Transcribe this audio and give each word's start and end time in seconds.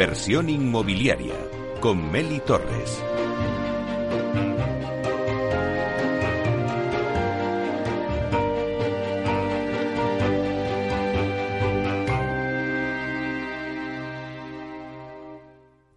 Inversión 0.00 0.48
inmobiliaria 0.48 1.34
con 1.78 2.10
Meli 2.10 2.40
Torres. 2.40 3.04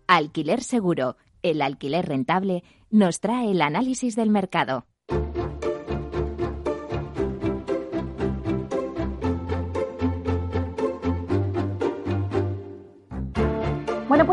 Alquiler 0.05 0.61
Seguro, 0.61 1.15
el 1.41 1.61
alquiler 1.61 2.05
rentable, 2.05 2.65
nos 2.89 3.21
trae 3.21 3.51
el 3.51 3.61
análisis 3.61 4.17
del 4.17 4.29
mercado. 4.29 4.85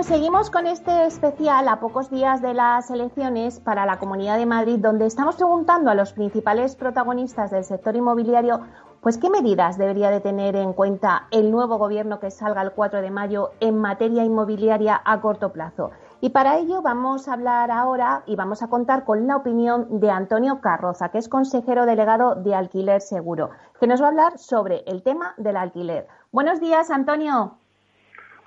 Pues 0.01 0.09
seguimos 0.09 0.49
con 0.49 0.67
este 0.67 1.05
especial 1.05 1.69
a 1.69 1.79
pocos 1.79 2.11
días 2.11 2.41
de 2.41 2.55
las 2.55 2.91
elecciones 2.91 3.61
para 3.61 3.85
la 3.85 3.99
Comunidad 3.99 4.39
de 4.39 4.47
Madrid, 4.47 4.79
donde 4.79 5.05
estamos 5.05 5.37
preguntando 5.37 5.91
a 5.91 5.95
los 5.95 6.15
principales 6.15 6.75
protagonistas 6.75 7.51
del 7.51 7.65
sector 7.65 7.95
inmobiliario, 7.95 8.61
pues 9.03 9.19
qué 9.19 9.29
medidas 9.29 9.77
debería 9.77 10.09
de 10.09 10.23
tener 10.23 10.57
en 10.57 10.73
cuenta 10.73 11.27
el 11.31 11.51
nuevo 11.51 11.77
gobierno 11.77 12.19
que 12.19 12.31
salga 12.31 12.63
el 12.63 12.73
4 12.73 13.03
de 13.03 13.11
mayo 13.11 13.51
en 13.61 13.77
materia 13.77 14.25
inmobiliaria 14.25 15.03
a 15.05 15.21
corto 15.21 15.53
plazo. 15.53 15.91
Y 16.23 16.31
para 16.31 16.57
ello 16.57 16.81
vamos 16.81 17.29
a 17.29 17.35
hablar 17.35 17.71
ahora 17.71 18.23
y 18.25 18.37
vamos 18.37 18.63
a 18.63 18.69
contar 18.69 19.05
con 19.05 19.27
la 19.27 19.37
opinión 19.37 20.01
de 20.01 20.11
Antonio 20.11 20.63
Carroza, 20.63 21.11
que 21.11 21.19
es 21.19 21.29
consejero 21.29 21.85
delegado 21.85 22.37
de 22.37 22.55
Alquiler 22.55 23.03
Seguro, 23.03 23.51
que 23.79 23.87
nos 23.87 24.01
va 24.01 24.07
a 24.07 24.09
hablar 24.09 24.39
sobre 24.39 24.83
el 24.87 25.03
tema 25.03 25.35
del 25.37 25.59
alquiler. 25.59 26.07
Buenos 26.33 26.59
días, 26.59 26.91
Antonio. 26.91 27.59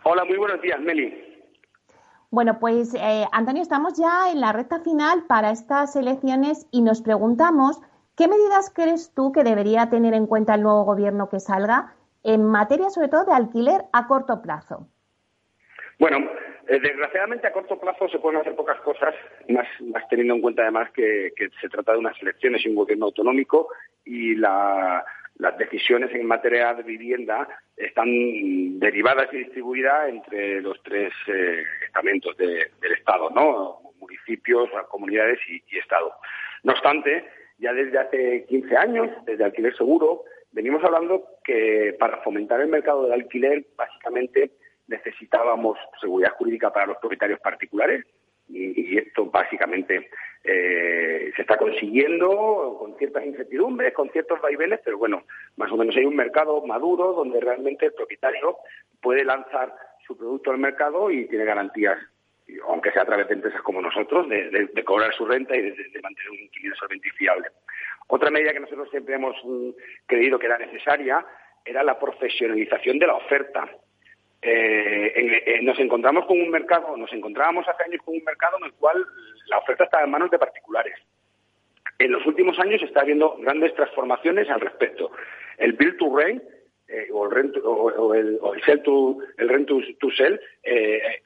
Hola, 0.02 0.26
muy 0.26 0.38
buenos 0.38 0.60
días, 0.60 0.80
Meli. 0.80 1.33
Bueno, 2.34 2.58
pues 2.60 2.96
eh, 2.96 3.26
Antonio, 3.32 3.62
estamos 3.62 3.94
ya 3.96 4.32
en 4.32 4.42
la 4.42 4.52
recta 4.54 4.80
final 4.80 5.26
para 5.28 5.52
estas 5.52 5.96
elecciones 5.96 6.68
y 6.72 6.82
nos 6.82 7.04
preguntamos 7.04 7.80
qué 8.18 8.28
medidas 8.28 8.74
crees 8.74 9.14
tú 9.14 9.32
que 9.32 9.44
debería 9.44 9.92
tener 9.92 10.16
en 10.16 10.26
cuenta 10.26 10.56
el 10.56 10.64
nuevo 10.64 10.84
gobierno 10.84 11.30
que 11.30 11.40
salga 11.40 11.94
en 12.24 12.44
materia 12.44 12.90
sobre 12.90 13.10
todo 13.10 13.26
de 13.26 13.34
alquiler 13.34 13.82
a 13.94 14.08
corto 14.08 14.42
plazo. 14.42 14.88
Bueno, 16.00 16.28
eh, 16.70 16.80
desgraciadamente 16.80 17.46
a 17.46 17.54
corto 17.54 17.80
plazo 17.80 18.10
se 18.10 18.18
pueden 18.18 18.42
hacer 18.42 18.56
pocas 18.56 18.82
cosas, 18.82 19.14
más, 19.50 19.68
teniendo 20.10 20.34
en 20.34 20.42
cuenta 20.42 20.64
además 20.64 20.90
que, 20.90 21.34
que, 21.36 21.50
se 21.62 21.70
trata 21.70 21.92
de 21.92 22.00
unas 22.00 22.20
elecciones 22.20 22.66
y 22.66 22.70
un 22.70 22.76
gobierno 22.78 23.06
autonómico 23.06 23.68
y 24.06 24.34
la, 24.34 25.06
las 25.36 25.58
decisiones 25.58 26.14
en 26.14 26.26
materia 26.26 26.74
de 26.74 26.84
vivienda 26.84 27.48
están 27.76 28.80
derivadas 28.80 29.34
y 29.34 29.38
distribuidas 29.38 30.10
entre 30.10 30.62
los 30.62 30.82
tres 30.84 31.12
eh, 31.28 31.64
estamentos 31.86 32.38
del 32.38 32.92
Estado, 32.98 33.30
¿no? 33.32 33.80
municipios, 34.00 34.70
comunidades 34.90 35.40
y, 35.48 35.78
Estado. 35.78 36.14
No 36.64 36.74
obstante, 36.74 37.26
ya 37.58 37.74
desde 37.74 37.98
hace 37.98 38.46
15 38.48 38.78
años, 38.78 39.10
desde 39.26 39.44
Alquiler 39.44 39.76
Seguro, 39.76 40.24
venimos 40.52 40.84
hablando 40.84 41.26
que 41.44 41.96
para 42.00 42.18
fomentar 42.18 42.62
el 42.62 42.68
mercado 42.68 43.04
del 43.04 43.14
alquiler, 43.14 43.66
básicamente 43.76 44.52
necesitábamos 44.88 45.78
seguridad 46.00 46.34
jurídica 46.34 46.72
para 46.72 46.88
los 46.88 46.98
propietarios 46.98 47.40
particulares, 47.40 48.06
y, 48.54 48.98
esto 48.98 49.26
básicamente 49.26 50.10
eh, 50.44 51.32
se 51.36 51.42
está 51.42 51.58
consiguiendo 51.58 52.78
con 52.80 52.96
ciertas 52.98 53.26
incertidumbres, 53.26 53.94
con 53.94 54.10
ciertos 54.10 54.40
vaivenes, 54.42 54.82
pero 54.84 54.98
bueno, 54.98 55.24
más 55.58 55.72
o 55.72 55.78
menos 55.78 55.96
hay 55.96 56.06
un 56.06 56.16
mercado 56.16 56.62
maduro 56.66 57.14
donde 57.14 57.40
realmente 57.40 57.88
el 57.88 57.94
propietario 57.94 58.58
puede 59.02 59.24
lanzar 59.24 59.74
su 60.06 60.18
producto 60.18 60.52
al 60.52 60.58
mercado 60.58 61.10
y 61.10 61.26
tiene 61.28 61.46
garantías, 61.46 61.98
aunque 62.68 62.92
sea 62.92 63.04
a 63.04 63.06
través 63.06 63.28
de 63.28 63.36
empresas 63.36 63.62
como 63.62 63.82
nosotros, 63.82 64.28
de, 64.30 64.84
cobrar 64.84 65.14
su 65.14 65.26
renta 65.26 65.56
y 65.56 65.62
de, 65.62 66.02
mantener 66.02 66.32
un 66.32 66.40
inquilino 66.40 66.76
solvente 66.76 67.08
y 67.08 67.12
fiable. 67.12 67.48
Otra 68.08 68.30
medida 68.30 68.54
que 68.54 68.60
nosotros 68.60 68.90
siempre 68.92 69.16
hemos 69.16 69.36
mm, 69.44 69.70
creído 70.06 70.38
que 70.38 70.48
era 70.48 70.58
necesaria 70.58 71.26
era 71.66 71.84
la 71.84 71.98
profesionalización 71.98 73.00
de 73.00 73.08
la 73.08 73.16
oferta. 73.16 73.70
Eh, 74.46 75.42
eh, 75.46 75.60
nos 75.62 75.80
encontramos 75.80 76.26
con 76.26 76.40
un 76.40 76.50
mercado, 76.50 76.98
nos 76.98 77.12
encontrábamos 77.14 77.66
hace 77.66 77.84
años 77.84 78.02
con 78.04 78.16
un 78.16 78.24
mercado 78.26 78.58
en 78.60 78.66
el 78.66 78.74
cual 78.74 79.06
la 79.48 79.60
oferta 79.60 79.86
estaba 79.86 80.04
en 80.04 80.12
manos 80.12 80.30
de 80.32 80.40
particulares. 80.40 80.96
En 81.98 82.12
los 82.12 82.26
últimos 82.26 82.60
años 82.60 82.82
está 82.82 83.02
habiendo 83.02 83.38
grandes 83.38 83.74
transformaciones 83.74 84.50
al 84.50 84.60
respecto. 84.60 85.12
El 85.58 85.74
Build 85.74 85.98
to 85.98 86.14
Rent 86.14 86.44
eh, 86.90 87.08
o, 87.14 87.26
el 87.26 87.32
rent, 87.32 87.56
o, 87.64 88.14
el, 88.14 88.40
sell 88.66 88.84
to, 88.84 89.18
el 89.38 89.48
rent 89.48 89.68
to, 89.68 90.12
sell 90.12 90.40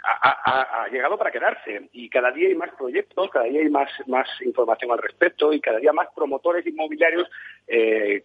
ha, 0.04 0.84
ha, 0.84 0.88
llegado 0.90 1.18
para 1.18 1.32
quedarse 1.32 1.90
y 1.94 2.10
cada 2.10 2.32
día 2.32 2.50
hay 2.50 2.56
más 2.56 2.70
proyectos, 2.76 3.32
cada 3.32 3.46
día 3.46 3.62
hay 3.62 3.70
más, 3.70 3.90
más 4.06 4.28
información 4.42 4.92
al 4.92 5.00
respecto 5.00 5.52
y 5.52 5.60
cada 5.60 5.80
día 5.80 5.92
más 5.92 6.10
promotores 6.16 6.66
inmobiliarios 6.68 7.28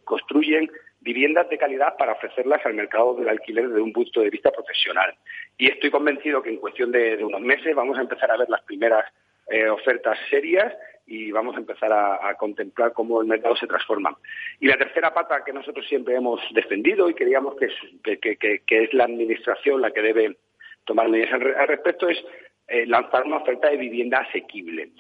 construyen 0.04 0.70
viviendas 1.02 1.48
de 1.48 1.58
calidad 1.58 1.96
para 1.96 2.12
ofrecerlas 2.12 2.64
al 2.64 2.74
mercado 2.74 3.14
del 3.14 3.28
alquiler 3.28 3.68
desde 3.68 3.80
un 3.80 3.92
punto 3.92 4.20
de 4.20 4.30
vista 4.30 4.50
profesional. 4.50 5.14
Y 5.58 5.70
estoy 5.70 5.90
convencido 5.90 6.42
que 6.42 6.50
en 6.50 6.56
cuestión 6.56 6.92
de, 6.92 7.22
unos 7.22 7.40
meses 7.40 7.74
vamos 7.74 7.98
a 7.98 8.02
empezar 8.02 8.30
a 8.30 8.36
ver 8.36 8.48
las 8.48 8.62
primeras 8.62 9.04
eh, 9.48 9.68
ofertas 9.68 10.16
serias 10.30 10.72
y 11.06 11.32
vamos 11.32 11.56
a 11.56 11.58
empezar 11.58 11.92
a, 11.92 12.34
contemplar 12.36 12.92
cómo 12.92 13.20
el 13.20 13.26
mercado 13.26 13.56
se 13.56 13.66
transforma. 13.66 14.16
Y 14.60 14.68
la 14.68 14.78
tercera 14.78 15.12
pata 15.12 15.42
que 15.44 15.52
nosotros 15.52 15.86
siempre 15.86 16.14
hemos 16.14 16.40
defendido 16.54 17.10
y 17.10 17.14
creíamos 17.14 17.56
que 17.56 17.66
es, 17.66 18.18
que, 18.20 18.84
es 18.84 18.94
la 18.94 19.04
Administración 19.04 19.82
la 19.82 19.90
que 19.90 20.02
debe 20.02 20.36
tomar 20.84 21.08
medidas 21.08 21.32
al, 21.32 21.68
respecto 21.68 22.08
es 22.08 22.24
eh, 22.68 22.86
lanzar 22.86 23.24
una 23.24 23.38
oferta 23.38 23.68
de 23.68 23.76
vivienda 23.76 24.18
asequible. 24.18 24.90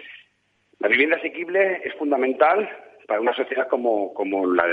La 0.80 0.88
vivienda 0.88 1.16
asequible 1.16 1.80
es 1.84 1.94
fundamental 1.94 2.68
para 3.12 3.20
una 3.20 3.34
sociedad 3.34 3.68
como, 3.68 4.14
como, 4.14 4.46
la, 4.46 4.64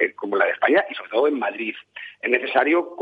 eh, 0.00 0.14
como 0.16 0.34
la 0.34 0.46
de 0.46 0.50
España 0.50 0.84
y 0.90 0.96
sobre 0.96 1.10
todo 1.10 1.28
en 1.28 1.38
Madrid. 1.38 1.76
Es 2.20 2.28
necesario 2.28 2.96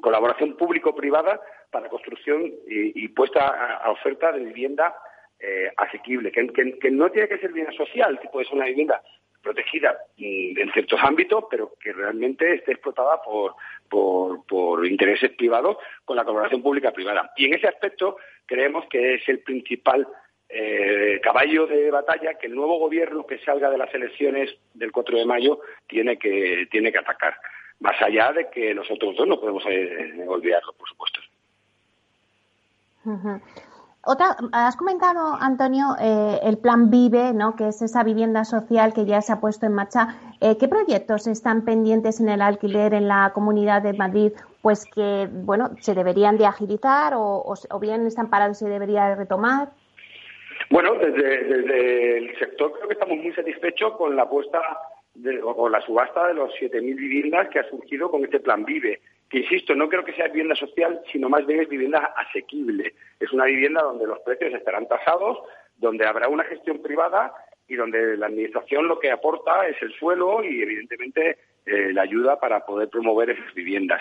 colaboración 0.00 0.56
público-privada 0.56 1.40
para 1.68 1.88
construcción 1.88 2.48
y, 2.68 3.08
puesta 3.08 3.48
a, 3.82 3.90
oferta 3.90 4.30
de 4.30 4.44
vivienda 4.44 4.94
eh, 5.40 5.72
asequible, 5.76 6.30
que, 6.30 6.44
no 6.92 7.10
tiene 7.10 7.26
que 7.26 7.38
ser 7.38 7.48
vivienda 7.48 7.76
social, 7.76 8.20
que 8.20 8.28
puede 8.28 8.46
ser 8.46 8.54
una 8.54 8.66
vivienda 8.66 9.02
protegida 9.42 9.98
mm, 10.16 10.58
en 10.60 10.72
ciertos 10.74 11.00
ámbitos, 11.02 11.46
pero 11.50 11.72
que 11.80 11.92
realmente 11.92 12.54
esté 12.54 12.70
explotada 12.70 13.20
por, 13.22 13.56
por, 13.88 14.46
por 14.46 14.86
intereses 14.86 15.32
privados 15.32 15.76
con 16.04 16.16
la 16.16 16.22
colaboración 16.22 16.62
pública-privada. 16.62 17.32
Y 17.36 17.46
en 17.46 17.54
ese 17.54 17.66
aspecto 17.66 18.16
creemos 18.46 18.84
que 18.88 19.14
es 19.14 19.28
el 19.28 19.40
principal 19.40 20.06
eh, 20.52 21.20
caballo 21.22 21.66
de 21.66 21.90
batalla 21.90 22.34
que 22.34 22.48
el 22.48 22.54
nuevo 22.54 22.78
gobierno 22.78 23.26
que 23.26 23.38
salga 23.38 23.70
de 23.70 23.78
las 23.78 23.92
elecciones 23.94 24.50
del 24.74 24.90
4 24.90 25.18
de 25.18 25.24
mayo 25.24 25.60
tiene 25.86 26.18
que, 26.18 26.66
tiene 26.70 26.90
que 26.90 26.98
atacar. 26.98 27.34
Más 27.78 28.00
allá 28.02 28.32
de 28.32 28.50
que 28.50 28.74
nosotros 28.74 29.16
dos 29.16 29.28
no 29.28 29.40
podemos 29.40 29.64
eh, 29.66 30.24
olvidarlo, 30.26 30.72
por 30.74 30.88
supuesto. 30.88 31.20
Otra, 34.04 34.36
has 34.52 34.76
comentado, 34.76 35.36
Antonio, 35.38 35.94
eh, 36.00 36.40
el 36.42 36.58
plan 36.58 36.90
Vive, 36.90 37.32
¿no? 37.34 37.54
que 37.54 37.68
es 37.68 37.82
esa 37.82 38.02
vivienda 38.02 38.44
social 38.44 38.94
que 38.94 39.04
ya 39.04 39.20
se 39.20 39.32
ha 39.32 39.40
puesto 39.40 39.66
en 39.66 39.74
marcha. 39.74 40.16
Eh, 40.40 40.56
¿Qué 40.56 40.68
proyectos 40.68 41.26
están 41.26 41.62
pendientes 41.64 42.18
en 42.18 42.30
el 42.30 42.40
alquiler 42.40 42.94
en 42.94 43.08
la 43.08 43.32
Comunidad 43.34 43.82
de 43.82 43.92
Madrid? 43.92 44.32
Pues 44.62 44.86
que, 44.86 45.28
bueno, 45.30 45.70
se 45.80 45.94
deberían 45.94 46.38
de 46.38 46.46
agilizar 46.46 47.14
o, 47.14 47.44
o 47.44 47.78
bien 47.78 48.06
están 48.06 48.30
parados 48.30 48.56
y 48.60 48.64
se 48.64 48.70
debería 48.70 49.14
retomar. 49.14 49.70
Bueno, 50.68 50.94
desde, 50.94 52.18
el 52.18 52.38
sector 52.38 52.72
creo 52.72 52.88
que 52.88 52.94
estamos 52.94 53.18
muy 53.18 53.32
satisfechos 53.32 53.96
con 53.96 54.14
la 54.14 54.22
apuesta 54.22 54.60
o 55.42 55.68
la 55.68 55.80
subasta 55.80 56.28
de 56.28 56.34
los 56.34 56.52
7.000 56.54 56.82
viviendas 56.82 57.48
que 57.48 57.58
ha 57.58 57.68
surgido 57.68 58.10
con 58.10 58.24
este 58.24 58.40
plan 58.40 58.64
Vive. 58.64 59.00
Que 59.28 59.38
insisto, 59.38 59.74
no 59.74 59.88
creo 59.88 60.04
que 60.04 60.12
sea 60.12 60.28
vivienda 60.28 60.54
social, 60.54 61.00
sino 61.10 61.28
más 61.28 61.46
bien 61.46 61.60
es 61.60 61.68
vivienda 61.68 62.14
asequible. 62.16 62.94
Es 63.18 63.32
una 63.32 63.44
vivienda 63.44 63.82
donde 63.82 64.06
los 64.06 64.20
precios 64.20 64.52
estarán 64.54 64.88
tasados, 64.88 65.38
donde 65.76 66.06
habrá 66.06 66.28
una 66.28 66.44
gestión 66.44 66.82
privada 66.82 67.32
y 67.68 67.76
donde 67.76 68.16
la 68.16 68.26
administración 68.26 68.88
lo 68.88 68.98
que 68.98 69.10
aporta 69.10 69.66
es 69.68 69.80
el 69.82 69.92
suelo 69.92 70.42
y 70.42 70.62
evidentemente 70.62 71.38
eh, 71.66 71.92
la 71.92 72.02
ayuda 72.02 72.38
para 72.40 72.66
poder 72.66 72.88
promover 72.88 73.30
esas 73.30 73.54
viviendas. 73.54 74.00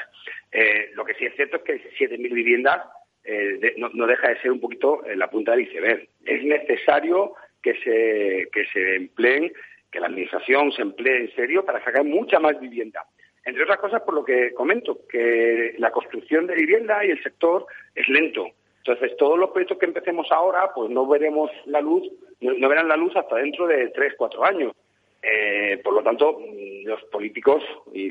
Eh, 0.51 0.91
lo 0.95 1.05
que 1.05 1.13
sí 1.13 1.25
es 1.25 1.35
cierto 1.35 1.57
es 1.57 1.63
que 1.63 1.91
7.000 1.99 2.33
viviendas 2.33 2.81
eh, 3.23 3.75
no, 3.77 4.07
deja 4.07 4.29
de 4.29 4.41
ser 4.41 4.51
un 4.51 4.59
poquito 4.59 5.05
eh, 5.05 5.15
la 5.15 5.29
punta 5.29 5.51
del 5.51 5.61
iceberg. 5.61 6.07
Es 6.25 6.43
necesario 6.43 7.33
que 7.61 7.73
se, 7.75 8.49
que 8.51 8.65
se 8.71 8.95
empleen, 8.95 9.51
que 9.91 9.99
la 9.99 10.07
Administración 10.07 10.71
se 10.71 10.81
emplee 10.81 11.21
en 11.21 11.35
serio 11.35 11.65
para 11.65 11.83
sacar 11.83 12.03
mucha 12.03 12.39
más 12.39 12.59
vivienda. 12.59 13.05
Entre 13.45 13.63
otras 13.63 13.79
cosas, 13.79 14.01
por 14.01 14.13
lo 14.13 14.23
que 14.23 14.53
comento, 14.53 14.99
que 15.07 15.75
la 15.77 15.91
construcción 15.91 16.45
de 16.47 16.55
vivienda 16.55 17.03
y 17.05 17.11
el 17.11 17.23
sector 17.23 17.65
es 17.95 18.07
lento. 18.09 18.47
Entonces, 18.79 19.17
todos 19.17 19.37
los 19.37 19.51
proyectos 19.51 19.77
que 19.77 19.85
empecemos 19.85 20.31
ahora, 20.31 20.71
pues 20.73 20.89
no 20.89 21.07
veremos 21.07 21.51
la 21.65 21.81
luz, 21.81 22.07
no, 22.41 22.69
verán 22.69 22.87
la 22.87 22.95
luz 22.95 23.15
hasta 23.15 23.35
dentro 23.35 23.67
de 23.67 23.89
tres, 23.89 24.13
cuatro 24.17 24.45
años. 24.45 24.73
Eh, 25.21 25.81
por 25.83 25.93
lo 25.93 26.01
tanto, 26.01 26.39
los 26.85 27.03
políticos 27.05 27.61
y, 27.93 28.09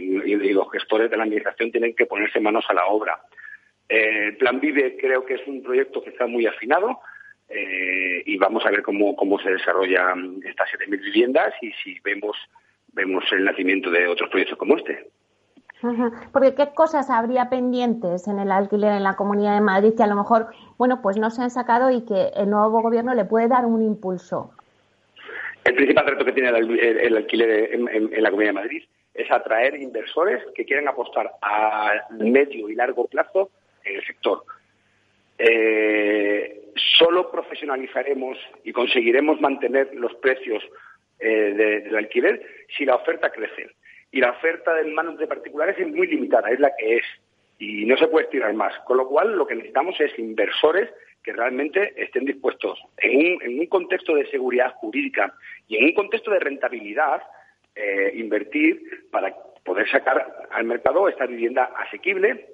los 0.52 0.70
gestores 0.70 1.11
de 1.11 1.16
la 1.16 1.22
administración 1.22 1.70
tienen 1.70 1.94
que 1.94 2.06
ponerse 2.06 2.40
manos 2.40 2.64
a 2.69 2.75
la 2.75 2.87
obra. 2.87 3.19
El 3.88 4.37
Plan 4.37 4.61
Vive 4.61 4.96
creo 4.99 5.25
que 5.25 5.35
es 5.35 5.46
un 5.46 5.62
proyecto 5.62 6.02
que 6.02 6.11
está 6.11 6.26
muy 6.26 6.46
afinado 6.46 7.00
y 7.50 8.37
vamos 8.37 8.67
a 8.67 8.70
ver 8.70 8.82
cómo, 8.82 9.17
cómo 9.17 9.38
se 9.38 9.50
desarrollan 9.50 10.43
estas 10.44 10.69
7.000 10.69 11.00
viviendas 11.00 11.55
y 11.62 11.73
si 11.82 11.99
vemos, 12.00 12.37
vemos 12.93 13.25
el 13.32 13.44
nacimiento 13.44 13.90
de 13.90 14.06
otros 14.06 14.29
proyectos 14.29 14.58
como 14.58 14.76
este. 14.76 15.08
Porque 16.32 16.55
qué 16.55 16.70
cosas 16.75 17.08
habría 17.08 17.49
pendientes 17.49 18.26
en 18.26 18.38
el 18.40 18.50
alquiler 18.50 18.93
en 18.93 19.05
la 19.05 19.14
Comunidad 19.14 19.55
de 19.55 19.61
Madrid 19.61 19.94
que 19.96 20.02
a 20.02 20.08
lo 20.08 20.17
mejor, 20.17 20.49
bueno, 20.76 21.00
pues 21.02 21.17
no 21.19 21.31
se 21.31 21.43
han 21.43 21.50
sacado 21.50 21.90
y 21.90 22.05
que 22.05 22.31
el 22.37 22.50
nuevo 22.50 22.82
gobierno 22.82 23.14
le 23.14 23.25
puede 23.25 23.49
dar 23.49 23.64
un 23.64 23.82
impulso. 23.82 24.50
El 25.64 25.75
principal 25.75 26.06
reto 26.06 26.25
que 26.25 26.32
tiene 26.32 26.49
el, 26.49 27.17
alquiler 27.17 27.75
en, 27.75 28.23
la 28.23 28.31
Comunidad 28.31 28.55
de 28.55 28.61
Madrid 28.61 28.85
es 29.14 29.31
atraer 29.31 29.76
inversores 29.76 30.43
que 30.55 30.64
quieran 30.64 30.88
apostar 30.88 31.31
a 31.43 31.93
medio 32.11 32.69
y 32.69 32.75
largo 32.75 33.06
plazo 33.06 33.50
el 33.96 34.05
sector. 34.05 34.43
Eh, 35.38 36.73
solo 36.99 37.31
profesionalizaremos 37.31 38.38
y 38.64 38.73
conseguiremos 38.73 39.40
mantener 39.40 39.94
los 39.94 40.14
precios 40.17 40.62
eh, 41.20 41.82
del 41.85 41.96
alquiler 41.96 42.44
si 42.76 42.85
la 42.85 42.96
oferta 42.96 43.31
crece 43.31 43.69
y 44.11 44.20
la 44.20 44.31
oferta 44.31 44.75
de 44.75 44.85
manos 44.85 45.19
de 45.19 45.26
particulares 45.26 45.76
es 45.79 45.88
muy 45.88 46.06
limitada, 46.06 46.50
es 46.50 46.61
la 46.61 46.75
que 46.76 46.96
es, 46.96 47.05
y 47.58 47.85
no 47.85 47.96
se 47.96 48.08
puede 48.08 48.25
estirar 48.25 48.52
más. 48.55 48.73
Con 48.81 48.96
lo 48.96 49.06
cual, 49.06 49.37
lo 49.37 49.46
que 49.46 49.55
necesitamos 49.55 50.00
es 50.00 50.19
inversores 50.19 50.88
que 51.23 51.32
realmente 51.32 51.93
estén 51.96 52.25
dispuestos, 52.25 52.81
en 52.96 53.19
un, 53.19 53.43
en 53.43 53.61
un 53.61 53.67
contexto 53.67 54.14
de 54.14 54.26
seguridad 54.31 54.73
jurídica 54.75 55.35
y 55.67 55.76
en 55.76 55.85
un 55.85 55.93
contexto 55.93 56.31
de 56.31 56.38
rentabilidad, 56.38 57.23
eh, 57.75 58.12
invertir 58.14 59.08
para 59.11 59.35
poder 59.64 59.88
sacar 59.90 60.49
al 60.50 60.64
mercado 60.64 61.08
esta 61.08 61.26
vivienda 61.26 61.64
asequible 61.76 62.46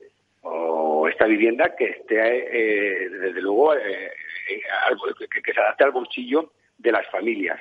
o 0.44 1.08
esta 1.08 1.26
vivienda 1.26 1.74
que 1.76 1.86
esté, 1.86 2.14
eh, 2.14 3.08
desde 3.08 3.42
luego, 3.42 3.74
eh, 3.74 4.10
que 5.42 5.52
se 5.52 5.60
adapte 5.60 5.84
al 5.84 5.92
bolsillo 5.92 6.52
de 6.78 6.92
las 6.92 7.06
familias. 7.10 7.60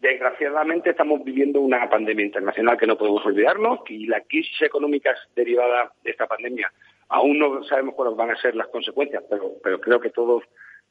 Desgraciadamente 0.00 0.90
estamos 0.90 1.22
viviendo 1.22 1.60
una 1.60 1.88
pandemia 1.90 2.24
internacional 2.24 2.78
que 2.78 2.86
no 2.86 2.96
podemos 2.96 3.24
olvidarnos 3.26 3.80
y 3.88 4.06
la 4.06 4.22
crisis 4.22 4.62
económica 4.62 5.14
derivada 5.34 5.92
de 6.02 6.10
esta 6.12 6.26
pandemia 6.26 6.72
aún 7.10 7.38
no 7.38 7.62
sabemos 7.64 7.94
cuáles 7.94 8.16
van 8.16 8.30
a 8.30 8.40
ser 8.40 8.54
las 8.54 8.68
consecuencias, 8.68 9.22
pero, 9.28 9.52
pero 9.62 9.80
creo 9.80 10.00
que 10.00 10.10
todos 10.10 10.44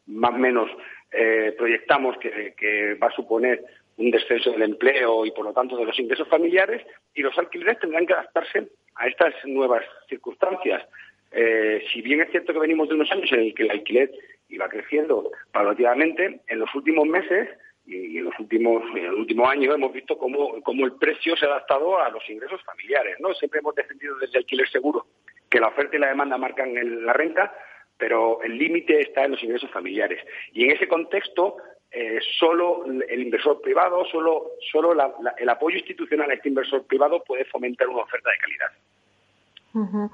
más 0.05 0.31
o 0.31 0.37
menos 0.37 0.69
eh, 1.11 1.55
proyectamos 1.57 2.17
que, 2.17 2.97
va 3.01 3.07
a 3.07 3.15
suponer 3.15 3.63
un 3.97 4.11
descenso 4.11 4.51
del 4.51 4.63
empleo 4.63 5.25
y 5.25 5.31
por 5.31 5.45
lo 5.45 5.53
tanto 5.53 5.77
de 5.77 5.85
los 5.85 5.97
ingresos 5.99 6.27
familiares 6.27 6.85
y 7.13 7.21
los 7.21 7.37
alquileres 7.37 7.79
tendrán 7.79 8.05
que 8.05 8.13
adaptarse 8.13 8.67
a 8.95 9.07
estas 9.07 9.33
nuevas 9.45 9.83
circunstancias. 10.07 10.83
Eh, 11.31 11.83
si 11.91 12.01
bien 12.01 12.21
es 12.21 12.31
cierto 12.31 12.53
que 12.53 12.59
venimos 12.59 12.89
de 12.89 12.95
unos 12.95 13.11
años 13.11 13.31
en 13.31 13.41
el 13.41 13.53
que 13.53 13.63
el 13.63 13.71
alquiler 13.71 14.11
iba 14.49 14.67
creciendo 14.67 15.31
paulatinamente, 15.51 16.41
en 16.47 16.59
los 16.59 16.73
últimos 16.73 17.07
meses 17.07 17.49
y 17.85 18.17
en 18.17 18.25
los 18.25 18.39
últimos 18.39 18.83
en 18.95 19.05
el 19.05 19.13
último 19.13 19.47
año 19.47 19.73
hemos 19.73 19.91
visto 19.93 20.17
cómo, 20.17 20.85
el 20.85 20.93
precio 20.93 21.35
se 21.35 21.45
ha 21.45 21.49
adaptado 21.49 21.99
a 21.99 22.09
los 22.09 22.27
ingresos 22.29 22.63
familiares 22.63 23.17
no 23.19 23.33
siempre 23.33 23.59
hemos 23.59 23.73
defendido 23.73 24.15
desde 24.17 24.37
alquiler 24.37 24.69
seguro 24.69 25.07
que 25.49 25.59
la 25.59 25.69
oferta 25.69 25.95
y 25.95 25.99
la 25.99 26.09
demanda 26.09 26.37
marcan 26.37 26.73
la 27.05 27.13
renta 27.13 27.51
pero 27.97 28.41
el 28.43 28.57
límite 28.57 29.01
está 29.01 29.25
en 29.25 29.31
los 29.31 29.43
ingresos 29.43 29.69
familiares. 29.71 30.23
Y 30.53 30.63
en 30.63 30.71
ese 30.71 30.87
contexto 30.87 31.57
eh, 31.91 32.19
solo 32.39 32.85
el 32.85 33.21
inversor 33.21 33.59
privado 33.61 34.05
solo 34.05 34.51
solo 34.71 34.93
el 35.37 35.49
apoyo 35.49 35.77
institucional 35.77 36.29
a 36.29 36.35
este 36.35 36.49
inversor 36.49 36.85
privado 36.85 37.23
puede 37.23 37.45
fomentar 37.45 37.87
una 37.87 38.03
oferta 38.03 38.29
de 38.29 38.37
calidad 38.37 40.11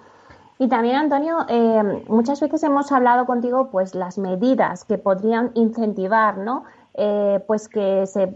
Y 0.57 0.69
también, 0.69 0.95
Antonio, 0.95 1.45
eh, 1.49 2.03
muchas 2.07 2.39
veces 2.39 2.63
hemos 2.63 2.91
hablado 2.91 3.25
contigo, 3.25 3.69
pues, 3.71 3.93
las 3.93 4.17
medidas 4.17 4.85
que 4.85 4.97
podrían 4.97 5.51
incentivar, 5.53 6.37
¿no? 6.37 6.65
Eh, 6.97 7.41
pues 7.45 7.67
que 7.67 8.05
se 8.05 8.29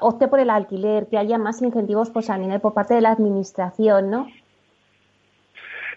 opte 0.00 0.26
por 0.26 0.40
el 0.40 0.50
alquiler, 0.50 1.06
que 1.08 1.16
haya 1.16 1.38
más 1.38 1.62
incentivos 1.62 2.10
pues, 2.10 2.28
a 2.28 2.36
nivel 2.36 2.60
por 2.60 2.74
parte 2.74 2.94
de 2.94 3.02
la 3.02 3.12
administración, 3.12 4.10
¿no? 4.10 4.26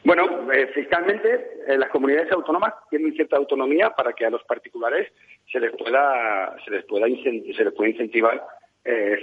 Bueno, 0.04 0.52
eh, 0.52 0.68
fiscalmente 0.75 1.64
eh, 1.66 1.75
las 1.75 1.90
comunidades 1.90 2.31
autónomas 2.31 2.74
tienen 2.92 3.14
cierta 3.14 3.38
autonomía 3.38 3.90
para 3.90 4.14
que 4.14 4.28
a 4.28 4.30
los 4.30 4.44
particulares 4.44 5.12
se 5.52 5.60
les 5.60 5.72
pueda 5.75 6.56
se 6.64 6.72
les 6.72 6.86
pueda 6.86 7.08
se 7.08 7.64
les 7.64 7.74
pueda 7.74 7.90
incentivar 7.90 8.46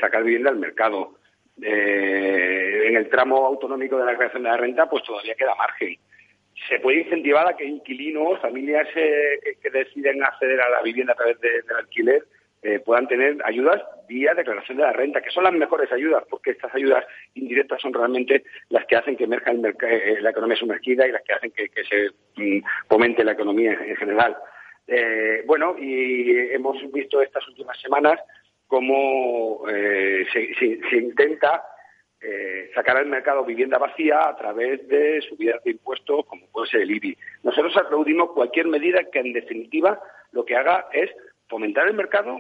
sacar 0.01 0.25
vivienda 0.25 0.51
al 0.51 0.57
mercado. 0.57 1.15
en 1.61 2.97
el 2.97 3.09
tramo 3.11 3.45
autonómico 3.47 3.99
de 3.99 4.07
la 4.07 4.17
creación 4.17 4.43
de 4.43 4.49
la 4.49 4.57
renta, 4.57 4.89
pues 4.89 5.05
todavía 5.05 5.35
queda 5.35 5.55
margen. 5.55 5.97
Se 6.69 6.79
puede 6.79 7.01
incentivar 7.01 7.49
a 7.49 7.57
que 7.57 7.65
inquilinos, 7.65 8.41
familias 8.41 8.87
que, 8.93 9.71
deciden 9.71 10.23
acceder 10.23 10.61
a 10.61 10.69
la 10.69 10.83
vivienda 10.83 11.13
a 11.13 11.17
través 11.17 11.41
del 11.41 11.65
alquiler, 11.79 12.25
eh, 12.63 12.79
puedan 12.81 13.09
tener 13.09 13.39
ayudas 13.47 13.83
vía 14.07 14.35
declaración 14.35 14.77
de 14.77 14.85
la 14.85 14.93
renta, 14.93 15.23
que 15.23 15.31
son 15.31 15.45
las 15.45 15.53
mejores 15.55 15.91
ayudas, 15.93 16.25
porque 16.29 16.51
estas 16.51 16.75
ayudas 16.75 17.07
indirectas 17.35 17.81
son 17.81 17.95
realmente 17.95 18.45
las 18.69 18.85
que 18.85 18.97
hacen 18.97 19.17
que 19.17 19.25
emerja 19.25 19.53
el 19.53 19.65
eh, 19.65 20.19
la 20.21 20.31
economía 20.31 20.59
sumergida 20.59 21.09
y 21.09 21.13
las 21.13 21.23
que 21.23 21.33
hacen 21.33 21.53
que, 21.53 21.71
se 21.89 22.11
mm, 22.37 22.63
fomente 22.87 23.25
la 23.25 23.33
economía 23.33 23.73
en, 23.73 23.97
general. 23.97 24.37
Eh, 24.87 25.43
bueno, 25.47 25.75
y 25.79 26.53
hemos 26.53 26.77
visto 26.93 27.23
estas 27.23 27.49
últimas 27.49 27.81
semanas 27.81 28.21
cómo 28.67 29.65
se, 29.67 30.97
intenta 30.97 31.63
sacar 32.75 32.99
al 32.99 33.07
mercado 33.07 33.45
vivienda 33.45 33.79
vacía 33.79 34.29
a 34.29 34.37
través 34.37 34.87
de 34.89 35.23
subidas 35.23 35.63
de 35.65 35.73
impuestos, 35.73 36.27
como 36.27 36.47
puede 36.49 36.69
ser 36.69 36.83
el 36.83 36.91
IBI. 36.91 37.17
Nosotros 37.43 37.77
aplaudimos 37.77 38.33
cualquier 38.33 38.67
medida 38.67 39.05
que, 39.05 39.21
en 39.21 39.33
definitiva, 39.33 40.01
lo 40.33 40.45
que 40.45 40.57
haga 40.57 40.89
es 40.93 41.11
fomentar 41.49 41.89
el 41.89 41.95
mercado 41.95 42.39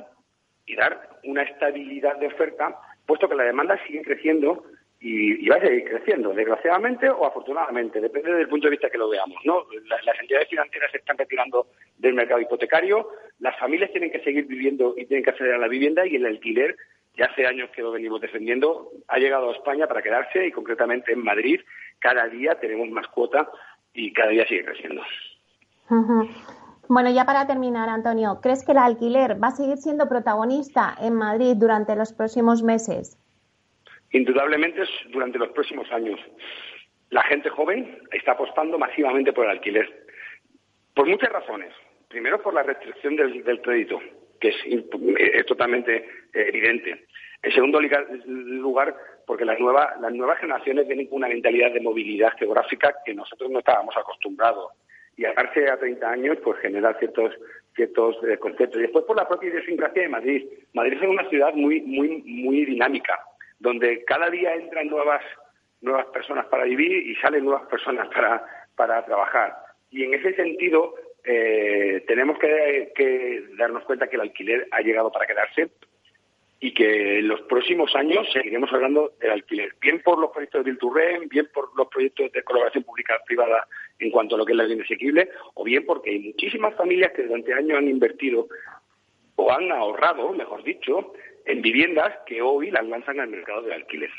y 0.66 0.76
dar 0.76 1.18
una 1.24 1.42
estabilidad 1.42 2.16
de 2.16 2.28
oferta, 2.28 2.78
puesto 3.06 3.28
que 3.28 3.34
la 3.34 3.44
demanda 3.44 3.78
sigue 3.86 4.02
creciendo 4.02 4.64
y, 5.00 5.48
va 5.48 5.56
a 5.56 5.60
seguir 5.60 5.84
creciendo, 5.84 6.32
desgraciadamente 6.34 7.08
o 7.08 7.26
afortunadamente, 7.26 8.00
depende 8.00 8.34
del 8.34 8.48
punto 8.48 8.66
de 8.66 8.72
vista 8.72 8.90
que 8.90 8.98
lo 8.98 9.08
veamos. 9.08 9.38
¿no? 9.44 9.64
Las, 9.88 10.20
entidades 10.20 10.48
financieras 10.48 10.90
se 10.90 10.98
están 10.98 11.16
retirando 11.16 11.68
del 11.98 12.14
mercado 12.14 12.40
hipotecario, 12.40 13.08
las 13.38 13.58
familias 13.58 13.90
tienen 13.92 14.10
que 14.10 14.20
seguir 14.20 14.46
viviendo 14.46 14.94
y 14.96 15.06
tienen 15.06 15.24
que 15.24 15.30
acceder 15.30 15.54
a 15.54 15.58
la 15.58 15.68
vivienda 15.68 16.06
y 16.06 16.16
el 16.16 16.26
alquiler, 16.26 16.76
ya 17.16 17.26
hace 17.26 17.46
años 17.46 17.70
que 17.70 17.82
lo 17.82 17.92
venimos 17.92 18.20
defendiendo, 18.20 18.90
ha 19.08 19.18
llegado 19.18 19.50
a 19.50 19.54
España 19.54 19.86
para 19.86 20.02
quedarse 20.02 20.46
y 20.46 20.52
concretamente 20.52 21.12
en 21.12 21.22
Madrid 21.22 21.60
cada 21.98 22.26
día 22.28 22.58
tenemos 22.58 22.88
más 22.88 23.06
cuota 23.08 23.50
y 23.92 24.12
cada 24.12 24.30
día 24.30 24.46
sigue 24.46 24.64
creciendo. 24.64 25.02
Bueno, 26.88 27.10
ya 27.10 27.24
para 27.24 27.46
terminar, 27.46 27.88
Antonio, 27.88 28.40
¿crees 28.42 28.64
que 28.64 28.72
el 28.72 28.78
alquiler 28.78 29.42
va 29.42 29.48
a 29.48 29.52
seguir 29.52 29.76
siendo 29.76 30.08
protagonista 30.08 30.96
en 31.00 31.14
Madrid 31.14 31.54
durante 31.56 31.94
los 31.94 32.12
próximos 32.12 32.62
meses? 32.62 33.16
Indudablemente 34.12 34.82
durante 35.12 35.38
los 35.38 35.50
próximos 35.50 35.90
años. 35.92 36.18
La 37.10 37.22
gente 37.24 37.48
joven 37.48 37.98
está 38.12 38.32
apostando 38.32 38.78
masivamente 38.78 39.32
por 39.32 39.44
el 39.44 39.52
alquiler. 39.52 40.06
Por 40.94 41.06
muchas 41.06 41.30
razones. 41.30 41.72
Primero, 42.08 42.42
por 42.42 42.54
la 42.54 42.64
restricción 42.64 43.14
del, 43.14 43.60
crédito, 43.62 44.00
que 44.40 44.48
es, 44.48 45.46
totalmente 45.46 46.08
evidente. 46.32 47.06
En 47.42 47.52
segundo 47.52 47.80
lugar, 47.80 48.96
porque 49.26 49.44
las, 49.44 49.58
las 49.58 50.12
nuevas 50.12 50.38
generaciones 50.38 50.86
vienen 50.86 51.06
con 51.06 51.18
una 51.18 51.28
mentalidad 51.28 51.72
de 51.72 51.80
movilidad 51.80 52.32
geográfica 52.38 52.94
que 53.04 53.14
nosotros 53.14 53.50
no 53.50 53.60
estábamos 53.60 53.96
acostumbrados 53.96 54.72
y 55.16 55.22
darse 55.22 55.70
a 55.70 55.78
30 55.78 56.10
años 56.10 56.38
pues 56.42 56.60
genera 56.60 56.94
ciertos 56.98 57.34
ciertos 57.74 58.16
eh, 58.24 58.36
conceptos. 58.38 58.78
Y 58.78 58.82
después 58.82 59.04
por 59.04 59.16
la 59.16 59.28
propia 59.28 59.48
idiosincrasia 59.48 60.02
de 60.02 60.08
Madrid. 60.08 60.46
Madrid 60.74 60.98
es 61.00 61.08
una 61.08 61.28
ciudad 61.28 61.54
muy 61.54 61.80
muy 61.80 62.22
muy 62.22 62.64
dinámica, 62.66 63.18
donde 63.58 64.04
cada 64.04 64.28
día 64.28 64.54
entran 64.54 64.88
nuevas 64.88 65.22
nuevas 65.80 66.06
personas 66.06 66.46
para 66.46 66.64
vivir 66.64 66.92
y 66.92 67.14
salen 67.16 67.44
nuevas 67.44 67.66
personas 67.68 68.08
para, 68.08 68.44
para 68.76 69.04
trabajar. 69.06 69.56
Y 69.90 70.04
en 70.04 70.12
ese 70.12 70.34
sentido 70.34 70.94
eh, 71.24 72.04
tenemos 72.06 72.38
que 72.38 73.44
darnos 73.56 73.84
cuenta 73.84 74.08
que 74.08 74.16
el 74.16 74.22
alquiler 74.22 74.68
ha 74.72 74.82
llegado 74.82 75.10
para 75.10 75.26
quedarse 75.26 75.70
y 76.62 76.74
que 76.74 77.20
en 77.20 77.28
los 77.28 77.40
próximos 77.42 77.94
años 77.96 78.26
seguiremos 78.32 78.70
hablando 78.70 79.12
del 79.18 79.30
alquiler, 79.30 79.74
bien 79.80 80.02
por 80.02 80.18
los 80.18 80.30
proyectos 80.30 80.62
de 80.62 80.70
Bilturren, 80.70 81.28
bien 81.28 81.48
por 81.54 81.70
los 81.76 81.88
proyectos 81.88 82.30
de 82.32 82.44
colaboración 82.44 82.84
pública-privada 82.84 83.66
en 83.98 84.10
cuanto 84.10 84.34
a 84.34 84.38
lo 84.38 84.44
que 84.44 84.52
es 84.52 84.58
la 84.58 84.64
vivienda 84.64 84.84
asequible, 84.84 85.30
o 85.54 85.64
bien 85.64 85.86
porque 85.86 86.10
hay 86.10 86.18
muchísimas 86.18 86.74
familias 86.74 87.12
que 87.12 87.22
durante 87.22 87.54
años 87.54 87.78
han 87.78 87.88
invertido 87.88 88.46
o 89.36 89.50
han 89.50 89.72
ahorrado, 89.72 90.32
mejor 90.34 90.62
dicho, 90.62 91.14
en 91.46 91.62
viviendas 91.62 92.12
que 92.26 92.42
hoy 92.42 92.70
las 92.70 92.86
lanzan 92.86 93.20
al 93.20 93.28
mercado 93.28 93.62
del 93.62 93.72
alquiler. 93.72 94.10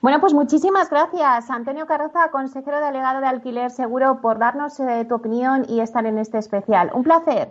Bueno, 0.00 0.20
pues 0.20 0.34
muchísimas 0.34 0.90
gracias, 0.90 1.50
Antonio 1.50 1.86
Carroza, 1.86 2.30
consejero 2.30 2.84
delegado 2.84 3.20
de 3.20 3.26
Alquiler 3.26 3.70
Seguro, 3.70 4.20
por 4.20 4.38
darnos 4.38 4.78
eh, 4.80 5.04
tu 5.08 5.16
opinión 5.16 5.64
y 5.68 5.80
estar 5.80 6.04
en 6.06 6.18
este 6.18 6.38
especial. 6.38 6.90
Un 6.94 7.02
placer. 7.02 7.48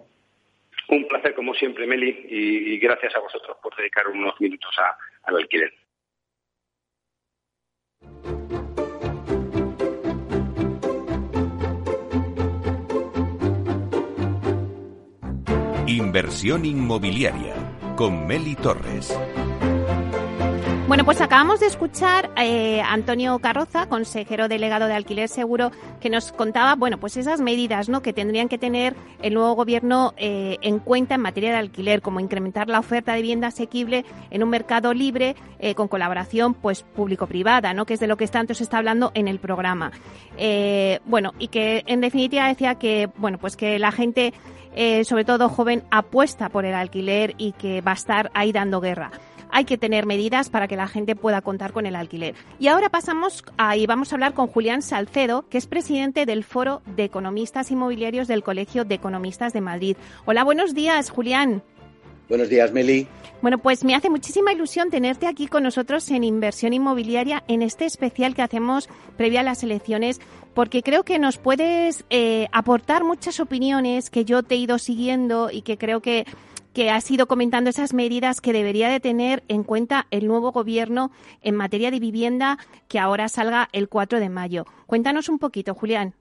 Un 0.88 1.08
placer, 1.08 1.34
como 1.34 1.54
siempre, 1.54 1.88
Meli, 1.88 2.26
y, 2.30 2.78
gracias 2.78 3.16
a 3.16 3.20
vosotros 3.20 3.58
por 3.62 3.76
dedicar 3.76 4.08
unos 4.08 4.40
minutos 4.40 4.76
al 5.24 5.36
alquiler. 5.36 5.74
Inversión 15.88 16.66
inmobiliaria 16.66 17.54
con 17.96 18.26
Meli 18.28 18.56
Torres. 18.56 19.16
Bueno, 20.88 21.04
pues 21.04 21.20
acabamos 21.20 21.60
de 21.60 21.66
escuchar 21.66 22.30
a 22.36 22.46
eh, 22.46 22.80
Antonio 22.80 23.40
Carroza, 23.40 23.88
consejero 23.88 24.48
delegado 24.48 24.86
de 24.86 24.94
Alquiler 24.94 25.28
Seguro, 25.28 25.72
que 26.00 26.12
nos 26.12 26.32
contaba, 26.32 26.76
bueno, 26.76 27.00
pues 27.00 27.18
esas 27.18 27.42
medidas, 27.42 27.90
¿no? 27.90 28.04
Que 28.04 28.14
tendrían 28.14 28.48
que 28.50 28.60
tener 28.60 28.96
el 29.24 29.34
nuevo 29.34 29.56
gobierno 29.56 30.14
eh, 30.16 30.58
en 30.62 30.78
cuenta 30.78 31.16
en 31.16 31.22
materia 31.22 31.50
de 31.50 31.58
alquiler, 31.58 32.04
como 32.04 32.20
incrementar 32.20 32.70
la 32.70 32.78
oferta 32.78 33.14
de 33.14 33.24
vivienda 33.24 33.48
asequible 33.48 34.06
en 34.30 34.44
un 34.44 34.50
mercado 34.50 34.94
libre 34.94 35.36
eh, 35.58 35.74
con 35.74 35.88
colaboración, 35.88 36.54
pues 36.54 36.84
público-privada, 36.84 37.74
¿no? 37.74 37.88
Que 37.88 37.96
es 37.96 38.00
de 38.00 38.06
lo 38.06 38.16
que 38.16 38.28
tanto 38.28 38.54
se 38.54 38.62
está 38.62 38.78
hablando 38.78 39.12
en 39.16 39.28
el 39.28 39.40
programa. 39.40 39.92
bueno, 41.06 41.34
y 41.40 41.48
que 41.48 41.84
en 41.88 42.00
definitiva 42.00 42.48
decía 42.48 42.76
que, 42.76 43.10
bueno, 43.18 43.40
pues 43.40 43.58
que 43.58 43.80
la 43.80 43.92
gente, 43.92 44.34
sobre 45.04 45.26
todo 45.26 45.50
joven, 45.50 45.84
apuesta 45.90 46.50
por 46.50 46.64
el 46.64 46.76
alquiler 46.76 47.34
y 47.40 47.54
que 47.54 47.82
va 47.82 47.92
a 47.92 47.96
estar 47.96 48.30
ahí 48.36 48.52
dando 48.52 48.82
guerra 48.82 49.10
hay 49.52 49.66
que 49.66 49.78
tener 49.78 50.06
medidas 50.06 50.50
para 50.50 50.68
que 50.68 50.76
la 50.76 50.88
gente 50.88 51.16
pueda 51.16 51.42
contar 51.42 51.74
con 51.74 51.86
el 51.86 51.96
alquiler. 51.96 52.36
Y 52.60 52.68
ahora 52.68 52.90
pasamos 52.90 53.44
y 53.76 53.86
vamos 53.86 54.12
a 54.12 54.16
hablar 54.16 54.34
con 54.34 54.48
Julián 54.48 54.82
Salcedo, 54.82 55.48
que 55.50 55.58
es 55.58 55.68
presidente 55.68 56.26
del 56.26 56.44
Foro 56.44 56.82
de 56.96 57.06
Economistas 57.06 57.72
Inmobiliarios 57.72 58.28
del 58.28 58.44
Colegio 58.44 58.86
de 58.86 58.96
Economistas 58.96 59.54
de 59.54 59.62
Madrid. 59.62 59.98
Hola, 60.26 60.44
buenos 60.44 60.74
días, 60.74 61.10
Julián. 61.10 61.64
Buenos 62.28 62.50
días, 62.50 62.72
Meli. 62.72 63.08
Bueno, 63.42 63.60
pues 63.60 63.84
me 63.84 63.94
hace 63.94 64.10
muchísima 64.10 64.52
ilusión 64.52 64.90
tenerte 64.90 65.28
aquí 65.28 65.48
con 65.48 65.62
nosotros 65.62 66.10
en 66.10 66.24
Inversión 66.24 66.74
Inmobiliaria 66.74 67.44
en 67.48 67.62
este 67.62 67.86
especial 67.86 68.34
que 68.34 68.42
hacemos 68.42 68.90
previa 69.18 69.42
a 69.42 69.44
las 69.44 69.62
elecciones, 69.62 70.20
porque 70.56 70.82
creo 70.82 71.04
que 71.04 71.20
nos 71.20 71.38
puedes 71.38 72.06
eh, 72.10 72.48
aportar 72.52 73.04
muchas 73.04 73.40
opiniones 73.40 74.10
que 74.10 74.26
yo 74.26 74.42
te 74.42 74.56
he 74.56 74.58
ido 74.58 74.80
siguiendo 74.80 75.52
y 75.52 75.62
que 75.62 75.78
creo 75.78 76.02
que 76.02 76.26
que 76.76 76.90
ha 76.90 77.00
sido 77.00 77.26
comentando 77.28 77.70
esas 77.70 77.94
medidas 77.94 78.42
que 78.42 78.52
debería 78.52 78.90
de 78.90 79.00
tener 79.00 79.44
en 79.48 79.64
cuenta 79.64 80.08
el 80.12 80.28
nuevo 80.28 80.52
gobierno 80.52 81.10
en 81.42 81.56
materia 81.56 81.90
de 81.90 82.02
vivienda 82.02 82.60
que 82.90 83.00
ahora 83.00 83.30
salga 83.30 83.70
el 83.72 83.88
4 83.88 84.20
de 84.20 84.28
mayo. 84.28 84.66
Cuéntanos 84.86 85.30
un 85.30 85.40
poquito, 85.40 85.74
Julián. 85.74 86.16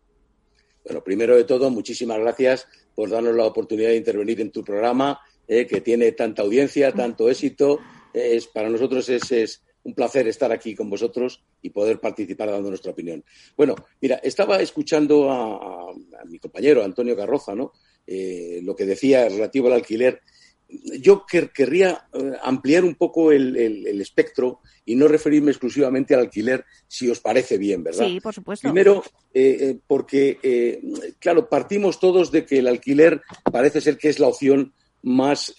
Bueno, 0.84 1.02
primero 1.02 1.34
de 1.34 1.42
todo, 1.42 1.70
muchísimas 1.70 2.20
gracias 2.20 2.68
por 2.94 3.10
darnos 3.10 3.34
la 3.34 3.46
oportunidad 3.46 3.88
de 3.88 3.96
intervenir 3.96 4.40
en 4.40 4.52
tu 4.52 4.62
programa, 4.62 5.18
eh, 5.48 5.66
que 5.66 5.80
tiene 5.80 6.12
tanta 6.12 6.42
audiencia, 6.42 6.92
tanto 6.92 7.28
éxito. 7.28 7.80
es, 8.12 8.46
para 8.46 8.70
nosotros 8.70 9.08
es, 9.08 9.60
un 9.82 9.92
placer 9.92 10.28
estar 10.28 10.52
aquí 10.52 10.74
con 10.76 10.88
vosotros 10.88 11.42
y 11.62 11.70
poder 11.70 11.98
participar 11.98 12.50
dando 12.50 12.68
nuestra 12.68 12.92
opinión. 12.92 13.24
Bueno, 13.56 13.74
mira, 14.00 14.20
estaba 14.22 14.60
escuchando 14.60 15.30
a, 15.30 15.92
mi 16.26 16.38
compañero 16.38 16.84
Antonio 16.84 17.16
Carroza, 17.16 17.56
¿no? 17.56 17.72
Eh, 18.06 18.60
lo 18.62 18.76
que 18.76 18.86
decía 18.86 19.28
relativo 19.28 19.66
al 19.66 19.74
alquiler 19.74 20.20
yo 20.68 21.24
querría 21.26 22.06
eh, 22.12 22.32
ampliar 22.42 22.84
un 22.84 22.94
poco 22.94 23.32
el, 23.32 23.56
espectro 24.00 24.60
y 24.84 24.96
no 24.96 25.08
referirme 25.08 25.50
exclusivamente 25.50 26.14
al 26.14 26.20
alquiler, 26.20 26.64
si 26.86 27.08
os 27.08 27.20
parece 27.20 27.58
bien, 27.58 27.82
¿verdad? 27.82 28.06
Sí, 28.06 28.20
por 28.20 28.34
supuesto. 28.34 28.68
Primero, 28.68 29.02
eh, 29.32 29.56
eh, 29.60 29.78
porque, 29.86 30.80
claro, 31.18 31.48
partimos 31.48 31.98
todos 31.98 32.30
de 32.30 32.44
que 32.44 32.58
el 32.58 32.68
alquiler 32.68 33.22
parece 33.50 33.80
ser 33.80 33.96
que 33.96 34.08
es 34.08 34.18
la 34.18 34.28
opción 34.28 34.74
más 35.02 35.54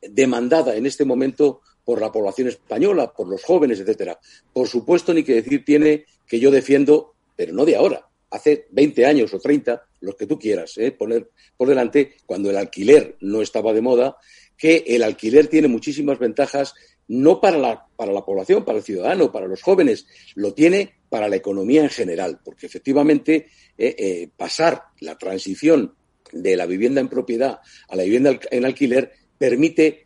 demandada 0.00 0.76
en 0.76 0.86
este 0.86 1.04
momento 1.04 1.60
por 1.84 2.00
la 2.00 2.12
población 2.12 2.48
española, 2.48 3.12
por 3.12 3.28
los 3.28 3.42
jóvenes, 3.42 3.80
etcétera. 3.80 4.18
Por 4.52 4.68
supuesto, 4.68 5.12
ni 5.12 5.22
que 5.22 5.34
decir 5.34 5.64
tiene 5.64 6.06
que 6.26 6.40
yo 6.40 6.50
defiendo, 6.50 7.14
pero 7.36 7.52
no 7.52 7.64
de 7.64 7.76
ahora, 7.76 8.06
hace 8.30 8.66
20 8.70 9.06
años 9.06 9.32
o 9.34 9.38
30, 9.38 9.82
los 10.04 10.16
que 10.16 10.26
tú 10.26 10.38
quieras, 10.38 10.76
¿eh? 10.76 10.92
poner 10.92 11.30
por 11.56 11.68
delante, 11.68 12.16
cuando 12.26 12.50
el 12.50 12.56
alquiler 12.56 13.16
no 13.20 13.42
estaba 13.42 13.72
de 13.72 13.80
moda, 13.80 14.16
que 14.56 14.84
el 14.86 15.02
alquiler 15.02 15.48
tiene 15.48 15.68
muchísimas 15.68 16.18
ventajas, 16.18 16.74
no 17.08 17.40
para 17.40 17.58
la, 17.58 17.86
para 17.96 18.12
la 18.12 18.24
población, 18.24 18.64
para 18.64 18.78
el 18.78 18.84
ciudadano, 18.84 19.32
para 19.32 19.46
los 19.46 19.62
jóvenes, 19.62 20.06
lo 20.34 20.54
tiene 20.54 20.94
para 21.08 21.28
la 21.28 21.36
economía 21.36 21.82
en 21.82 21.90
general, 21.90 22.40
porque 22.44 22.66
efectivamente 22.66 23.48
eh, 23.76 23.94
eh, 23.98 24.28
pasar 24.36 24.82
la 25.00 25.16
transición 25.16 25.94
de 26.32 26.56
la 26.56 26.66
vivienda 26.66 27.00
en 27.00 27.08
propiedad 27.08 27.60
a 27.88 27.96
la 27.96 28.02
vivienda 28.02 28.38
en 28.50 28.64
alquiler 28.64 29.12
permite 29.38 30.02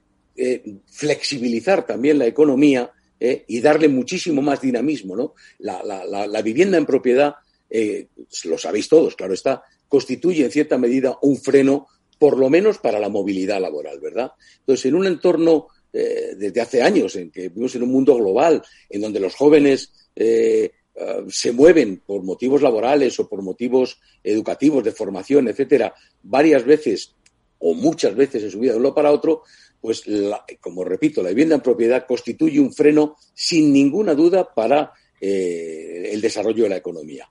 flexibilizar 0.86 1.84
también 1.84 2.16
la 2.16 2.26
economía 2.26 2.92
y 3.18 3.60
darle 3.60 3.88
muchísimo 3.88 4.40
más 4.40 4.60
dinamismo. 4.60 5.16
¿no? 5.16 5.34
La, 5.58 5.82
la 5.82 6.42
vivienda 6.42 6.78
en 6.78 6.86
propiedad 6.86 7.34
lo 8.44 8.58
sabéis 8.58 8.88
todos, 8.88 9.14
claro 9.16 9.34
está, 9.34 9.62
constituye 9.88 10.44
en 10.44 10.50
cierta 10.50 10.78
medida 10.78 11.18
un 11.22 11.36
freno, 11.36 11.88
por 12.18 12.38
lo 12.38 12.50
menos 12.50 12.78
para 12.78 12.98
la 12.98 13.08
movilidad 13.08 13.60
laboral, 13.60 14.00
¿verdad? 14.00 14.32
Entonces, 14.60 14.86
en 14.86 14.94
un 14.94 15.06
entorno 15.06 15.68
eh, 15.92 16.34
desde 16.36 16.60
hace 16.60 16.82
años, 16.82 17.16
en 17.16 17.30
que 17.30 17.48
vivimos 17.48 17.74
en 17.74 17.82
un 17.82 17.90
mundo 17.90 18.14
global, 18.16 18.62
en 18.90 19.00
donde 19.00 19.20
los 19.20 19.34
jóvenes 19.34 19.90
eh, 20.14 20.70
ah, 21.00 21.22
se 21.28 21.52
mueven 21.52 22.02
por 22.06 22.22
motivos 22.22 22.60
laborales 22.60 23.18
o 23.18 23.28
por 23.28 23.42
motivos 23.42 23.98
educativos, 24.22 24.84
de 24.84 24.92
formación, 24.92 25.48
etcétera, 25.48 25.94
varias 26.22 26.64
veces 26.64 27.14
o 27.60 27.74
muchas 27.74 28.14
veces 28.14 28.42
en 28.42 28.50
su 28.50 28.60
vida 28.60 28.72
de 28.72 28.78
uno 28.78 28.94
para 28.94 29.10
otro, 29.10 29.42
pues, 29.80 30.04
como 30.60 30.84
repito, 30.84 31.22
la 31.22 31.30
vivienda 31.30 31.54
en 31.54 31.62
propiedad 31.62 32.06
constituye 32.06 32.60
un 32.60 32.72
freno 32.72 33.16
sin 33.34 33.72
ninguna 33.72 34.14
duda 34.14 34.52
para 34.52 34.92
el 35.20 36.20
desarrollo 36.20 36.64
de 36.64 36.68
la 36.68 36.76
economía. 36.76 37.28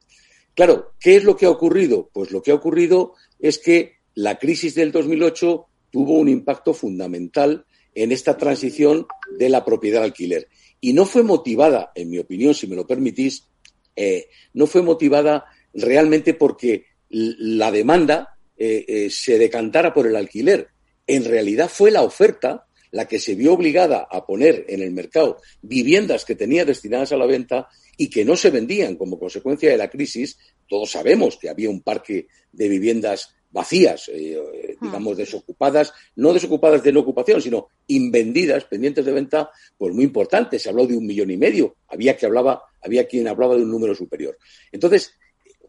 Claro, 0.58 0.96
¿qué 1.00 1.18
es 1.18 1.24
lo 1.24 1.38
que 1.38 1.46
ha 1.46 1.52
ocurrido? 1.52 2.10
Pues 2.12 2.32
lo 2.32 2.42
que 2.42 2.50
ha 2.50 2.56
ocurrido 2.56 3.14
es 3.38 3.60
que 3.60 3.98
la 4.16 4.40
crisis 4.40 4.74
del 4.74 4.92
2008 4.92 5.68
tuvo 5.92 6.14
un 6.14 6.30
impacto 6.30 6.74
fundamental 6.74 7.68
en 7.94 8.12
esta 8.12 8.38
transición 8.38 9.06
de 9.38 9.50
la 9.50 9.64
propiedad 9.64 10.02
alquiler. 10.02 10.48
Y 10.82 10.94
no 10.94 11.06
fue 11.06 11.22
motivada, 11.22 11.92
en 11.94 12.10
mi 12.10 12.18
opinión, 12.18 12.56
si 12.56 12.66
me 12.66 12.76
lo 12.76 12.88
permitís, 12.88 13.44
eh, 13.96 14.30
no 14.56 14.66
fue 14.66 14.82
motivada 14.82 15.46
realmente 15.76 16.34
porque 16.34 16.86
la 17.10 17.72
demanda 17.72 18.36
eh, 18.58 18.84
eh, 18.88 19.10
se 19.12 19.38
decantara 19.38 19.94
por 19.94 20.08
el 20.08 20.16
alquiler. 20.16 20.70
En 21.06 21.24
realidad 21.24 21.70
fue 21.72 21.92
la 21.92 22.02
oferta 22.02 22.66
la 22.98 23.08
que 23.08 23.20
se 23.20 23.36
vio 23.36 23.54
obligada 23.54 24.08
a 24.10 24.25
poner 24.25 24.66
en 24.70 24.82
el 24.82 24.89
mercado 24.89 25.38
viviendas 25.62 26.25
que 26.25 26.34
tenía 26.34 26.66
destinadas 26.66 27.12
a 27.12 27.18
la 27.18 27.27
venta 27.27 27.68
y 27.96 28.10
que 28.10 28.25
no 28.25 28.36
se 28.36 28.50
vendían 28.50 28.96
como 28.96 29.20
consecuencia 29.20 29.70
de 29.70 29.77
la 29.77 29.88
crisis. 29.88 30.39
Todos 30.68 30.89
sabemos 30.89 31.38
que 31.38 31.48
había 31.48 31.70
un 31.70 31.82
parque 31.82 32.25
de 32.51 32.68
viviendas 32.68 33.36
vacías, 33.51 34.10
eh, 34.10 34.34
eh, 34.34 34.77
digamos, 34.82 35.16
desocupadas, 35.16 35.94
no 36.16 36.34
desocupadas 36.34 36.82
de 36.82 36.92
no 36.92 37.01
ocupación, 37.01 37.39
sino 37.39 37.68
invendidas, 37.86 38.66
pendientes 38.66 39.06
de 39.06 39.12
venta, 39.12 39.51
pues 39.77 39.94
muy 39.94 40.04
importantes. 40.04 40.63
Se 40.63 40.70
habló 40.70 40.88
de 40.88 40.98
un 40.98 41.06
millón 41.06 41.30
y 41.30 41.38
medio. 41.38 41.75
Había, 41.89 42.18
que 42.18 42.25
hablaba, 42.25 42.63
había 42.82 43.08
quien 43.08 43.27
hablaba 43.27 43.56
de 43.56 43.62
un 43.62 43.70
número 43.70 43.94
superior. 43.94 44.39
Entonces, 44.72 45.13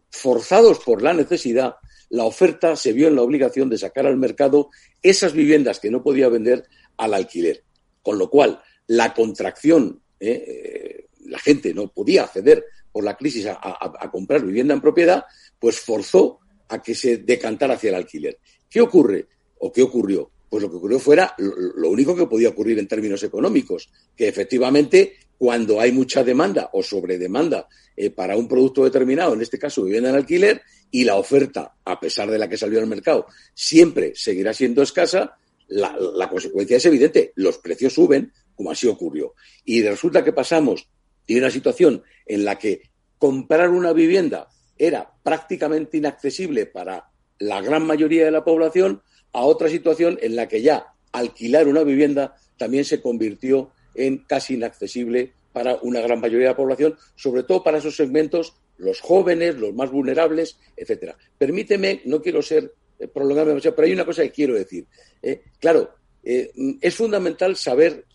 forzados 0.09 0.79
por 0.79 1.03
la 1.03 1.13
necesidad, 1.13 1.75
la 2.09 2.23
oferta 2.23 2.75
se 2.75 2.91
vio 2.91 3.07
en 3.07 3.15
la 3.15 3.21
obligación 3.21 3.69
de 3.69 3.77
sacar 3.77 4.07
al 4.07 4.17
mercado 4.17 4.71
esas 5.03 5.33
viviendas 5.33 5.79
que 5.79 5.91
no 5.91 6.01
podía 6.01 6.27
vender 6.27 6.65
al 6.99 7.13
alquiler. 7.13 7.63
Con 8.03 8.19
lo 8.19 8.29
cual, 8.29 8.61
la 8.87 9.13
contracción, 9.13 10.01
eh, 10.19 10.43
eh, 10.47 11.07
la 11.25 11.39
gente 11.39 11.73
no 11.73 11.87
podía 11.87 12.23
acceder 12.23 12.65
por 12.91 13.03
la 13.03 13.15
crisis 13.15 13.45
a, 13.47 14.09
comprar 14.11 14.43
vivienda 14.43 14.73
en 14.73 14.81
propiedad, 14.81 15.23
pues 15.59 15.79
forzó 15.79 16.39
a 16.67 16.81
que 16.81 16.95
se 16.95 17.17
decantara 17.17 17.75
hacia 17.75 17.89
el 17.89 17.95
alquiler. 17.95 18.39
¿Qué 18.69 18.81
ocurre 18.81 19.27
o 19.59 19.71
qué 19.71 19.81
ocurrió? 19.81 20.31
Pues 20.49 20.63
lo 20.63 20.69
que 20.69 20.77
ocurrió 20.77 20.99
fuera 20.99 21.35
lo, 21.37 21.89
único 21.89 22.15
que 22.15 22.25
podía 22.25 22.49
ocurrir 22.49 22.79
en 22.79 22.87
términos 22.87 23.21
económicos, 23.23 23.89
que 24.15 24.27
efectivamente 24.27 25.17
cuando 25.37 25.79
hay 25.79 25.91
mucha 25.91 26.23
demanda 26.23 26.71
o 26.73 26.81
sobredemanda 26.81 27.67
eh, 27.95 28.09
para 28.09 28.35
un 28.35 28.47
producto 28.47 28.83
determinado, 28.83 29.33
en 29.35 29.41
este 29.41 29.59
caso 29.59 29.83
vivienda 29.83 30.09
en 30.09 30.15
alquiler, 30.15 30.61
y 30.91 31.03
la 31.03 31.15
oferta, 31.15 31.75
a 31.85 31.99
pesar 31.99 32.31
de 32.31 32.39
la 32.39 32.49
que 32.49 32.57
salió 32.57 32.79
al 32.79 32.87
mercado, 32.87 33.27
siempre 33.53 34.13
seguirá 34.15 34.53
siendo 34.53 34.81
escasa, 34.81 35.37
la, 35.69 36.29
consecuencia 36.29 36.77
es 36.77 36.85
evidente, 36.85 37.31
los 37.35 37.57
precios 37.59 37.93
suben, 37.93 38.33
como 38.55 38.71
así 38.71 38.87
ocurrió. 38.87 39.35
Y 39.63 39.81
resulta 39.83 40.23
que 40.23 40.33
pasamos 40.33 40.89
de 41.27 41.37
una 41.37 41.49
situación 41.51 42.03
en 42.25 42.45
la 42.45 42.57
que 42.57 42.81
comprar 43.17 43.69
una 43.69 43.93
vivienda 43.93 44.49
era 44.77 45.11
prácticamente 45.23 45.97
inaccesible 45.97 46.65
para 46.65 47.11
la 47.37 47.61
gran 47.61 47.85
mayoría 47.85 48.25
de 48.25 48.31
la 48.31 48.43
población 48.43 49.01
a 49.33 49.43
otra 49.43 49.69
situación 49.69 50.17
en 50.21 50.35
la 50.35 50.47
que 50.47 50.61
ya 50.61 50.93
alquilar 51.11 51.67
una 51.67 51.83
vivienda 51.83 52.35
también 52.57 52.85
se 52.85 53.01
convirtió 53.01 53.71
en 53.95 54.19
casi 54.19 54.55
inaccesible 54.55 55.33
para 55.53 55.77
una 55.81 56.01
gran 56.01 56.19
mayoría 56.19 56.47
de 56.47 56.53
la 56.53 56.57
población, 56.57 56.97
sobre 57.15 57.43
todo 57.43 57.63
para 57.63 57.79
esos 57.79 57.95
segmentos, 57.95 58.55
los 58.77 59.01
jóvenes, 59.01 59.55
los 59.55 59.73
más 59.73 59.91
vulnerables, 59.91 60.57
etcétera. 60.75 61.17
Permíteme, 61.37 62.01
no 62.05 62.21
quiero 62.21 62.41
ser 62.41 62.73
eh, 62.99 63.07
prolongarme 63.07 63.59
pero 63.61 63.83
hay 63.83 63.93
una 63.93 64.05
cosa 64.05 64.23
que 64.23 64.31
quiero 64.31 64.55
decir. 64.55 64.85
Eh, 65.21 65.41
claro, 65.59 65.89
eh, 66.23 66.51
es 66.81 66.95
fundamental 66.95 67.55
saber 67.55 68.05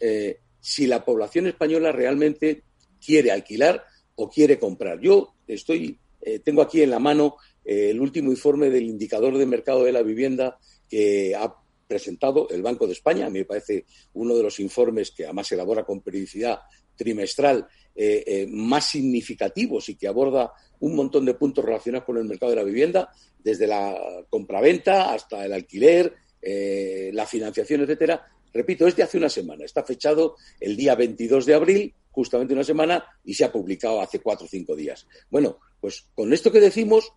si 0.60 0.86
la 0.86 1.04
población 1.04 1.46
española 1.46 1.90
realmente 1.90 2.62
quiere 3.04 3.30
alquilar 3.30 3.84
o 4.16 4.28
quiere 4.28 4.58
comprar. 4.58 5.00
Yo 5.00 5.34
estoy, 5.46 5.98
tengo 6.42 6.62
aquí 6.62 6.82
en 6.82 6.90
la 6.90 6.98
mano 6.98 7.36
el 7.64 8.00
último 8.00 8.30
informe 8.30 8.70
del 8.70 8.84
indicador 8.84 9.36
de 9.36 9.46
mercado 9.46 9.84
de 9.84 9.92
la 9.92 10.02
vivienda 10.02 10.58
que 10.88 11.34
ha 11.34 11.54
presentado 11.86 12.48
el 12.50 12.62
Banco 12.62 12.86
de 12.86 12.92
España. 12.92 13.28
Me 13.30 13.44
parece 13.44 13.84
uno 14.14 14.34
de 14.34 14.42
los 14.42 14.60
informes 14.60 15.10
que 15.10 15.24
además 15.24 15.50
elabora 15.52 15.84
con 15.84 16.00
periodicidad 16.00 16.60
trimestral 16.96 17.66
eh, 17.96 18.24
eh, 18.26 18.46
más 18.48 18.88
significativos 18.88 19.88
y 19.88 19.94
que 19.94 20.08
aborda 20.08 20.52
un 20.80 20.96
montón 20.96 21.24
de 21.24 21.34
puntos 21.34 21.64
relacionados 21.64 22.04
con 22.04 22.16
el 22.18 22.24
mercado 22.24 22.50
de 22.50 22.56
la 22.56 22.64
vivienda, 22.64 23.12
desde 23.38 23.68
la 23.68 23.96
compraventa 24.28 25.12
hasta 25.12 25.44
el 25.44 25.52
alquiler, 25.52 26.12
eh, 26.42 27.10
la 27.12 27.24
financiación, 27.24 27.82
etcétera. 27.82 28.26
Repito, 28.52 28.86
es 28.86 28.96
de 28.96 29.04
hace 29.04 29.18
una 29.18 29.28
semana. 29.28 29.64
Está 29.64 29.84
fechado 29.84 30.36
el 30.58 30.76
día 30.76 30.96
22 30.96 31.46
de 31.46 31.54
abril, 31.54 31.94
justamente 32.10 32.54
una 32.54 32.64
semana, 32.64 33.04
y 33.24 33.34
se 33.34 33.44
ha 33.44 33.52
publicado 33.52 34.00
hace 34.00 34.18
cuatro 34.18 34.46
o 34.46 34.48
cinco 34.48 34.74
días. 34.74 35.06
Bueno, 35.30 35.58
pues 35.80 36.06
con 36.14 36.32
esto 36.32 36.50
que 36.50 36.60
decimos, 36.60 37.12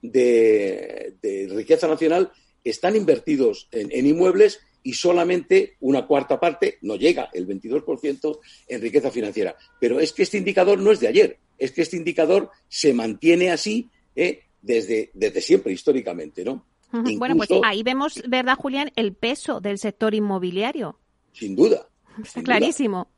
de, 0.00 1.12
riqueza 1.50 1.88
nacional, 1.88 2.32
están 2.64 2.96
invertidos 2.96 3.68
en 3.70 4.06
inmuebles 4.06 4.60
y 4.82 4.94
solamente 4.94 5.76
una 5.80 6.06
cuarta 6.06 6.40
parte, 6.40 6.78
no 6.80 6.96
llega, 6.96 7.28
el 7.34 7.46
22% 7.46 8.38
en 8.68 8.80
riqueza 8.80 9.10
financiera. 9.10 9.54
Pero 9.78 10.00
es 10.00 10.14
que 10.14 10.22
este 10.22 10.38
indicador 10.38 10.78
no 10.78 10.90
es 10.90 11.00
de 11.00 11.08
ayer, 11.08 11.38
es 11.60 11.70
que 11.70 11.82
este 11.82 11.96
indicador 11.96 12.50
se 12.68 12.92
mantiene 12.92 13.50
así 13.50 13.90
¿eh? 14.16 14.42
desde, 14.60 15.10
desde 15.14 15.40
siempre, 15.40 15.72
históricamente, 15.72 16.44
¿no? 16.44 16.64
bueno, 16.90 17.36
pues 17.36 17.48
ahí 17.62 17.84
vemos, 17.84 18.20
¿verdad, 18.26 18.56
Julián, 18.56 18.90
el 18.96 19.12
peso 19.12 19.60
del 19.60 19.78
sector 19.78 20.12
inmobiliario? 20.12 20.98
Sin 21.32 21.54
duda. 21.54 21.86
Está 22.20 22.42
clarísimo. 22.42 23.08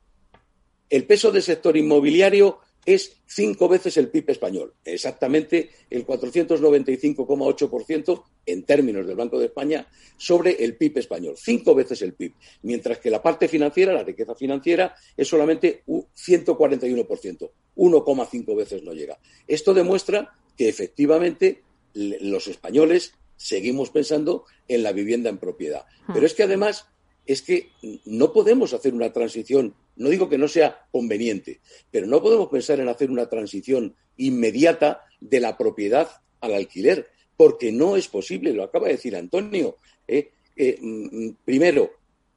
El 0.91 1.07
peso 1.07 1.33
del 1.33 1.43
sector 1.43 1.79
inmobiliario 1.79 2.59
es 2.85 3.17
cinco 3.27 3.69
veces 3.69 3.97
el 3.97 4.09
PIB 4.09 4.31
español, 4.31 4.75
exactamente 4.85 5.71
el 5.89 6.05
495,8% 6.07 8.25
en 8.47 8.65
términos 8.65 9.07
del 9.07 9.17
Banco 9.17 9.39
de 9.39 9.47
España 9.47 9.87
sobre 10.17 10.65
el 10.65 10.77
PIB 10.77 10.99
español, 10.99 11.37
cinco 11.39 11.75
veces 11.75 12.03
el 12.03 12.15
PIB, 12.15 12.35
mientras 12.63 12.99
que 12.99 13.11
la 13.11 13.23
parte 13.23 13.49
financiera, 13.49 13.93
la 13.93 14.03
riqueza 14.03 14.35
financiera, 14.35 14.97
es 15.17 15.29
solamente 15.29 15.83
un 15.87 16.07
141%, 16.15 17.51
1,5 17.77 18.57
veces 18.57 18.83
no 18.83 18.93
llega. 18.93 19.19
Esto 19.47 19.75
demuestra 19.75 20.35
que 20.57 20.69
efectivamente 20.69 21.63
los 21.95 22.49
españoles 22.49 23.15
seguimos 23.37 23.91
pensando 23.91 24.45
en 24.69 24.83
la 24.83 24.93
vivienda 24.93 25.31
en 25.31 25.39
propiedad. 25.39 25.85
Ah. 26.07 26.13
Pero 26.15 26.27
es 26.27 26.35
que 26.35 26.45
además 26.45 26.87
es 27.27 27.43
que 27.43 27.71
no 28.05 28.33
podemos 28.33 28.73
hacer 28.73 28.95
una 28.95 29.13
transición, 29.13 29.75
no 29.97 30.09
digo 30.09 30.29
que 30.29 30.39
no 30.39 30.49
sea 30.49 30.87
conveniente, 30.91 31.61
pero 31.91 32.07
no 32.07 32.23
podemos 32.23 32.49
pensar 32.49 32.81
en 32.81 32.89
hacer 32.89 33.11
una 33.11 33.29
transición 33.29 33.95
inmediata 34.17 35.05
de 35.21 35.41
la 35.41 35.57
propiedad 35.57 36.09
al 36.41 36.55
alquiler, 36.55 37.09
porque 37.37 37.73
no 37.73 37.97
es 37.97 38.09
posible, 38.09 38.53
lo 38.53 38.65
acaba 38.65 38.87
de 38.87 38.95
decir 38.95 39.17
Antonio. 39.17 39.79
¿eh? 40.07 40.31
Eh, 40.57 40.79
mm, 40.81 41.31
primero, 41.45 41.91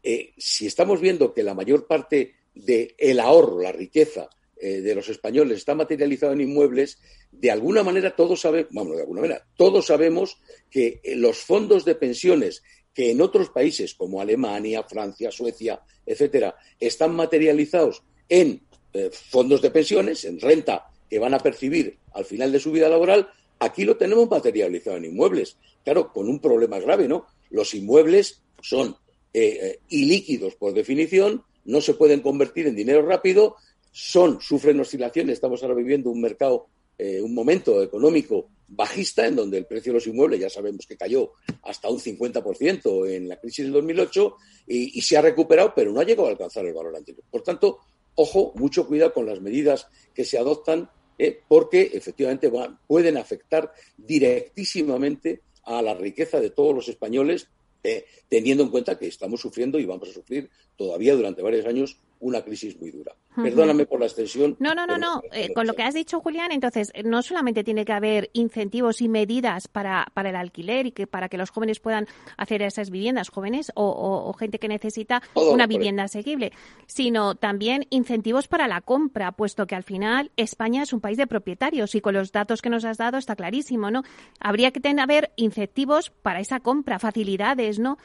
eh, 0.04 0.34
si 0.38 0.68
estamos 0.68 1.02
viendo 1.02 1.34
que 1.34 1.44
la 1.44 1.54
mayor 1.54 1.88
parte 1.88 2.36
del 2.54 3.20
ahorro, 3.20 3.62
la 3.62 3.72
riqueza 3.72 4.30
de 4.58 4.96
los 4.96 5.10
españoles 5.10 5.58
está 5.58 5.76
materializado 5.76 6.32
en 6.32 6.42
inmuebles, 6.42 6.98
de 7.30 7.52
alguna 7.52 7.84
manera 7.84 8.16
todos 8.16 8.40
sabemos, 8.40 8.72
vamos, 8.72 8.96
de 8.96 9.02
alguna 9.02 9.22
manera, 9.22 9.46
todos 9.58 9.86
sabemos 9.86 10.38
que 10.72 11.02
los 11.18 11.40
fondos 11.40 11.84
de 11.84 11.94
pensiones 11.94 12.64
que 12.96 13.12
en 13.12 13.22
otros 13.22 13.50
países 13.50 13.94
como 13.94 14.22
Alemania, 14.22 14.82
Francia, 14.84 15.30
Suecia, 15.30 15.82
etcétera, 16.06 16.56
están 16.80 17.14
materializados 17.14 18.02
en 18.30 18.62
eh, 18.94 19.10
fondos 19.12 19.62
de 19.62 19.70
pensiones, 19.70 20.24
en 20.24 20.40
renta 20.40 20.88
que 21.10 21.20
van 21.20 21.34
a 21.34 21.40
percibir 21.40 21.98
al 22.14 22.24
final 22.24 22.54
de 22.54 22.60
su 22.60 22.72
vida 22.72 22.88
laboral, 22.88 23.30
aquí 23.60 23.84
lo 23.84 23.98
tenemos 23.98 24.30
materializado 24.30 24.96
en 24.96 25.06
inmuebles. 25.06 25.58
Claro, 25.84 26.14
con 26.14 26.30
un 26.30 26.40
problema 26.40 26.80
grave, 26.80 27.08
¿no? 27.08 27.28
Los 27.50 27.74
inmuebles 27.74 28.42
son 28.62 28.96
eh, 29.34 29.60
eh, 29.62 29.80
ilíquidos 29.90 30.56
por 30.56 30.74
definición, 30.74 31.44
no 31.66 31.82
se 31.82 31.96
pueden 31.96 32.22
convertir 32.22 32.68
en 32.68 32.76
dinero 32.76 33.06
rápido, 33.06 33.58
son, 33.92 34.40
sufren 34.40 34.80
oscilaciones, 34.80 35.34
estamos 35.34 35.62
ahora 35.62 35.76
viviendo 35.76 36.10
un 36.10 36.22
mercado, 36.22 36.68
un 36.98 37.34
momento 37.34 37.84
económico 37.84 38.50
bajista, 38.68 39.28
en 39.28 39.36
donde 39.36 39.58
el 39.58 39.66
precio 39.66 39.92
de 39.92 39.96
los 39.96 40.08
inmuebles 40.08 40.40
ya 40.40 40.50
sabemos 40.50 40.86
que 40.86 40.98
cayó 40.98 41.34
hasta 41.64 41.90
un 41.90 42.00
50% 42.00 43.10
en 43.10 43.30
la 43.30 43.40
crisis 43.40 43.66
del 43.66 43.74
2008 43.74 44.36
y, 44.68 45.02
se 45.02 45.18
ha 45.18 45.22
recuperado, 45.22 45.74
pero 45.76 45.92
no 45.92 46.00
ha 46.00 46.04
llegado 46.04 46.28
a 46.28 46.32
alcanzar 46.32 46.66
el 46.66 46.74
valor 46.74 46.96
anterior. 46.96 47.24
Por 47.30 47.44
tanto, 47.44 47.80
ojo, 48.16 48.54
mucho 48.56 48.88
cuidado 48.88 49.14
con 49.14 49.26
las 49.26 49.42
medidas 49.42 49.88
que 50.14 50.26
se 50.26 50.38
adoptan, 50.38 50.90
eh, 51.18 51.40
porque 51.48 51.92
efectivamente 51.94 52.52
pueden 52.88 53.18
afectar 53.18 53.72
directísimamente 53.98 55.42
a 55.64 55.82
la 55.82 55.94
riqueza 55.94 56.40
de 56.40 56.50
todos 56.50 56.76
los 56.76 56.90
españoles, 56.90 57.48
eh, 57.84 58.06
teniendo 58.28 58.64
en 58.64 58.70
cuenta 58.70 58.98
que 58.98 59.08
estamos 59.08 59.40
sufriendo 59.40 59.80
y 59.80 59.86
vamos 59.86 60.10
a 60.10 60.14
sufrir 60.14 60.50
todavía 60.76 61.16
durante 61.16 61.44
varios 61.44 61.66
años 61.68 61.98
una 62.20 62.42
crisis 62.42 62.80
muy 62.80 62.92
dura. 62.92 63.14
Perdóname 63.36 63.86
por 63.86 64.00
la 64.00 64.06
extensión. 64.06 64.56
No, 64.60 64.74
no, 64.74 64.86
no, 64.86 64.98
no. 64.98 65.22
Eh, 65.34 65.54
con 65.54 65.68
lo 65.68 65.74
que 65.74 65.84
has 65.84 65.94
dicho, 65.94 66.22
Julián, 66.22 66.52
entonces, 66.52 66.92
no 67.04 67.22
solamente 67.22 67.64
tiene 67.64 67.84
que 67.84 67.92
haber 67.92 68.30
incentivos 68.34 69.02
y 69.02 69.10
medidas 69.10 69.68
para, 69.68 70.08
para 70.14 70.30
el 70.30 70.38
alquiler 70.38 70.86
y 70.86 70.92
que 70.92 71.06
para 71.06 71.28
que 71.28 71.38
los 71.38 71.50
jóvenes 71.50 71.80
puedan 71.80 72.08
hacer 72.38 72.62
esas 72.62 72.90
viviendas, 72.90 73.30
jóvenes 73.30 73.72
o, 73.76 74.34
gente 74.40 74.60
que 74.60 74.68
necesita 74.68 75.22
una 75.34 75.68
vivienda 75.68 76.04
asequible, 76.04 76.52
sino 76.88 77.36
también 77.36 77.86
incentivos 77.90 78.48
para 78.48 78.68
la 78.68 78.82
compra, 78.82 79.34
puesto 79.34 79.68
que 79.68 79.76
al 79.76 79.84
final 79.84 80.32
España 80.38 80.84
es 80.84 80.94
un 80.94 81.02
país 81.02 81.18
de 81.18 81.28
propietarios 81.28 81.96
y 81.96 82.02
con 82.02 82.14
los 82.14 82.32
datos 82.32 82.62
que 82.62 82.70
nos 82.70 82.86
has 82.86 82.98
dado 82.98 83.18
está 83.18 83.36
clarísimo, 83.36 83.92
¿no? 83.92 84.04
Habría 84.40 84.72
que 84.72 84.80
tener 84.80 85.32
incentivos 85.36 86.10
para 86.10 86.40
esa 86.40 86.60
compra, 86.60 87.00
facilidades, 87.00 87.80
¿no? 87.80 87.98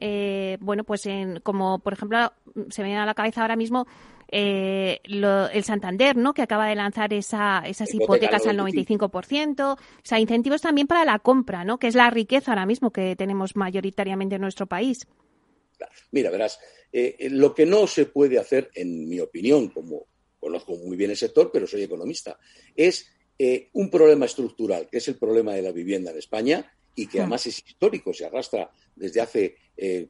Eh, 0.00 0.58
bueno, 0.60 0.84
pues 0.84 1.06
en, 1.06 1.40
como 1.40 1.80
por 1.80 1.92
ejemplo 1.92 2.32
se 2.70 2.82
me 2.82 2.88
viene 2.88 3.02
a 3.02 3.06
la 3.06 3.14
cabeza 3.14 3.42
ahora 3.42 3.56
mismo 3.56 3.88
eh, 4.30 5.00
el 5.02 5.64
Santander, 5.64 6.16
¿no? 6.16 6.34
Que 6.34 6.42
acaba 6.42 6.68
de 6.68 6.76
lanzar 6.76 7.12
esa, 7.12 7.64
esas 7.66 7.92
hipotecas 7.92 8.46
al 8.46 8.58
95%, 8.58 9.74
o 9.74 9.78
sea, 10.04 10.20
incentivos 10.20 10.62
también 10.62 10.86
para 10.86 11.04
la 11.04 11.18
compra, 11.18 11.64
¿no? 11.64 11.78
Que 11.78 11.88
es 11.88 11.96
la 11.96 12.10
riqueza 12.10 12.52
ahora 12.52 12.66
mismo 12.66 12.92
que 12.92 13.16
tenemos 13.16 13.56
mayoritariamente 13.56 14.36
en 14.36 14.42
nuestro 14.42 14.66
país. 14.66 15.06
Mira, 16.12 16.30
verás, 16.30 16.60
eh, 16.92 17.28
lo 17.30 17.54
que 17.54 17.66
no 17.66 17.86
se 17.86 18.06
puede 18.06 18.38
hacer, 18.38 18.70
en 18.74 19.08
mi 19.08 19.18
opinión, 19.18 19.68
como 19.68 20.06
conozco 20.38 20.76
muy 20.76 20.96
bien 20.96 21.10
el 21.10 21.16
sector, 21.16 21.50
pero 21.52 21.66
soy 21.66 21.82
economista, 21.82 22.38
es 22.76 23.12
un 23.72 23.88
problema 23.88 24.26
estructural, 24.26 24.88
que 24.90 24.98
es 24.98 25.06
el 25.06 25.16
problema 25.16 25.54
de 25.54 25.62
la 25.62 25.70
vivienda 25.70 26.10
en 26.10 26.18
España 26.18 26.72
y 26.98 27.06
que 27.06 27.18
hmm. 27.18 27.22
además 27.22 27.46
es 27.46 27.58
histórico, 27.64 28.12
se 28.12 28.26
arrastra 28.26 28.70
desde 28.96 29.20
hace 29.20 29.56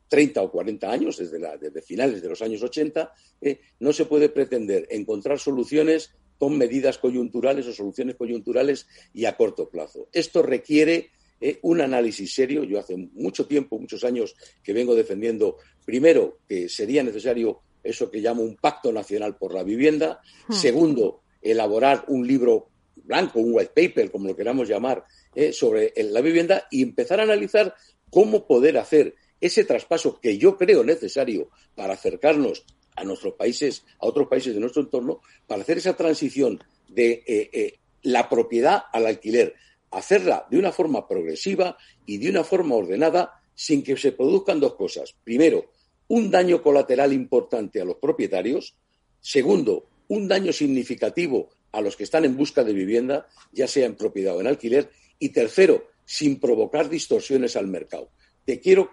30 0.08 0.40
eh, 0.40 0.42
o 0.42 0.50
40 0.50 0.90
años, 0.90 1.18
desde, 1.18 1.38
desde, 1.58 1.82
finales 1.82 2.22
de 2.22 2.28
los 2.30 2.40
años 2.40 2.62
80, 2.62 3.12
eh, 3.42 3.60
no 3.80 3.92
se 3.92 4.06
puede 4.06 4.30
pretender 4.30 4.88
encontrar 4.90 5.38
soluciones 5.38 6.14
con 6.38 6.56
medidas 6.56 6.96
coyunturales 6.96 7.66
o 7.66 7.74
soluciones 7.74 8.16
coyunturales 8.16 8.86
y 9.12 9.26
a 9.26 9.36
corto 9.36 9.68
plazo. 9.68 10.08
Esto 10.12 10.42
requiere 10.42 11.10
eh, 11.42 11.58
un 11.62 11.82
análisis 11.82 12.32
serio. 12.32 12.64
Yo 12.64 12.78
hace 12.78 12.96
mucho 12.96 13.46
tiempo, 13.46 13.78
muchos 13.78 14.02
años, 14.02 14.34
que 14.62 14.72
vengo 14.72 14.94
defendiendo, 14.94 15.58
primero, 15.84 16.38
que 16.48 16.70
sería 16.70 17.02
necesario 17.02 17.60
eso 17.82 18.10
que 18.10 18.20
llamo 18.20 18.42
un 18.42 18.56
pacto 18.56 18.92
nacional 18.92 19.36
por 19.36 19.52
la 19.52 19.62
vivienda. 19.62 20.22
Hmm. 20.46 20.54
Segundo, 20.54 21.20
elaborar 21.42 22.06
un 22.08 22.26
libro 22.26 22.70
blanco, 22.96 23.40
un 23.40 23.52
white 23.52 23.72
paper, 23.74 24.10
como 24.10 24.28
lo 24.28 24.36
queramos 24.36 24.68
llamar, 24.68 25.04
sobre 25.52 25.92
la 25.96 26.20
vivienda 26.20 26.66
y 26.70 26.82
empezar 26.82 27.20
a 27.20 27.24
analizar 27.24 27.74
cómo 28.10 28.46
poder 28.46 28.78
hacer 28.78 29.14
ese 29.40 29.64
traspaso 29.64 30.20
que 30.20 30.38
yo 30.38 30.56
creo 30.56 30.84
necesario 30.84 31.50
para 31.74 31.94
acercarnos 31.94 32.64
a 32.96 33.04
nuestros 33.04 33.34
países, 33.34 33.84
a 34.00 34.06
otros 34.06 34.26
países 34.26 34.54
de 34.54 34.60
nuestro 34.60 34.82
entorno, 34.82 35.20
para 35.46 35.62
hacer 35.62 35.78
esa 35.78 35.96
transición 35.96 36.62
de 36.88 37.22
eh, 37.26 37.50
eh, 37.52 37.78
la 38.02 38.28
propiedad 38.28 38.84
al 38.92 39.06
alquiler, 39.06 39.54
hacerla 39.90 40.46
de 40.50 40.58
una 40.58 40.72
forma 40.72 41.06
progresiva 41.06 41.76
y 42.06 42.18
de 42.18 42.30
una 42.30 42.44
forma 42.44 42.74
ordenada 42.74 43.40
sin 43.54 43.82
que 43.82 43.96
se 43.96 44.12
produzcan 44.12 44.60
dos 44.60 44.74
cosas. 44.74 45.14
Primero, 45.24 45.70
un 46.08 46.30
daño 46.30 46.62
colateral 46.62 47.12
importante 47.12 47.80
a 47.80 47.84
los 47.84 47.96
propietarios. 47.96 48.74
Segundo, 49.20 49.86
un 50.08 50.26
daño 50.26 50.52
significativo 50.52 51.50
a 51.72 51.80
los 51.80 51.96
que 51.96 52.04
están 52.04 52.24
en 52.24 52.36
busca 52.36 52.64
de 52.64 52.72
vivienda, 52.72 53.28
ya 53.52 53.68
sea 53.68 53.86
en 53.86 53.94
propiedad 53.94 54.36
o 54.36 54.40
en 54.40 54.46
alquiler. 54.46 54.90
Y 55.18 55.30
tercero, 55.30 55.88
sin 56.04 56.40
provocar 56.40 56.88
distorsiones 56.88 57.56
al 57.56 57.66
mercado. 57.66 58.10
Te 58.44 58.60
quiero 58.60 58.90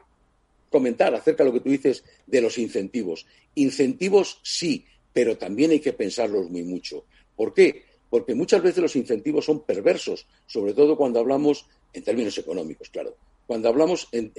comentar 0.69 1.13
acerca 1.15 1.43
de 1.43 1.49
lo 1.49 1.53
que 1.53 1.61
tú 1.61 1.69
dices 1.69 2.03
de 2.25 2.41
los 2.41 2.57
incentivos. 2.57 3.25
Incentivos 3.55 4.39
sí, 4.43 4.85
pero 5.13 5.37
también 5.37 5.71
hay 5.71 5.79
que 5.79 5.93
pensarlos 5.93 6.49
muy 6.49 6.63
mucho, 6.63 7.05
¿Por 7.35 7.53
qué? 7.53 7.83
Porque 8.09 8.33
muchas 8.33 8.61
veces 8.61 8.81
los 8.81 8.95
incentivos 8.95 9.45
son 9.45 9.65
perversos, 9.65 10.27
sobre 10.45 10.73
todo 10.73 10.95
cuando 10.95 11.19
hablamos 11.19 11.67
en 11.93 12.03
términos 12.03 12.37
económicos, 12.37 12.89
claro. 12.89 13.17
Cuando 13.45 13.69
hablamos 13.69 14.07
en, 14.11 14.31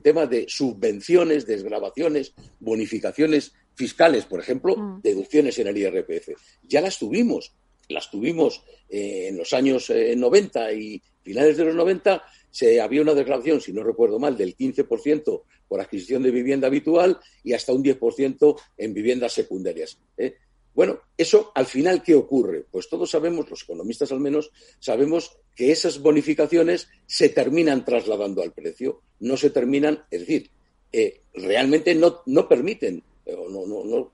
temas 0.00 0.30
de 0.30 0.46
subvenciones, 0.48 1.46
desgrabaciones, 1.46 2.32
bonificaciones 2.60 3.52
fiscales, 3.74 4.24
por 4.24 4.40
ejemplo, 4.40 4.76
mm. 4.76 5.02
deducciones 5.02 5.58
en 5.58 5.66
el 5.66 5.76
IRPF. 5.76 6.30
Ya 6.62 6.80
las 6.80 6.98
tuvimos, 6.98 7.52
las 7.88 8.10
tuvimos 8.10 8.62
eh, 8.88 9.28
en 9.28 9.38
los 9.38 9.52
años 9.52 9.90
90 9.90 10.70
eh, 10.70 10.78
y 10.78 11.02
finales 11.22 11.56
de 11.56 11.64
los 11.64 11.74
90 11.74 12.22
se 12.50 12.80
había 12.80 13.02
una 13.02 13.14
declaración, 13.14 13.60
si 13.60 13.72
no 13.72 13.82
recuerdo 13.82 14.18
mal, 14.18 14.36
del 14.36 14.56
15% 14.56 15.42
por 15.66 15.80
adquisición 15.80 16.22
de 16.22 16.30
vivienda 16.30 16.68
habitual 16.68 17.18
y 17.42 17.52
hasta 17.52 17.72
un 17.72 17.82
10% 17.82 18.60
en 18.78 18.94
viviendas 18.94 19.32
secundarias. 19.32 19.98
¿eh? 20.16 20.36
Bueno, 20.74 21.00
eso 21.16 21.50
al 21.54 21.66
final, 21.66 22.02
¿qué 22.02 22.14
ocurre? 22.14 22.64
Pues 22.70 22.88
todos 22.88 23.10
sabemos, 23.10 23.48
los 23.50 23.62
economistas 23.62 24.12
al 24.12 24.20
menos, 24.20 24.50
sabemos 24.78 25.36
que 25.56 25.72
esas 25.72 26.00
bonificaciones 26.00 26.88
se 27.06 27.28
terminan 27.28 27.84
trasladando 27.84 28.42
al 28.42 28.52
precio, 28.52 29.00
no 29.20 29.36
se 29.36 29.50
terminan, 29.50 30.04
es 30.10 30.20
decir, 30.20 30.50
eh, 30.92 31.22
realmente 31.32 31.94
no, 31.94 32.22
no 32.26 32.48
permiten 32.48 33.02
o 33.26 33.48
no, 33.48 33.66
no, 33.66 33.84
no, 33.84 34.12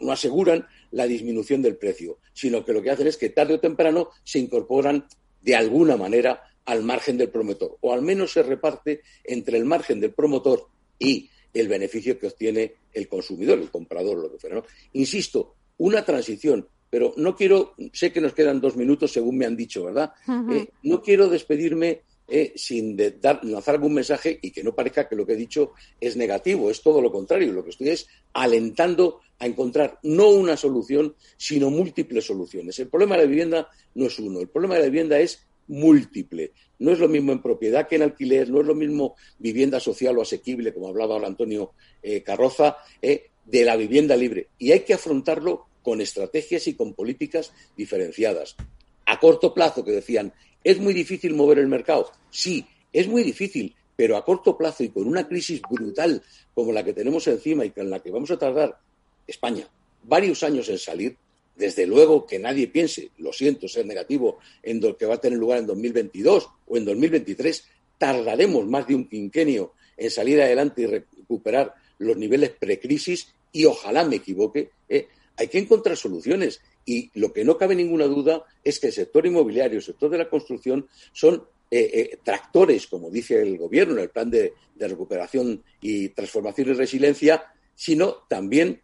no, 0.00 0.12
aseguran 0.12 0.66
la 0.92 1.06
disminución 1.06 1.62
del 1.62 1.76
precio, 1.76 2.18
sino 2.32 2.64
que 2.64 2.72
lo 2.72 2.82
que 2.82 2.90
hacen 2.90 3.06
es 3.06 3.16
que 3.16 3.30
tarde 3.30 3.54
o 3.54 3.60
temprano 3.60 4.10
se 4.24 4.38
incorporan 4.38 5.06
de 5.40 5.56
alguna 5.56 5.96
manera 5.96 6.42
al 6.64 6.82
margen 6.84 7.18
del 7.18 7.30
promotor, 7.30 7.78
o 7.80 7.92
al 7.92 8.02
menos 8.02 8.32
se 8.32 8.42
reparte 8.42 9.02
entre 9.24 9.58
el 9.58 9.64
margen 9.64 10.00
del 10.00 10.12
promotor 10.12 10.68
y 10.98 11.28
el 11.52 11.68
beneficio 11.68 12.18
que 12.18 12.28
obtiene 12.28 12.74
el 12.92 13.08
consumidor, 13.08 13.58
el 13.58 13.70
comprador, 13.70 14.18
lo 14.18 14.30
que 14.30 14.38
fuera. 14.38 14.62
Insisto, 14.92 15.54
una 15.78 16.04
transición, 16.04 16.68
pero 16.88 17.14
no 17.16 17.34
quiero, 17.34 17.74
sé 17.92 18.12
que 18.12 18.20
nos 18.20 18.34
quedan 18.34 18.60
dos 18.60 18.76
minutos 18.76 19.12
según 19.12 19.38
me 19.38 19.46
han 19.46 19.56
dicho, 19.56 19.84
¿verdad? 19.84 20.12
Eh, 20.50 20.68
no 20.84 21.02
quiero 21.02 21.28
despedirme 21.28 22.02
eh, 22.34 22.54
sin 22.56 22.96
lanzar 22.96 23.74
algún 23.74 23.92
mensaje 23.92 24.38
y 24.40 24.52
que 24.52 24.64
no 24.64 24.74
parezca 24.74 25.06
que 25.06 25.14
lo 25.14 25.26
que 25.26 25.34
he 25.34 25.36
dicho 25.36 25.72
es 26.00 26.16
negativo, 26.16 26.70
es 26.70 26.80
todo 26.80 27.02
lo 27.02 27.12
contrario. 27.12 27.52
Lo 27.52 27.62
que 27.62 27.68
estoy 27.68 27.90
es 27.90 28.08
alentando 28.32 29.20
a 29.38 29.44
encontrar 29.44 29.98
no 30.02 30.30
una 30.30 30.56
solución, 30.56 31.14
sino 31.36 31.68
múltiples 31.68 32.24
soluciones. 32.24 32.78
El 32.78 32.88
problema 32.88 33.16
de 33.16 33.24
la 33.24 33.28
vivienda 33.28 33.68
no 33.94 34.06
es 34.06 34.18
uno, 34.18 34.40
el 34.40 34.48
problema 34.48 34.76
de 34.76 34.80
la 34.80 34.86
vivienda 34.86 35.20
es 35.20 35.46
múltiple. 35.68 36.52
No 36.78 36.92
es 36.92 36.98
lo 36.98 37.08
mismo 37.08 37.32
en 37.32 37.42
propiedad 37.42 37.86
que 37.86 37.96
en 37.96 38.02
alquiler, 38.02 38.48
no 38.48 38.62
es 38.62 38.66
lo 38.66 38.74
mismo 38.74 39.14
vivienda 39.38 39.78
social 39.78 40.16
o 40.16 40.22
asequible, 40.22 40.72
como 40.72 40.88
hablaba 40.88 41.16
ahora 41.16 41.26
Antonio 41.26 41.72
eh, 42.02 42.22
Carroza, 42.22 42.78
eh, 43.02 43.28
de 43.44 43.64
la 43.66 43.76
vivienda 43.76 44.16
libre. 44.16 44.48
Y 44.58 44.72
hay 44.72 44.80
que 44.80 44.94
afrontarlo 44.94 45.66
con 45.82 46.00
estrategias 46.00 46.66
y 46.66 46.72
con 46.72 46.94
políticas 46.94 47.52
diferenciadas. 47.76 48.56
A 49.04 49.20
corto 49.20 49.52
plazo, 49.52 49.84
que 49.84 49.90
decían, 49.92 50.32
¿es 50.64 50.78
muy 50.78 50.94
difícil 50.94 51.34
mover 51.34 51.58
el 51.58 51.68
mercado? 51.68 52.10
Sí, 52.30 52.66
es 52.92 53.08
muy 53.08 53.22
difícil, 53.22 53.74
pero 53.96 54.16
a 54.16 54.24
corto 54.24 54.56
plazo 54.56 54.84
y 54.84 54.88
con 54.88 55.06
una 55.06 55.26
crisis 55.26 55.60
brutal 55.62 56.22
como 56.54 56.72
la 56.72 56.84
que 56.84 56.92
tenemos 56.92 57.26
encima 57.26 57.64
y 57.64 57.70
con 57.70 57.90
la 57.90 58.00
que 58.00 58.10
vamos 58.10 58.30
a 58.30 58.38
tardar 58.38 58.78
España 59.26 59.68
varios 60.02 60.42
años 60.42 60.68
en 60.68 60.78
salir, 60.78 61.16
desde 61.56 61.86
luego 61.86 62.26
que 62.26 62.38
nadie 62.38 62.68
piense, 62.68 63.10
lo 63.18 63.32
siento, 63.32 63.68
ser 63.68 63.86
negativo, 63.86 64.38
en 64.62 64.80
lo 64.80 64.96
que 64.96 65.06
va 65.06 65.14
a 65.14 65.20
tener 65.20 65.38
lugar 65.38 65.58
en 65.58 65.66
2022 65.66 66.48
o 66.66 66.76
en 66.76 66.84
2023, 66.84 67.64
tardaremos 67.98 68.66
más 68.66 68.86
de 68.86 68.94
un 68.94 69.08
quinquenio 69.08 69.74
en 69.96 70.10
salir 70.10 70.40
adelante 70.40 70.82
y 70.82 70.86
recuperar 70.86 71.74
los 71.98 72.16
niveles 72.16 72.50
precrisis 72.50 73.32
y 73.52 73.64
ojalá 73.64 74.04
me 74.04 74.16
equivoque, 74.16 74.70
¿eh? 74.88 75.08
Hay 75.36 75.48
que 75.48 75.58
encontrar 75.58 75.96
soluciones. 75.96 76.60
Y 76.84 77.10
lo 77.14 77.32
que 77.32 77.44
no 77.44 77.56
cabe 77.56 77.74
ninguna 77.74 78.06
duda 78.06 78.44
es 78.64 78.78
que 78.78 78.88
el 78.88 78.92
sector 78.92 79.26
inmobiliario, 79.26 79.78
el 79.78 79.84
sector 79.84 80.10
de 80.10 80.18
la 80.18 80.28
construcción, 80.28 80.88
son 81.12 81.46
eh, 81.70 81.90
eh, 81.94 82.18
tractores, 82.22 82.86
como 82.86 83.10
dice 83.10 83.40
el 83.40 83.56
Gobierno 83.56 83.94
en 83.94 84.00
el 84.00 84.10
plan 84.10 84.30
de, 84.30 84.52
recuperación 84.76 85.62
y 85.80 86.08
transformación 86.08 86.70
y 86.70 86.72
resiliencia, 86.72 87.44
sino 87.74 88.24
también, 88.28 88.82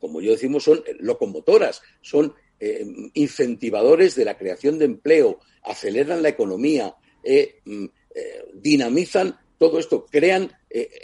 como 0.00 0.20
yo 0.20 0.30
decimos, 0.30 0.62
son 0.62 0.84
locomotoras, 1.00 1.82
son 2.00 2.34
incentivadores 3.14 4.14
de 4.14 4.24
la 4.24 4.38
creación 4.38 4.78
de 4.78 4.84
empleo, 4.84 5.40
aceleran 5.64 6.22
la 6.22 6.28
economía, 6.28 6.94
mm, 7.64 7.86
dinamizan 8.54 9.36
todo 9.58 9.80
esto, 9.80 10.06
crean 10.06 10.52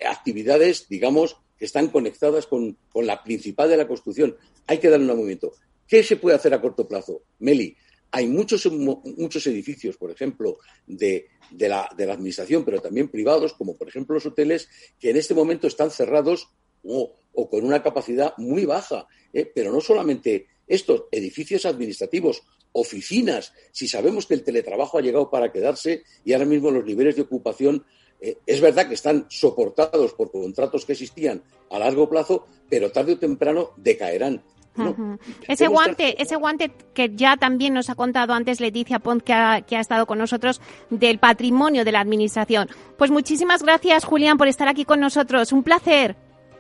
actividades, 0.08 0.88
digamos, 0.88 1.38
que 1.58 1.64
están 1.64 1.88
conectadas 1.88 2.46
con, 2.46 2.76
la 2.94 3.22
principal 3.22 3.68
de 3.68 3.76
la 3.76 3.88
construcción. 3.88 4.36
Hay 4.66 4.78
que 4.78 4.88
darle 4.88 5.10
un 5.10 5.16
movimiento. 5.18 5.52
¿Qué 5.86 6.02
se 6.02 6.16
puede 6.16 6.36
hacer 6.36 6.54
a 6.54 6.60
corto 6.60 6.86
plazo? 6.86 7.22
Meli, 7.40 7.76
hay 8.10 8.26
muchos, 8.26 8.70
muchos 8.70 9.46
edificios, 9.46 9.96
por 9.96 10.10
ejemplo, 10.10 10.58
de, 10.86 11.28
la, 11.50 11.88
administración, 11.98 12.64
pero 12.64 12.80
también 12.80 13.08
privados, 13.08 13.54
como 13.54 13.76
por 13.76 13.88
ejemplo 13.88 14.14
los 14.14 14.26
hoteles, 14.26 14.68
que 14.98 15.10
en 15.10 15.16
este 15.16 15.34
momento 15.34 15.66
están 15.66 15.90
cerrados 15.90 16.48
o, 16.84 17.14
con 17.50 17.64
una 17.64 17.82
capacidad 17.82 18.34
muy 18.38 18.64
baja. 18.64 19.06
¿eh? 19.32 19.50
Pero 19.52 19.72
no 19.72 19.80
solamente 19.80 20.46
estos 20.66 21.04
edificios 21.10 21.66
administrativos, 21.66 22.42
oficinas, 22.72 23.54
si 23.72 23.88
sabemos 23.88 24.26
que 24.26 24.34
el 24.34 24.44
teletrabajo 24.44 24.98
ha 24.98 25.02
llegado 25.02 25.30
para 25.30 25.50
quedarse 25.50 26.04
y 26.24 26.32
ahora 26.34 26.44
mismo 26.44 26.70
los 26.70 26.84
niveles 26.84 27.16
de 27.16 27.22
ocupación 27.22 27.84
eh, 28.20 28.38
es 28.46 28.60
verdad 28.60 28.88
que 28.88 28.94
están 28.94 29.26
soportados 29.28 30.12
por 30.14 30.30
contratos 30.30 30.84
que 30.84 30.92
existían 30.92 31.42
a 31.70 31.78
largo 31.78 32.08
plazo, 32.08 32.46
pero 32.68 32.90
tarde 32.90 33.12
o 33.12 33.18
temprano 33.18 33.70
decaerán. 33.76 34.42
Ese 35.48 35.66
guante, 35.66 36.22
ese 36.22 36.36
guante 36.36 36.70
que 36.94 37.10
ya 37.14 37.36
también 37.36 37.74
nos 37.74 37.90
ha 37.90 37.96
contado 37.96 38.32
antes 38.32 38.60
Leticia 38.60 39.00
Pont, 39.00 39.22
que 39.22 39.32
ha, 39.32 39.58
estado 39.70 40.06
con 40.06 40.18
nosotros, 40.18 40.60
del 40.90 41.18
patrimonio 41.18 41.84
de 41.84 41.92
la 41.92 42.00
Administración. 42.00 42.68
Pues 42.96 43.10
muchísimas 43.10 43.62
gracias, 43.62 44.04
Julián, 44.04 44.38
por 44.38 44.46
estar 44.46 44.68
aquí 44.68 44.84
con 44.84 45.00
nosotros. 45.00 45.52
Un 45.52 45.64
placer. 45.64 46.16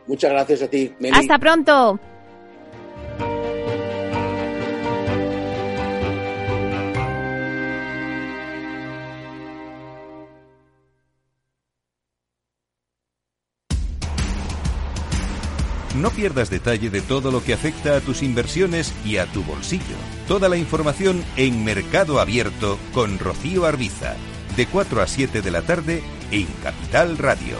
Muchas 0.06 0.30
gracias 0.32 0.62
a 0.62 0.68
ti. 0.68 0.92
Hasta 1.12 1.38
pronto. 1.38 2.00
No 16.08 16.14
pierdas 16.14 16.48
detalle 16.48 16.88
de 16.88 17.02
todo 17.02 17.30
lo 17.30 17.44
que 17.44 17.52
afecta 17.52 17.94
a 17.94 18.00
tus 18.00 18.22
inversiones 18.22 18.94
y 19.04 19.18
a 19.18 19.26
tu 19.26 19.42
bolsillo. 19.42 19.94
Toda 20.26 20.48
la 20.48 20.56
información 20.56 21.22
en 21.36 21.62
Mercado 21.62 22.18
Abierto 22.18 22.78
con 22.94 23.18
Rocío 23.18 23.66
Arbiza, 23.66 24.16
de 24.56 24.64
4 24.64 25.02
a 25.02 25.06
7 25.06 25.42
de 25.42 25.50
la 25.50 25.60
tarde 25.60 26.02
en 26.30 26.46
Capital 26.62 27.18
Radio. 27.18 27.58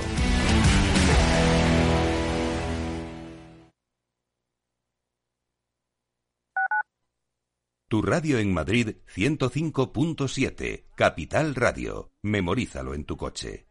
Tu 7.87 8.01
radio 8.01 8.39
en 8.39 8.55
Madrid 8.55 8.97
105.7, 9.15 10.85
Capital 10.95 11.55
Radio. 11.55 12.13
Memorízalo 12.23 12.95
en 12.95 13.05
tu 13.05 13.19
coche. 13.19 13.68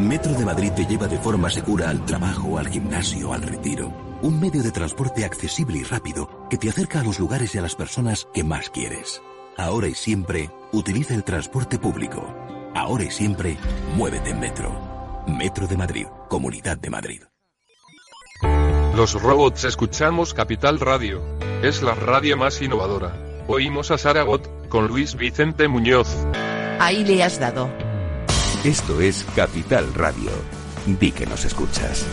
Metro 0.00 0.32
de 0.32 0.44
Madrid 0.44 0.72
te 0.72 0.86
lleva 0.86 1.06
de 1.06 1.18
forma 1.18 1.50
segura 1.50 1.90
al 1.90 2.04
trabajo, 2.04 2.58
al 2.58 2.68
gimnasio, 2.68 3.32
al 3.32 3.42
retiro. 3.42 3.92
Un 4.22 4.40
medio 4.40 4.62
de 4.62 4.70
transporte 4.70 5.24
accesible 5.24 5.78
y 5.78 5.82
rápido 5.82 6.48
que 6.48 6.58
te 6.58 6.68
acerca 6.68 7.00
a 7.00 7.04
los 7.04 7.18
lugares 7.18 7.54
y 7.54 7.58
a 7.58 7.62
las 7.62 7.74
personas 7.74 8.28
que 8.32 8.44
más 8.44 8.70
quieres. 8.70 9.22
Ahora 9.56 9.88
y 9.88 9.94
siempre, 9.94 10.50
utiliza 10.72 11.14
el 11.14 11.24
transporte 11.24 11.78
público. 11.78 12.34
Ahora 12.74 13.04
y 13.04 13.10
siempre, 13.10 13.56
muévete 13.96 14.30
en 14.30 14.40
Metro. 14.40 15.24
Metro 15.26 15.66
de 15.66 15.76
Madrid, 15.76 16.06
Comunidad 16.28 16.78
de 16.78 16.90
Madrid. 16.90 17.22
Los 18.96 19.20
robots 19.20 19.64
escuchamos 19.64 20.34
Capital 20.34 20.80
Radio. 20.80 21.22
Es 21.62 21.82
la 21.82 21.94
radio 21.94 22.36
más 22.36 22.60
innovadora. 22.62 23.14
Oímos 23.48 23.90
a 23.90 23.98
Saragot, 23.98 24.68
con 24.68 24.86
Luis 24.88 25.14
Vicente 25.14 25.68
Muñoz. 25.68 26.08
Ahí 26.78 27.04
le 27.04 27.22
has 27.22 27.38
dado. 27.38 27.89
Esto 28.64 29.00
es 29.00 29.24
Capital 29.34 29.94
Radio. 29.94 30.30
Di 30.84 31.12
que 31.12 31.24
nos 31.24 31.46
escuchas. 31.46 32.06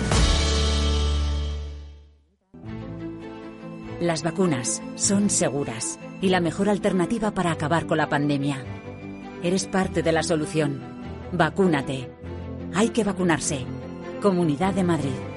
Las 4.00 4.24
vacunas 4.24 4.82
son 4.96 5.30
seguras 5.30 6.00
y 6.22 6.30
la 6.30 6.40
mejor 6.40 6.70
alternativa 6.70 7.32
para 7.32 7.52
acabar 7.52 7.86
con 7.86 7.98
la 7.98 8.08
pandemia. 8.08 8.64
Eres 9.44 9.66
parte 9.66 10.02
de 10.02 10.14
la 10.14 10.24
solución. 10.24 10.80
Vacúnate. 11.34 12.10
Hay 12.74 12.92
que 12.92 13.04
vacunarse. 13.04 13.66
Comunidad 14.22 14.74
de 14.74 14.86
Madrid. 14.86 15.37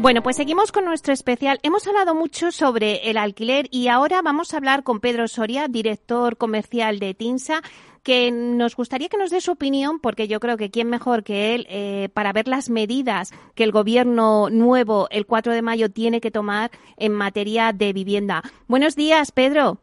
Bueno, 0.00 0.22
pues 0.22 0.36
seguimos 0.36 0.72
con 0.72 0.86
nuestro 0.86 1.12
especial. 1.12 1.60
Hemos 1.62 1.86
hablado 1.86 2.14
mucho 2.14 2.52
sobre 2.52 3.10
el 3.10 3.18
alquiler 3.18 3.68
y 3.70 3.88
ahora 3.88 4.22
vamos 4.22 4.54
a 4.54 4.56
hablar 4.56 4.82
con 4.82 4.98
Pedro 4.98 5.28
Soria, 5.28 5.68
director 5.68 6.38
comercial 6.38 6.98
de 6.98 7.12
TINSA, 7.12 7.60
que 8.02 8.30
nos 8.30 8.76
gustaría 8.76 9.10
que 9.10 9.18
nos 9.18 9.30
dé 9.30 9.42
su 9.42 9.52
opinión, 9.52 10.00
porque 10.00 10.26
yo 10.26 10.40
creo 10.40 10.56
que 10.56 10.70
quién 10.70 10.88
mejor 10.88 11.22
que 11.22 11.54
él 11.54 11.66
eh, 11.68 12.08
para 12.14 12.32
ver 12.32 12.48
las 12.48 12.70
medidas 12.70 13.32
que 13.54 13.62
el 13.62 13.72
gobierno 13.72 14.48
nuevo 14.48 15.06
el 15.10 15.26
4 15.26 15.52
de 15.52 15.60
mayo 15.60 15.90
tiene 15.90 16.22
que 16.22 16.30
tomar 16.30 16.70
en 16.96 17.12
materia 17.12 17.74
de 17.74 17.92
vivienda. 17.92 18.42
Buenos 18.68 18.96
días, 18.96 19.32
Pedro. 19.32 19.82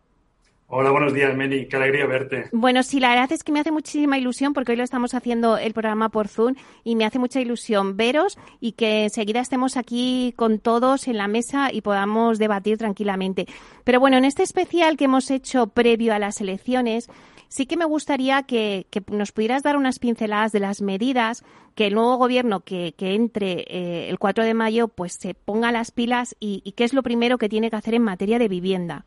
Hola, 0.69 0.91
buenos 0.91 1.13
días, 1.13 1.33
Meli. 1.33 1.69
Qué 1.69 1.77
alegría 1.77 2.05
verte. 2.05 2.49
Bueno, 2.51 2.83
sí, 2.83 2.99
la 2.99 3.11
verdad 3.11 3.31
es 3.31 3.45
que 3.45 3.53
me 3.53 3.61
hace 3.61 3.71
muchísima 3.71 4.17
ilusión 4.17 4.51
porque 4.51 4.73
hoy 4.73 4.77
lo 4.77 4.83
estamos 4.83 5.13
haciendo 5.13 5.57
el 5.57 5.71
programa 5.71 6.09
por 6.09 6.27
Zoom 6.27 6.55
y 6.83 6.97
me 6.97 7.05
hace 7.05 7.19
mucha 7.19 7.39
ilusión 7.39 7.95
veros 7.95 8.37
y 8.59 8.73
que 8.73 9.03
enseguida 9.03 9.39
estemos 9.39 9.77
aquí 9.77 10.33
con 10.35 10.59
todos 10.59 11.07
en 11.07 11.15
la 11.15 11.29
mesa 11.29 11.71
y 11.71 11.79
podamos 11.79 12.37
debatir 12.37 12.77
tranquilamente. 12.77 13.47
Pero 13.85 14.01
bueno, 14.01 14.17
en 14.17 14.25
este 14.25 14.43
especial 14.43 14.97
que 14.97 15.05
hemos 15.05 15.31
hecho 15.31 15.67
previo 15.67 16.13
a 16.13 16.19
las 16.19 16.41
elecciones, 16.41 17.07
sí 17.47 17.65
que 17.65 17.77
me 17.77 17.85
gustaría 17.85 18.43
que, 18.43 18.87
nos 19.09 19.31
pudieras 19.31 19.63
dar 19.63 19.77
unas 19.77 19.99
pinceladas 19.99 20.51
de 20.51 20.59
las 20.59 20.81
medidas 20.81 21.45
que 21.75 21.87
el 21.87 21.93
nuevo 21.93 22.17
gobierno 22.17 22.59
que, 22.59 22.93
entre 22.99 23.63
eh, 23.69 24.09
el 24.09 24.19
4 24.19 24.43
de 24.43 24.53
mayo 24.53 24.89
pues 24.89 25.13
se 25.13 25.33
ponga 25.33 25.71
las 25.71 25.91
pilas 25.91 26.35
y 26.41 26.73
qué 26.73 26.83
es 26.83 26.93
lo 26.93 27.03
primero 27.03 27.37
que 27.37 27.47
tiene 27.47 27.69
que 27.69 27.77
hacer 27.77 27.93
en 27.93 28.03
materia 28.03 28.37
de 28.37 28.49
vivienda. 28.49 29.05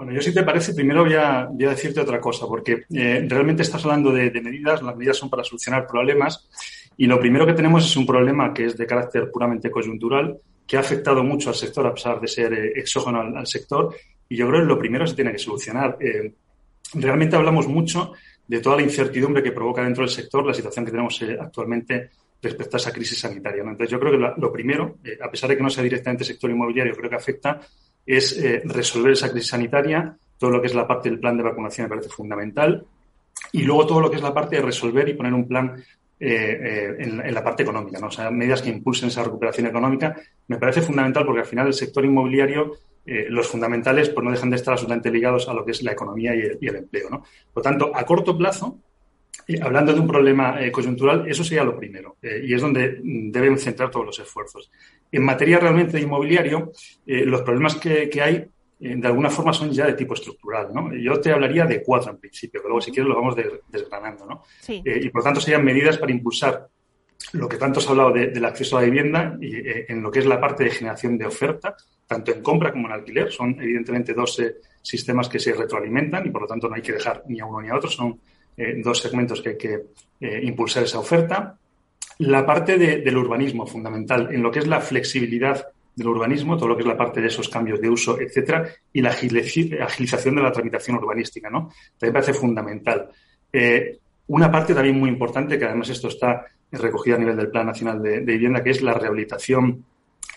Bueno, 0.00 0.14
yo 0.14 0.22
si 0.22 0.32
te 0.32 0.42
parece, 0.42 0.72
primero 0.72 1.04
voy 1.04 1.12
a, 1.12 1.46
decirte 1.52 2.00
otra 2.00 2.18
cosa, 2.18 2.46
porque 2.46 2.84
eh, 2.90 3.26
realmente 3.28 3.60
estás 3.60 3.84
hablando 3.84 4.10
de, 4.10 4.30
medidas, 4.40 4.82
las 4.82 4.96
medidas 4.96 5.18
son 5.18 5.28
para 5.28 5.44
solucionar 5.44 5.86
problemas 5.86 6.48
y 6.96 7.04
lo 7.04 7.20
primero 7.20 7.44
que 7.44 7.52
tenemos 7.52 7.84
es 7.84 7.94
un 7.98 8.06
problema 8.06 8.54
que 8.54 8.64
es 8.64 8.78
de 8.78 8.86
carácter 8.86 9.30
puramente 9.30 9.70
coyuntural, 9.70 10.38
que 10.66 10.78
ha 10.78 10.80
afectado 10.80 11.22
mucho 11.22 11.50
al 11.50 11.54
sector 11.54 11.86
a 11.86 11.92
pesar 11.92 12.18
de 12.18 12.28
ser 12.28 12.50
eh, 12.54 12.72
exógeno 12.76 13.20
al, 13.20 13.46
sector 13.46 13.94
y 14.26 14.36
yo 14.36 14.48
creo 14.48 14.60
que 14.60 14.68
lo 14.68 14.78
primero 14.78 15.06
se 15.06 15.14
tiene 15.14 15.32
que 15.32 15.38
solucionar. 15.38 15.98
Eh, 16.00 16.32
realmente 16.94 17.36
hablamos 17.36 17.68
mucho 17.68 18.14
de 18.48 18.58
toda 18.58 18.76
la 18.76 18.82
incertidumbre 18.82 19.42
que 19.42 19.52
provoca 19.52 19.84
dentro 19.84 20.02
del 20.02 20.10
sector 20.10 20.46
la 20.46 20.54
situación 20.54 20.86
que 20.86 20.92
tenemos 20.92 21.22
actualmente 21.38 22.08
respecto 22.40 22.78
a 22.78 22.80
esa 22.80 22.90
crisis 22.90 23.18
sanitaria. 23.18 23.60
Entonces, 23.60 23.90
yo 23.90 24.00
creo 24.00 24.12
que 24.12 24.40
lo 24.40 24.50
primero, 24.50 24.96
a 25.20 25.30
pesar 25.30 25.50
de 25.50 25.58
que 25.58 25.62
no 25.62 25.68
sea 25.68 25.84
directamente 25.84 26.24
sector 26.24 26.50
inmobiliario, 26.50 26.96
creo 26.96 27.10
que 27.10 27.16
afecta 27.16 27.60
es 28.06 28.36
eh, 28.38 28.62
resolver 28.64 29.12
esa 29.12 29.30
crisis 29.30 29.50
sanitaria, 29.50 30.16
todo 30.38 30.50
lo 30.50 30.60
que 30.60 30.68
es 30.68 30.74
la 30.74 30.86
parte 30.86 31.08
del 31.08 31.18
plan 31.18 31.36
de 31.36 31.42
vacunación 31.42 31.84
me 31.84 31.90
parece 31.90 32.08
fundamental, 32.08 32.84
y 33.52 33.62
luego 33.62 33.86
todo 33.86 34.00
lo 34.00 34.10
que 34.10 34.16
es 34.16 34.22
la 34.22 34.34
parte 34.34 34.56
de 34.56 34.62
resolver 34.62 35.08
y 35.08 35.14
poner 35.14 35.34
un 35.34 35.46
plan 35.46 35.82
eh, 36.18 36.58
eh, 36.62 36.96
en, 36.98 37.34
la 37.34 37.42
parte 37.42 37.62
económica, 37.62 37.98
¿no? 37.98 38.08
o 38.08 38.10
sea, 38.10 38.30
medidas 38.30 38.62
que 38.62 38.70
impulsen 38.70 39.08
esa 39.08 39.24
recuperación 39.24 39.66
económica, 39.66 40.16
me 40.48 40.58
parece 40.58 40.82
fundamental 40.82 41.24
porque 41.24 41.40
al 41.40 41.46
final 41.46 41.66
el 41.68 41.74
sector 41.74 42.04
inmobiliario, 42.04 42.76
los 43.02 43.48
fundamentales, 43.48 44.08
pues 44.10 44.24
no 44.24 44.30
dejan 44.30 44.50
de 44.50 44.56
estar 44.56 44.72
absolutamente 44.72 45.10
ligados 45.10 45.48
a 45.48 45.54
lo 45.54 45.64
que 45.64 45.72
es 45.72 45.82
la 45.82 45.90
economía 45.90 46.32
y 46.32 46.42
el, 46.64 46.76
empleo. 46.76 47.10
¿no? 47.10 47.24
Por 47.52 47.62
tanto, 47.62 47.90
a 47.92 48.04
corto 48.04 48.38
plazo, 48.38 48.78
hablando 49.60 49.92
de 49.92 49.98
un 49.98 50.06
problema 50.06 50.56
coyuntural, 50.70 51.28
eso 51.28 51.42
sería 51.42 51.64
lo 51.64 51.76
primero 51.76 52.18
y 52.22 52.54
es 52.54 52.60
donde 52.60 53.00
mm, 53.02 53.32
deben 53.32 53.58
centrar 53.58 53.90
todos 53.90 54.06
los 54.06 54.18
esfuerzos. 54.20 54.70
En 55.12 55.24
materia 55.24 55.58
realmente 55.58 55.96
de 55.96 56.02
inmobiliario, 56.02 56.72
eh, 57.06 57.24
los 57.24 57.42
problemas 57.42 57.76
que, 57.76 58.08
hay 58.22 58.34
eh, 58.80 58.96
de 58.96 59.06
alguna 59.06 59.28
forma 59.28 59.52
son 59.52 59.70
ya 59.72 59.86
de 59.86 59.94
tipo 59.94 60.14
estructural. 60.14 60.68
¿no? 60.72 60.94
Yo 60.94 61.20
te 61.20 61.32
hablaría 61.32 61.66
de 61.66 61.82
cuatro 61.82 62.12
en 62.12 62.18
principio, 62.18 62.60
pero 62.60 62.70
luego 62.70 62.80
si 62.80 62.92
quieres 62.92 63.08
lo 63.08 63.16
vamos 63.16 63.36
desgranando. 63.68 64.26
¿no? 64.26 64.44
Eh, 64.68 65.00
y 65.02 65.08
por 65.08 65.22
tanto 65.22 65.40
serían 65.40 65.64
medidas 65.64 65.98
para 65.98 66.12
impulsar 66.12 66.68
lo 67.32 67.48
que 67.48 67.58
tanto 67.58 67.80
se 67.80 67.88
ha 67.88 67.90
hablado 67.90 68.12
del 68.12 68.44
acceso 68.44 68.78
a 68.78 68.80
la 68.80 68.86
vivienda 68.86 69.36
y 69.40 69.52
en 69.92 70.02
lo 70.02 70.10
que 70.10 70.20
es 70.20 70.26
la 70.26 70.40
parte 70.40 70.64
de 70.64 70.70
generación 70.70 71.18
de 71.18 71.26
oferta, 71.26 71.76
tanto 72.06 72.32
en 72.32 72.42
compra 72.42 72.72
como 72.72 72.86
en 72.86 72.94
alquiler. 72.94 73.30
Son 73.30 73.60
evidentemente 73.60 74.14
dos 74.14 74.42
sistemas 74.80 75.28
que 75.28 75.38
se 75.38 75.52
retroalimentan 75.52 76.26
y 76.26 76.30
por 76.30 76.42
lo 76.42 76.48
tanto 76.48 76.68
no 76.68 76.76
hay 76.76 76.82
que 76.82 76.92
dejar 76.92 77.22
ni 77.28 77.38
a 77.40 77.44
uno 77.44 77.60
ni 77.60 77.68
a 77.68 77.76
otro. 77.76 77.90
Son 77.90 78.18
dos 78.82 78.98
segmentos 78.98 79.42
que 79.42 79.50
hay 79.50 79.58
que 79.58 79.82
impulsar 80.46 80.84
esa 80.84 80.98
oferta 80.98 81.58
la 82.20 82.44
parte 82.44 82.76
del 82.76 83.16
urbanismo 83.16 83.66
fundamental, 83.66 84.28
en 84.30 84.42
lo 84.42 84.50
que 84.50 84.58
es 84.58 84.66
la 84.66 84.80
flexibilidad 84.80 85.66
del 85.94 86.08
urbanismo, 86.08 86.56
todo 86.56 86.68
lo 86.68 86.76
que 86.76 86.82
es 86.82 86.86
la 86.86 86.96
parte 86.96 87.18
de 87.18 87.28
esos 87.28 87.48
cambios 87.48 87.80
de 87.80 87.88
uso, 87.88 88.20
etcétera, 88.20 88.68
y 88.92 89.00
la 89.00 89.10
agilización 89.10 90.34
de 90.34 90.42
la 90.42 90.52
tramitación 90.52 90.98
urbanística, 90.98 91.48
¿no? 91.48 91.70
También 91.98 92.12
parece 92.12 92.34
fundamental. 92.34 93.08
Eh, 93.50 93.98
una 94.26 94.50
parte 94.50 94.74
también 94.74 94.98
muy 94.98 95.08
importante, 95.08 95.58
que 95.58 95.64
además 95.64 95.88
esto 95.88 96.08
está 96.08 96.44
recogida 96.70 97.14
a 97.16 97.18
nivel 97.18 97.38
del 97.38 97.48
Plan 97.48 97.66
Nacional 97.66 98.02
de, 98.02 98.20
Vivienda, 98.20 98.62
que 98.62 98.70
es 98.70 98.82
la 98.82 98.92
rehabilitación 98.92 99.82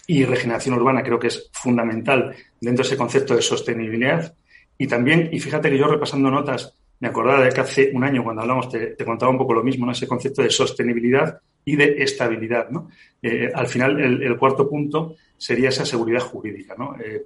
y 0.08 0.24
regeneración 0.24 0.76
urbana, 0.76 1.04
creo 1.04 1.20
que 1.20 1.28
es 1.28 1.50
fundamental 1.52 2.34
dentro 2.62 2.84
de 2.84 2.88
ese 2.88 2.98
concepto 2.98 3.36
de 3.36 3.42
sostenibilidad. 3.42 4.34
Y 4.78 4.88
también, 4.88 5.28
y 5.34 5.40
fíjate 5.42 5.70
que 5.70 5.78
yo 5.78 5.88
repasando 5.88 6.32
notas, 6.32 6.78
me 7.04 7.10
acordaba 7.10 7.44
de 7.44 7.52
que 7.52 7.60
hace 7.60 7.92
un 7.94 8.02
año 8.06 8.24
cuando 8.24 8.44
hablamos 8.44 8.70
te, 8.70 8.96
contaba 9.04 9.30
un 9.30 9.38
poco 9.38 9.54
lo 9.54 9.62
mismo, 9.62 9.86
¿no? 9.86 9.92
ese 9.92 10.08
concepto 10.08 10.42
de 10.42 10.50
sostenibilidad 10.50 11.38
y 11.66 11.76
de 11.76 12.02
estabilidad. 12.02 12.70
¿no? 12.70 12.90
Eh, 13.22 13.52
al 13.54 13.68
final, 13.68 14.00
el, 14.00 14.38
cuarto 14.38 14.70
punto 14.70 15.18
sería 15.38 15.68
esa 15.68 15.86
seguridad 15.86 16.22
jurídica. 16.22 16.76
¿no? 16.78 16.96
Eh, 16.98 17.26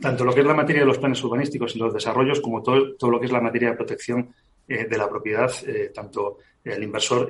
tanto 0.00 0.24
lo 0.24 0.32
que 0.32 0.42
es 0.42 0.46
la 0.46 0.54
materia 0.54 0.82
de 0.82 0.86
los 0.86 0.98
planes 0.98 1.24
urbanísticos 1.24 1.74
y 1.74 1.80
los 1.80 1.92
desarrollos, 1.92 2.40
como 2.40 2.62
todo, 2.62 2.94
todo 2.94 3.10
lo 3.10 3.18
que 3.18 3.26
es 3.26 3.32
la 3.32 3.40
materia 3.40 3.70
de 3.70 3.76
protección 3.78 4.32
eh, 4.68 4.86
de 4.88 4.96
la 4.96 5.08
propiedad, 5.08 5.50
tanto 5.92 6.38
el 6.62 6.80
inversor 6.80 7.28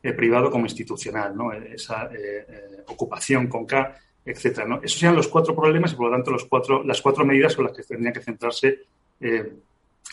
privado 0.00 0.50
como 0.50 0.64
institucional, 0.64 1.36
¿no? 1.36 1.52
esa 1.52 2.08
ocupación 2.86 3.48
con 3.48 3.66
K, 3.66 3.94
etcétera. 4.24 4.66
¿no? 4.66 4.76
Esos 4.76 4.98
serían 4.98 5.16
los 5.16 5.28
cuatro 5.28 5.54
problemas 5.54 5.92
y, 5.92 5.96
por 5.96 6.06
lo 6.06 6.16
tanto, 6.16 6.30
los 6.30 6.46
cuatro, 6.46 6.82
las 6.84 7.02
cuatro 7.02 7.26
medidas 7.26 7.54
con 7.54 7.66
las 7.66 7.76
que 7.76 7.82
tendrían 7.82 8.14
que 8.14 8.20
centrarse 8.20 8.78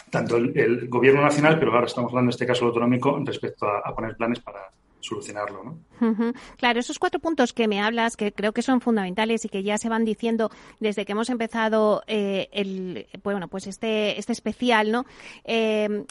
tanto 0.09 0.37
el, 0.37 0.87
gobierno 0.87 1.21
nacional, 1.21 1.59
pero 1.59 1.73
ahora 1.73 1.87
estamos 1.87 2.09
hablando 2.09 2.29
en 2.29 2.33
este 2.33 2.45
caso 2.45 2.65
autonómico 2.65 3.19
respecto 3.25 3.67
a 3.67 3.93
poner 3.93 4.15
planes 4.15 4.39
para, 4.39 4.69
solucionarlo. 5.05 5.63
¿no? 5.63 6.33
Claro, 6.57 6.79
esos 6.79 6.99
cuatro 6.99 7.19
puntos 7.19 7.53
que 7.53 7.67
me 7.67 7.81
hablas, 7.81 8.17
que 8.17 8.33
creo 8.33 8.51
que 8.51 8.61
son 8.61 8.81
fundamentales 8.81 9.45
y 9.45 9.49
que 9.49 9.63
ya 9.63 9.77
se 9.77 9.89
van 9.89 10.03
diciendo 10.03 10.49
desde 10.79 11.05
que 11.05 11.13
hemos 11.13 11.29
empezado 11.29 12.03
eh, 12.07 12.49
el, 12.51 13.07
bueno, 13.23 13.47
pues 13.47 13.67
este, 13.67 14.19
este 14.19 14.33
especial, 14.33 14.91
¿no? 14.91 15.05
Eh, 15.43 16.05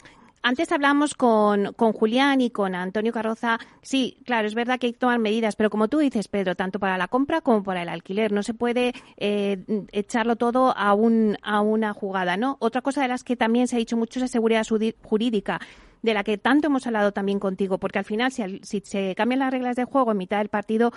antes 0.45 0.71
hablamos 0.71 1.15
con, 1.15 1.73
con, 1.73 1.91
Julián 1.91 2.39
y 2.39 2.51
con 2.51 2.75
Antonio 2.75 3.11
Carroza. 3.11 3.57
Sí, 3.81 4.19
claro, 4.25 4.47
es 4.47 4.53
verdad 4.53 4.77
que 4.77 4.85
hay 4.85 4.93
que 4.93 4.99
tomar 4.99 5.17
medidas, 5.17 5.55
pero 5.55 5.71
como 5.71 5.87
tú 5.87 5.97
dices, 5.97 6.27
Pedro, 6.27 6.53
tanto 6.53 6.77
para 6.77 6.99
la 6.99 7.07
compra 7.07 7.41
como 7.41 7.63
para 7.63 7.81
el 7.81 7.89
alquiler, 7.89 8.31
no 8.31 8.43
se 8.43 8.53
puede 8.53 8.93
eh, 9.17 9.57
echarlo 9.91 10.35
todo 10.35 10.77
a, 10.77 10.93
un, 10.93 11.39
a 11.41 11.61
una 11.61 11.93
jugada, 11.93 12.37
¿no? 12.37 12.57
Otra 12.59 12.83
cosa 12.83 13.01
de 13.01 13.07
las 13.07 13.23
que 13.23 13.35
también 13.35 13.67
se 13.67 13.75
ha 13.75 13.79
dicho 13.79 13.97
mucho 13.97 14.19
es 14.19 14.21
la 14.21 14.27
seguridad 14.27 14.63
jurídica 15.01 15.59
de 16.03 16.13
la 16.13 16.23
que 16.23 16.37
tanto 16.37 16.67
hemos 16.67 16.85
hablado 16.85 17.11
también 17.11 17.39
contigo, 17.39 17.79
porque 17.79 17.97
al 17.97 18.05
final, 18.05 18.31
si, 18.31 18.59
si 18.61 18.81
se 18.81 19.15
cambian 19.15 19.39
las 19.39 19.51
reglas 19.51 19.75
de 19.75 19.85
juego 19.85 20.11
en 20.11 20.17
mitad 20.17 20.37
del 20.37 20.49
partido, 20.49 20.93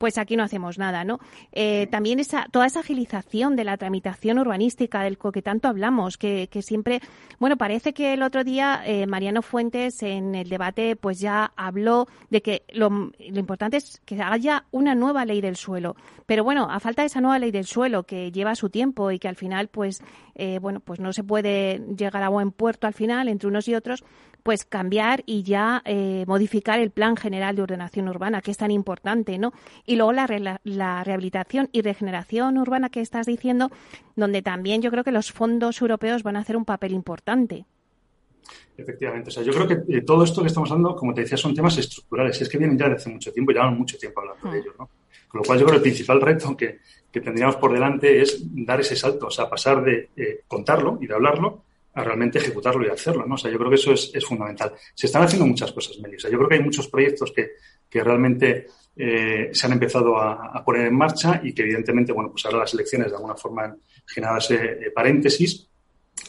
pues 0.00 0.16
aquí 0.16 0.34
no 0.34 0.44
hacemos 0.44 0.78
nada, 0.78 1.04
¿no? 1.04 1.20
Eh, 1.52 1.86
también 1.90 2.20
esa, 2.20 2.46
toda 2.50 2.64
esa 2.64 2.80
agilización 2.80 3.54
de 3.54 3.64
la 3.64 3.76
tramitación 3.76 4.38
urbanística 4.38 5.02
del 5.02 5.18
que 5.18 5.42
tanto 5.42 5.68
hablamos, 5.68 6.16
que, 6.16 6.48
siempre, 6.62 7.02
bueno, 7.38 7.58
parece 7.58 7.92
que 7.92 8.14
el 8.14 8.22
otro 8.22 8.42
día 8.42 8.80
eh, 8.86 9.06
Mariano 9.06 9.42
Fuentes 9.42 10.02
en 10.02 10.34
el 10.34 10.48
debate 10.48 10.96
pues 10.96 11.20
ya 11.20 11.52
habló 11.54 12.08
de 12.30 12.40
que 12.40 12.62
lo, 12.72 12.88
lo, 12.88 13.38
importante 13.38 13.76
es 13.76 14.00
que 14.06 14.22
haya 14.22 14.64
una 14.70 14.94
nueva 14.94 15.26
ley 15.26 15.42
del 15.42 15.56
suelo. 15.56 15.96
Pero 16.24 16.44
bueno, 16.44 16.68
a 16.70 16.80
falta 16.80 17.02
de 17.02 17.06
esa 17.06 17.20
nueva 17.20 17.38
ley 17.38 17.50
del 17.50 17.66
suelo 17.66 18.04
que 18.04 18.32
lleva 18.32 18.54
su 18.54 18.70
tiempo 18.70 19.10
y 19.10 19.18
que 19.18 19.28
al 19.28 19.36
final 19.36 19.68
pues, 19.68 20.02
eh, 20.34 20.60
bueno, 20.60 20.80
pues 20.80 20.98
no 20.98 21.12
se 21.12 21.24
puede 21.24 21.78
llegar 21.94 22.22
a 22.22 22.30
buen 22.30 22.52
puerto 22.52 22.86
al 22.86 22.94
final 22.94 23.28
entre 23.28 23.48
unos 23.48 23.68
y 23.68 23.74
otros, 23.74 24.02
pues 24.42 24.64
cambiar 24.64 25.22
y 25.26 25.42
ya 25.42 25.82
eh, 25.84 26.24
modificar 26.26 26.80
el 26.80 26.90
plan 26.90 27.16
general 27.16 27.56
de 27.56 27.62
ordenación 27.62 28.08
urbana, 28.08 28.40
que 28.42 28.50
es 28.50 28.56
tan 28.56 28.70
importante, 28.70 29.38
¿no? 29.38 29.52
Y 29.86 29.96
luego 29.96 30.12
la, 30.12 30.60
la 30.64 31.04
rehabilitación 31.04 31.68
y 31.72 31.82
regeneración 31.82 32.58
urbana 32.58 32.90
que 32.90 33.00
estás 33.00 33.26
diciendo, 33.26 33.70
donde 34.16 34.42
también 34.42 34.82
yo 34.82 34.90
creo 34.90 35.04
que 35.04 35.12
los 35.12 35.32
fondos 35.32 35.80
europeos 35.80 36.22
van 36.22 36.36
a 36.36 36.40
hacer 36.40 36.56
un 36.56 36.64
papel 36.64 36.92
importante. 36.92 37.64
Efectivamente. 38.76 39.28
O 39.28 39.32
sea, 39.32 39.42
yo 39.42 39.52
creo 39.52 39.68
que 39.68 39.96
eh, 39.96 40.02
todo 40.02 40.24
esto 40.24 40.40
que 40.40 40.48
estamos 40.48 40.70
hablando, 40.70 40.96
como 40.96 41.12
te 41.14 41.22
decía, 41.22 41.36
son 41.36 41.54
temas 41.54 41.76
estructurales. 41.78 42.38
Y 42.40 42.44
es 42.44 42.48
que 42.48 42.58
vienen 42.58 42.78
ya 42.78 42.86
desde 42.86 42.96
hace 42.96 43.10
mucho 43.10 43.32
tiempo, 43.32 43.52
llevan 43.52 43.76
mucho 43.76 43.98
tiempo 43.98 44.20
hablando 44.20 44.50
de 44.50 44.56
hmm. 44.56 44.62
ellos, 44.62 44.74
¿no? 44.78 44.90
Con 45.28 45.40
lo 45.40 45.44
cual 45.44 45.58
yo 45.60 45.66
creo 45.66 45.80
que 45.80 45.88
el 45.88 45.92
principal 45.92 46.20
reto 46.20 46.56
que, 46.56 46.80
que 47.12 47.20
tendríamos 47.20 47.56
por 47.56 47.72
delante 47.72 48.20
es 48.20 48.42
dar 48.64 48.80
ese 48.80 48.96
salto, 48.96 49.26
o 49.26 49.30
sea, 49.30 49.48
pasar 49.48 49.84
de 49.84 50.08
eh, 50.16 50.40
contarlo 50.48 50.98
y 51.00 51.06
de 51.06 51.14
hablarlo 51.14 51.62
a 51.94 52.04
realmente 52.04 52.38
ejecutarlo 52.38 52.86
y 52.86 52.88
hacerlo, 52.88 53.26
¿no? 53.26 53.34
O 53.34 53.38
sea, 53.38 53.50
yo 53.50 53.58
creo 53.58 53.70
que 53.70 53.76
eso 53.76 53.92
es, 53.92 54.24
fundamental. 54.24 54.72
Se 54.94 55.06
están 55.06 55.22
haciendo 55.22 55.46
muchas 55.46 55.72
cosas, 55.72 55.98
Melissa. 55.98 56.28
yo 56.28 56.38
creo 56.38 56.48
que 56.48 56.54
hay 56.56 56.62
muchos 56.62 56.88
proyectos 56.88 57.32
que, 57.32 57.52
que 57.88 58.04
realmente 58.04 58.66
eh, 58.96 59.50
se 59.52 59.66
han 59.66 59.72
empezado 59.72 60.16
a, 60.20 60.62
poner 60.64 60.86
en 60.86 60.96
marcha 60.96 61.40
y 61.42 61.52
que 61.52 61.62
evidentemente, 61.62 62.12
bueno, 62.12 62.30
pues 62.30 62.44
ahora 62.46 62.58
las 62.58 62.74
elecciones 62.74 63.08
de 63.08 63.16
alguna 63.16 63.34
forma 63.34 63.64
han 63.64 63.78
generado 64.06 64.38
ese 64.38 64.54
eh, 64.54 64.90
paréntesis. 64.94 65.68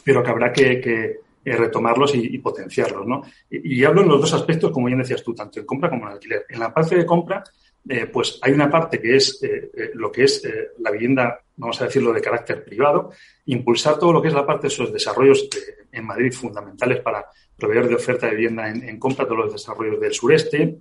pero 0.04 0.22
que 0.22 0.30
habrá 0.30 0.52
que, 0.52 1.20
retomarlos 1.44 2.14
y, 2.14 2.38
potenciarlos. 2.38 3.06
¿no? 3.06 3.22
Y, 3.50 3.82
hablo 3.84 4.02
en 4.02 4.08
los 4.08 4.20
dos 4.20 4.32
aspectos, 4.32 4.70
como 4.70 4.86
bien 4.86 5.00
decías 5.00 5.22
tú, 5.22 5.34
tanto 5.34 5.60
en 5.60 5.66
compra 5.66 5.90
como 5.90 6.06
en 6.06 6.12
alquiler. 6.12 6.46
En 6.48 6.60
la 6.60 6.72
parte 6.72 6.96
de 6.96 7.04
compra, 7.04 7.42
eh, 7.88 8.06
pues 8.06 8.38
hay 8.42 8.52
una 8.52 8.70
parte 8.70 9.00
que 9.00 9.16
es 9.16 9.42
eh, 9.42 9.70
eh, 9.76 9.90
lo 9.94 10.12
que 10.12 10.24
es 10.24 10.42
la 10.78 10.90
vivienda, 10.90 11.41
vamos 11.56 11.80
a 11.80 11.84
decirlo, 11.84 12.12
de 12.12 12.20
carácter 12.20 12.64
privado, 12.64 13.10
impulsar 13.46 13.98
todo 13.98 14.12
lo 14.12 14.22
que 14.22 14.28
es 14.28 14.34
la 14.34 14.46
parte 14.46 14.62
de 14.62 14.74
esos 14.74 14.92
desarrollos 14.92 15.48
en 15.90 16.04
Madrid 16.04 16.32
fundamentales 16.32 17.00
para 17.00 17.26
proveer 17.56 17.88
de 17.88 17.94
oferta 17.94 18.26
de 18.26 18.36
vivienda 18.36 18.68
en, 18.68 18.82
en, 18.88 18.98
compra, 18.98 19.24
todos 19.24 19.38
los 19.38 19.52
desarrollos 19.52 20.00
del 20.00 20.12
sureste, 20.12 20.78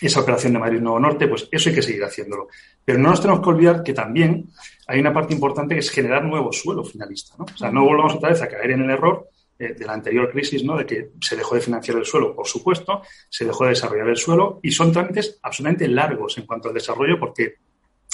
esa 0.00 0.20
operación 0.20 0.52
de 0.52 0.58
Madrid 0.58 0.80
Nuevo 0.80 1.00
Norte, 1.00 1.26
pues 1.26 1.48
eso 1.50 1.68
hay 1.68 1.74
que 1.74 1.82
seguir 1.82 2.04
haciéndolo. 2.04 2.48
Pero 2.84 2.98
no 2.98 3.10
nos 3.10 3.20
tenemos 3.20 3.42
que 3.42 3.48
olvidar 3.48 3.82
que 3.82 3.94
también 3.94 4.48
hay 4.86 5.00
una 5.00 5.12
parte 5.12 5.34
importante 5.34 5.74
que 5.74 5.80
es 5.80 5.90
generar 5.90 6.24
nuevo 6.24 6.52
suelo 6.52 6.84
finalista, 6.84 7.34
¿no? 7.38 7.44
O 7.44 7.56
sea, 7.56 7.70
no 7.70 7.84
volvamos 7.84 8.14
otra 8.14 8.30
vez 8.30 8.42
a 8.42 8.48
caer 8.48 8.72
en 8.72 8.82
el 8.82 8.90
error 8.90 9.28
eh, 9.58 9.74
de 9.74 9.84
la 9.84 9.94
anterior 9.94 10.30
crisis, 10.30 10.62
¿no? 10.62 10.76
De 10.76 10.86
que 10.86 11.10
se 11.20 11.36
dejó 11.36 11.56
de 11.56 11.60
financiar 11.60 11.98
el 11.98 12.04
suelo, 12.04 12.34
por 12.34 12.46
supuesto, 12.46 13.02
se 13.28 13.44
dejó 13.44 13.64
de 13.64 13.70
desarrollar 13.70 14.08
el 14.08 14.16
suelo 14.16 14.60
y 14.62 14.70
son 14.70 14.92
trámites 14.92 15.38
absolutamente 15.42 15.88
largos 15.88 16.38
en 16.38 16.46
cuanto 16.46 16.68
al 16.68 16.74
desarrollo 16.74 17.18
porque 17.18 17.56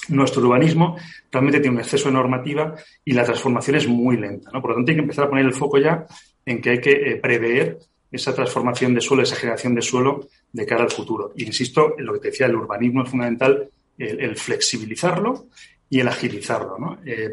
nuestro 0.09 0.43
urbanismo 0.43 0.97
realmente 1.31 1.61
tiene 1.61 1.77
un 1.77 1.83
exceso 1.83 2.09
de 2.09 2.15
normativa 2.15 2.75
y 3.05 3.13
la 3.13 3.25
transformación 3.25 3.77
es 3.77 3.89
muy 3.89 4.17
lenta, 4.17 4.51
¿no? 4.53 4.61
Por 4.61 4.71
lo 4.71 4.77
tanto, 4.77 4.91
hay 4.91 4.97
que 4.97 5.03
empezar 5.03 5.25
a 5.25 5.31
poner 5.31 5.45
el 5.45 5.55
foco 5.55 5.79
ya 5.79 6.07
en 6.45 6.61
que 6.61 6.71
hay 6.71 6.81
que 6.81 6.93
eh, 6.93 7.17
prever 7.17 7.79
esa 8.11 8.35
transformación 8.35 8.95
de 8.95 9.01
suelo, 9.01 9.23
esa 9.23 9.37
generación 9.37 9.75
de 9.75 9.83
suelo 9.83 10.29
de 10.53 10.67
cara 10.67 10.83
al 10.83 10.91
futuro. 10.91 11.33
Y 11.35 11.45
insisto, 11.45 11.95
en 11.99 12.07
lo 12.07 12.13
que 12.15 12.21
te 12.21 12.29
decía, 12.29 12.47
el 12.47 12.55
urbanismo 12.55 13.03
es 13.03 13.11
fundamental 13.11 13.69
el, 13.99 14.37
flexibilizarlo 14.37 15.47
y 15.89 16.01
el 16.01 16.09
agilizarlo, 16.09 16.79
¿no? 16.79 16.99
Eh, 17.05 17.31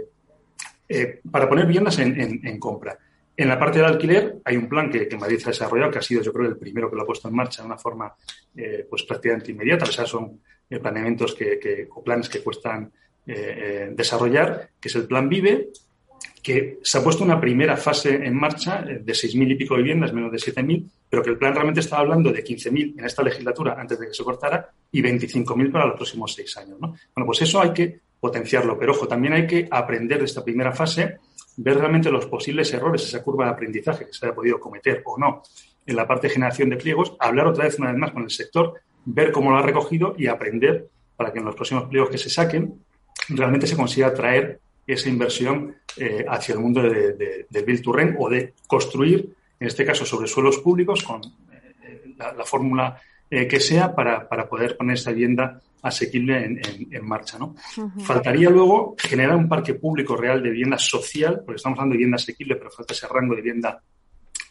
eh, 0.89 1.21
para 1.29 1.47
poner 1.47 1.65
viviendas 1.65 1.99
en, 1.99 2.59
compra. 2.59 2.97
En 3.37 3.47
la 3.47 3.57
parte 3.57 3.79
del 3.79 3.87
alquiler 3.87 4.39
hay 4.43 4.57
un 4.57 4.67
plan 4.67 4.89
que, 4.89 5.07
que, 5.07 5.17
Madrid 5.17 5.39
ha 5.45 5.49
desarrollado, 5.49 5.89
que 5.89 5.99
ha 5.99 6.01
sido 6.01 6.21
yo 6.21 6.33
creo 6.33 6.49
el 6.49 6.57
primero 6.57 6.89
que 6.89 6.97
lo 6.97 7.03
ha 7.03 7.05
puesto 7.05 7.29
en 7.29 7.35
marcha 7.35 7.61
de 7.61 7.67
una 7.67 7.77
forma 7.77 8.13
eh, 8.55 8.85
pues 8.89 9.03
prácticamente 9.03 9.51
inmediata. 9.51 9.85
O 9.85 9.91
sea, 9.91 10.05
son 10.05 10.41
planeamientos 10.79 11.35
que, 11.35 11.87
o 11.93 12.03
planes 12.03 12.29
que 12.29 12.41
cuestan 12.41 12.91
desarrollar, 13.25 14.69
que 14.79 14.89
es 14.89 14.95
el 14.95 15.05
plan 15.05 15.29
Vive, 15.29 15.69
que 16.41 16.79
se 16.81 16.97
ha 16.97 17.03
puesto 17.03 17.23
una 17.23 17.39
primera 17.39 17.77
fase 17.77 18.15
en 18.15 18.35
marcha 18.35 18.81
de 18.81 19.13
6.000 19.13 19.51
y 19.51 19.55
pico 19.55 19.75
viviendas, 19.75 20.11
menos 20.11 20.31
de 20.31 20.37
7.000, 20.37 20.89
pero 21.09 21.21
que 21.21 21.29
el 21.29 21.37
plan 21.37 21.53
realmente 21.53 21.81
estaba 21.81 22.01
hablando 22.01 22.31
de 22.31 22.43
15.000 22.43 22.99
en 22.99 23.05
esta 23.05 23.21
legislatura 23.21 23.75
antes 23.79 23.99
de 23.99 24.07
que 24.07 24.13
se 24.13 24.23
cortara 24.23 24.69
y 24.91 25.01
25.000 25.01 25.71
para 25.71 25.85
los 25.85 25.95
próximos 25.95 26.33
seis 26.33 26.57
años. 26.57 26.79
¿no? 26.79 26.95
Bueno, 27.15 27.25
pues 27.25 27.41
eso 27.41 27.61
hay 27.61 27.71
que 27.73 27.99
potenciarlo, 28.19 28.77
pero 28.77 28.93
ojo, 28.93 29.07
también 29.07 29.33
hay 29.33 29.47
que 29.47 29.67
aprender 29.69 30.19
de 30.19 30.25
esta 30.25 30.43
primera 30.43 30.71
fase, 30.71 31.17
ver 31.57 31.77
realmente 31.77 32.11
los 32.11 32.25
posibles 32.25 32.73
errores, 32.73 33.03
esa 33.03 33.23
curva 33.23 33.45
de 33.45 33.51
aprendizaje 33.51 34.05
que 34.05 34.13
se 34.13 34.25
haya 34.25 34.35
podido 34.35 34.59
cometer 34.59 35.01
o 35.05 35.17
no 35.17 35.43
en 35.85 35.95
la 35.95 36.07
parte 36.07 36.27
de 36.27 36.33
generación 36.33 36.69
de 36.69 36.77
pliegos, 36.77 37.15
hablar 37.19 37.47
otra 37.47 37.65
vez 37.65 37.77
una 37.79 37.91
vez 37.91 37.99
más 37.99 38.11
con 38.11 38.23
el 38.23 38.29
sector, 38.29 38.75
ver 39.05 39.31
cómo 39.31 39.51
lo 39.51 39.57
ha 39.57 39.61
recogido 39.61 40.15
y 40.17 40.27
aprender 40.27 40.87
para 41.15 41.31
que 41.31 41.39
en 41.39 41.45
los 41.45 41.55
próximos 41.55 41.85
pliegos 41.85 42.09
que 42.09 42.17
se 42.17 42.29
saquen 42.29 42.75
realmente 43.29 43.67
se 43.67 43.75
consiga 43.75 44.13
traer 44.13 44.59
esa 44.85 45.09
inversión 45.09 45.75
eh, 45.97 46.25
hacia 46.27 46.53
el 46.53 46.59
mundo 46.59 46.81
de, 46.81 47.13
de, 47.13 47.45
del 47.49 47.65
Build 47.65 47.83
to 47.83 47.93
Rent 47.93 48.15
o 48.19 48.29
de 48.29 48.53
construir, 48.67 49.33
en 49.59 49.67
este 49.67 49.85
caso, 49.85 50.05
sobre 50.05 50.27
suelos 50.27 50.57
públicos 50.59 51.03
con 51.03 51.21
eh, 51.83 52.15
la, 52.17 52.43
fórmula 52.43 52.99
eh, 53.29 53.47
que 53.47 53.59
sea 53.59 53.93
para, 53.93 54.27
para, 54.27 54.47
poder 54.49 54.75
poner 54.75 54.95
esa 54.95 55.11
vivienda 55.11 55.61
asequible 55.83 56.43
en, 56.43 56.61
en, 56.91 57.05
marcha. 57.07 57.37
¿no? 57.37 57.55
Faltaría 57.99 58.49
luego 58.49 58.95
generar 58.97 59.35
un 59.35 59.47
parque 59.47 59.75
público 59.75 60.15
real 60.15 60.41
de 60.43 60.49
vivienda 60.49 60.77
social, 60.77 61.41
porque 61.45 61.57
estamos 61.57 61.77
hablando 61.77 61.93
de 61.93 61.97
vivienda 61.97 62.15
asequible, 62.15 62.55
pero 62.55 62.71
falta 62.71 62.93
ese 62.93 63.07
rango 63.07 63.35
de 63.35 63.41
vivienda 63.41 63.81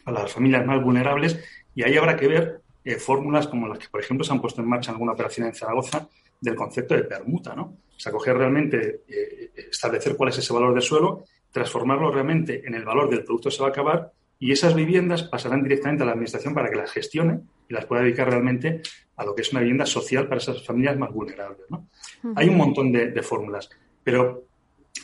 para 0.03 0.23
las 0.23 0.31
familias 0.31 0.65
más 0.65 0.81
vulnerables 0.83 1.39
y 1.75 1.83
ahí 1.83 1.97
habrá 1.97 2.15
que 2.15 2.27
ver 2.27 2.61
fórmulas 2.97 3.47
como 3.47 3.67
las 3.67 3.79
que, 3.79 3.87
por 3.89 4.01
ejemplo, 4.01 4.23
se 4.23 4.33
han 4.33 4.41
puesto 4.41 4.61
en 4.61 4.67
marcha 4.67 4.91
en 4.91 4.95
alguna 4.95 5.13
operación 5.13 5.47
en 5.47 5.53
Zaragoza 5.53 6.07
del 6.39 6.55
concepto 6.55 6.95
de 6.95 7.03
permuta, 7.03 7.55
¿no? 7.55 7.77
O 7.95 7.99
sea, 7.99 8.11
coger 8.11 8.35
realmente, 8.35 9.03
eh, 9.07 9.51
establecer 9.69 10.15
cuál 10.15 10.29
es 10.29 10.37
ese 10.39 10.51
valor 10.53 10.73
del 10.73 10.81
suelo, 10.81 11.25
transformarlo 11.51 12.11
realmente 12.11 12.65
en 12.65 12.73
el 12.73 12.83
valor 12.83 13.09
del 13.09 13.23
producto 13.23 13.49
que 13.49 13.55
se 13.55 13.61
va 13.61 13.67
a 13.67 13.71
acabar 13.71 14.11
y 14.39 14.51
esas 14.51 14.73
viviendas 14.73 15.23
pasarán 15.23 15.61
directamente 15.61 16.01
a 16.01 16.07
la 16.07 16.13
administración 16.13 16.55
para 16.55 16.67
que 16.69 16.75
las 16.75 16.91
gestione 16.91 17.41
y 17.69 17.73
las 17.75 17.85
pueda 17.85 18.01
dedicar 18.01 18.27
realmente 18.27 18.81
a 19.15 19.23
lo 19.23 19.35
que 19.35 19.43
es 19.43 19.51
una 19.51 19.61
vivienda 19.61 19.85
social 19.85 20.27
para 20.27 20.41
esas 20.41 20.65
familias 20.65 20.97
más 20.97 21.11
vulnerables, 21.11 21.69
¿no? 21.69 21.87
Hay 22.35 22.49
un 22.49 22.57
montón 22.57 22.91
de, 22.91 23.21
fórmulas, 23.21 23.69
pero, 24.03 24.45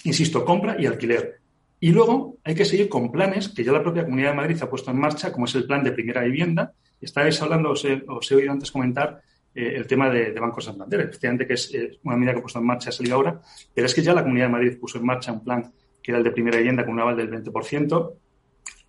insisto, 0.06 0.44
compra 0.44 0.76
y 0.80 0.88
alquiler. 0.88 1.40
Y 1.80 1.92
luego 1.92 2.38
hay 2.44 2.56
que 2.56 2.66
seguir 2.66 2.90
con 2.90 3.12
planes 3.12 3.50
que 3.50 3.63
ya 3.63 3.72
la 3.72 3.84
propia 3.84 4.06
Comunidad 4.06 4.32
de 4.32 4.38
Madrid 4.38 4.58
ha 4.60 4.70
puesto 4.70 4.90
en 4.90 5.00
marcha, 5.00 5.32
como 5.32 5.46
es 5.46 5.54
el 5.54 5.68
plan 5.68 5.84
de 5.84 5.92
primera 5.92 6.24
vivienda. 6.24 6.74
Estáis 7.02 7.42
hablando, 7.42 7.72
os 7.72 7.86
he, 7.86 7.94
he 7.94 8.36
oído 8.36 8.52
antes 8.52 8.72
comentar 8.72 9.22
eh, 9.54 9.74
el 9.76 9.88
tema 9.88 10.10
de, 10.10 10.32
de 10.32 10.40
Banco 10.40 10.62
Santander, 10.62 11.02
efectivamente 11.02 11.48
que 11.48 11.54
es 11.54 11.74
eh, 11.74 12.00
una 12.04 12.16
medida 12.16 12.34
que 12.34 12.40
ha 12.40 12.42
puesto 12.42 12.60
en 12.60 12.66
marcha, 12.66 12.90
ha 12.90 12.92
salido 12.92 13.16
ahora, 13.16 13.42
pero 13.74 13.88
es 13.88 13.94
que 13.94 14.02
ya 14.02 14.14
la 14.14 14.24
Comunidad 14.24 14.48
de 14.48 14.52
Madrid 14.52 14.78
puso 14.80 14.98
en 14.98 15.06
marcha 15.06 15.32
un 15.32 15.44
plan 15.44 15.72
que 16.02 16.12
era 16.12 16.20
el 16.20 16.24
de 16.24 16.32
primera 16.32 16.58
vivienda 16.58 16.86
con 16.86 16.94
un 16.94 17.02
aval 17.02 17.18
del 17.18 17.30
20%, 17.30 18.14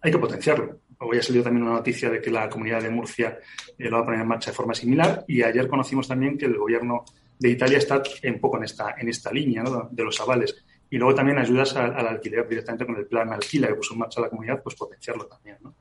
hay 0.00 0.12
que 0.12 0.18
potenciarlo. 0.18 0.80
Hoy 1.00 1.18
ha 1.18 1.22
salido 1.22 1.44
también 1.44 1.64
una 1.64 1.76
noticia 1.76 2.10
de 2.10 2.20
que 2.20 2.30
la 2.30 2.48
Comunidad 2.48 2.82
de 2.82 2.90
Murcia 2.90 3.38
eh, 3.76 3.88
lo 3.88 3.96
va 3.96 4.02
a 4.02 4.04
poner 4.04 4.20
en 4.20 4.28
marcha 4.28 4.50
de 4.50 4.56
forma 4.56 4.74
similar 4.74 5.24
y 5.26 5.42
ayer 5.42 5.68
conocimos 5.68 6.06
también 6.08 6.36
que 6.36 6.46
el 6.46 6.56
Gobierno 6.56 7.04
de 7.38 7.50
Italia 7.50 7.78
está 7.78 8.02
un 8.24 8.40
poco 8.40 8.56
en 8.58 8.64
esta, 8.64 8.94
en 8.98 9.08
esta 9.08 9.32
línea 9.32 9.62
de 9.90 10.04
los 10.04 10.20
avales. 10.20 10.64
Y 10.90 10.96
luego 10.96 11.14
también 11.14 11.38
ayudas 11.38 11.76
al, 11.76 11.94
alquiler 12.06 12.48
directamente 12.48 12.86
con 12.86 12.96
el 12.96 13.06
plan 13.06 13.32
alquila 13.32 13.68
que 13.68 13.74
puso 13.74 13.92
en 13.92 14.00
marcha 14.00 14.20
la 14.20 14.30
comunidad, 14.30 14.62
pues 14.62 14.74
potenciarlo 14.74 15.26
también. 15.26 15.58
¿no? 15.60 15.74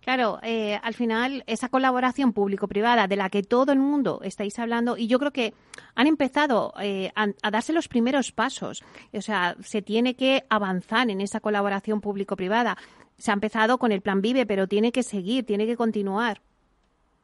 Claro, 0.00 0.38
eh, 0.42 0.78
al 0.82 0.94
final 0.94 1.42
esa 1.46 1.68
colaboración 1.68 2.32
público-privada 2.32 3.06
de 3.06 3.16
la 3.16 3.30
que 3.30 3.42
todo 3.42 3.72
el 3.72 3.78
mundo 3.78 4.20
estáis 4.22 4.58
hablando 4.58 4.96
y 4.96 5.06
yo 5.06 5.18
creo 5.18 5.32
que 5.32 5.54
han 5.94 6.06
empezado 6.06 6.74
eh, 6.80 7.10
a, 7.14 7.50
darse 7.50 7.72
los 7.72 7.88
primeros 7.88 8.32
pasos. 8.32 8.84
O 9.12 9.22
sea, 9.22 9.56
se 9.62 9.82
tiene 9.82 10.14
que 10.14 10.44
avanzar 10.48 11.10
en 11.10 11.20
esa 11.20 11.40
colaboración 11.40 12.00
público-privada. 12.00 12.76
Se 13.16 13.30
ha 13.30 13.34
empezado 13.34 13.78
con 13.78 13.92
el 13.92 14.02
plan 14.02 14.20
Vive, 14.20 14.46
pero 14.46 14.66
tiene 14.66 14.92
que 14.92 15.02
seguir, 15.02 15.46
tiene 15.46 15.66
que 15.66 15.76
continuar. 15.76 16.40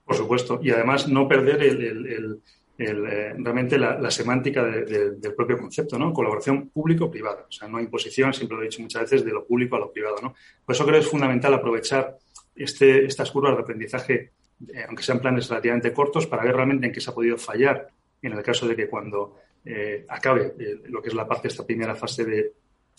Por 0.04 0.16
supuesto, 0.16 0.60
y 0.62 0.70
además 0.70 1.08
no 1.08 1.28
perder 1.28 1.62
el, 1.62 2.40
eh, 2.80 3.34
realmente 3.36 3.76
la, 3.76 4.08
semántica 4.08 4.62
del 4.62 5.34
propio 5.36 5.58
concepto, 5.58 5.98
¿no? 5.98 6.12
Colaboración 6.12 6.68
público-privada. 6.68 7.46
O 7.48 7.52
sea, 7.52 7.66
no 7.66 7.80
imposición, 7.80 8.32
siempre 8.32 8.56
lo 8.56 8.62
he 8.62 8.66
dicho 8.66 8.80
muchas 8.80 9.02
veces, 9.02 9.24
de 9.24 9.32
lo 9.32 9.44
público 9.44 9.74
a 9.74 9.80
lo 9.80 9.90
privado, 9.90 10.18
¿no? 10.22 10.34
Por 10.64 10.76
eso 10.76 10.84
creo 10.84 11.00
que 11.00 11.04
es 11.04 11.10
fundamental 11.10 11.52
aprovechar 11.54 12.16
este, 12.54 13.04
estas 13.04 13.32
curvas 13.32 13.56
de 13.56 13.62
aprendizaje, 13.62 14.32
eh, 14.68 14.84
aunque 14.86 15.02
sean 15.02 15.18
planes 15.18 15.48
relativamente 15.48 15.92
cortos, 15.92 16.28
para 16.28 16.44
ver 16.44 16.54
realmente 16.54 16.86
en 16.86 16.92
qué 16.92 17.00
se 17.00 17.10
ha 17.10 17.14
podido 17.14 17.36
fallar 17.36 17.88
en 18.22 18.32
el 18.32 18.42
caso 18.44 18.68
de 18.68 18.76
que 18.76 18.88
cuando 18.88 19.38
eh, 19.64 20.04
acabe 20.08 20.54
lo 20.84 21.02
que 21.02 21.08
es 21.08 21.14
la 21.14 21.26
parte 21.26 21.48
de 21.48 21.48
esta 21.48 21.66
primera 21.66 21.96
fase 21.96 22.24
de, 22.24 22.52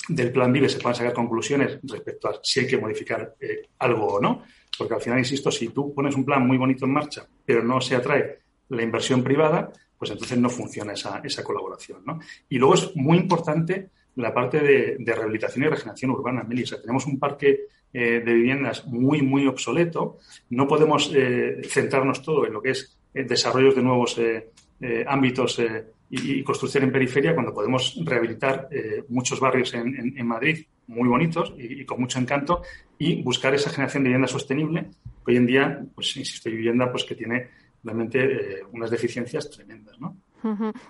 del 0.10 0.32
plan 0.34 0.52
VIVE 0.52 0.68
se 0.68 0.80
puedan 0.80 0.96
sacar 0.96 1.14
conclusiones 1.14 1.80
respecto 1.84 2.28
a 2.28 2.40
si 2.44 2.62
hay 2.62 2.68
que 2.68 2.78
modificar 2.78 3.34
algo 3.80 4.08
o 4.08 4.20
no. 4.22 4.44
Porque 4.78 4.94
al 4.94 5.02
final, 5.02 5.20
insisto, 5.20 5.50
si 5.52 5.70
tú 5.70 5.94
pones 5.94 6.16
un 6.16 6.26
plan 6.26 6.46
muy 6.46 6.58
bonito 6.58 6.86
en 6.86 6.92
marcha, 6.92 7.26
pero 7.46 7.64
no 7.64 7.80
se 7.80 7.96
atrae 7.96 8.40
la 8.70 8.84
inversión 8.84 9.24
privada, 9.24 9.72
pues 9.98 10.12
entonces 10.12 10.38
no 10.38 10.50
funciona 10.50 10.94
esa, 10.94 11.22
esa 11.24 11.44
colaboración. 11.44 12.02
¿no? 12.06 12.20
Y 12.48 12.58
luego 12.58 12.76
es 12.76 12.96
muy 12.96 13.18
importante 13.18 13.90
la 14.16 14.34
parte 14.34 14.60
de, 14.60 15.14
rehabilitación 15.14 15.66
y 15.66 15.70
regeneración 15.70 16.12
urbana, 16.12 16.44
Meli. 16.44 16.64
tenemos 16.64 17.06
un 17.06 17.20
parque 17.20 17.68
eh, 17.94 18.22
de 18.24 18.34
viviendas 18.34 18.86
muy, 18.86 19.22
muy 19.22 19.48
obsoleto. 19.48 20.18
No 20.50 20.68
podemos 20.68 21.12
eh, 21.14 21.62
centrarnos 21.64 22.22
todo 22.22 22.46
en 22.46 22.54
lo 22.54 22.62
que 22.62 22.72
es 22.72 22.98
eh, 23.14 23.24
desarrollos 23.24 23.76
de 23.76 23.84
nuevos 23.84 24.20
ámbitos 25.08 25.62
y, 26.10 26.42
construcción 26.42 26.86
en 26.86 26.92
periferia 26.94 27.34
cuando 27.34 27.54
podemos 27.54 28.00
rehabilitar 28.06 28.70
muchos 29.10 29.38
barrios 29.42 29.74
en, 29.74 30.18
en, 30.18 30.26
Madrid 30.26 30.66
muy 30.88 31.10
bonitos 31.10 31.54
y, 31.58 31.82
y, 31.82 31.86
con 31.86 32.00
mucho 32.00 32.18
encanto 32.18 32.62
y 32.98 33.22
buscar 33.22 33.54
esa 33.54 33.70
generación 33.70 34.04
de 34.04 34.10
vivienda 34.10 34.28
sostenible. 34.30 34.86
Hoy 35.28 35.36
en 35.36 35.46
día, 35.46 35.82
pues 35.94 36.16
insisto, 36.16 36.48
hay 36.48 36.56
vivienda 36.56 36.90
pues, 36.90 37.04
que 37.04 37.14
tiene 37.14 37.50
realmente 37.84 38.20
eh, 38.24 38.64
unas 38.72 38.90
deficiencias 38.90 39.50
tremendas, 39.50 40.00
¿no? 40.00 40.18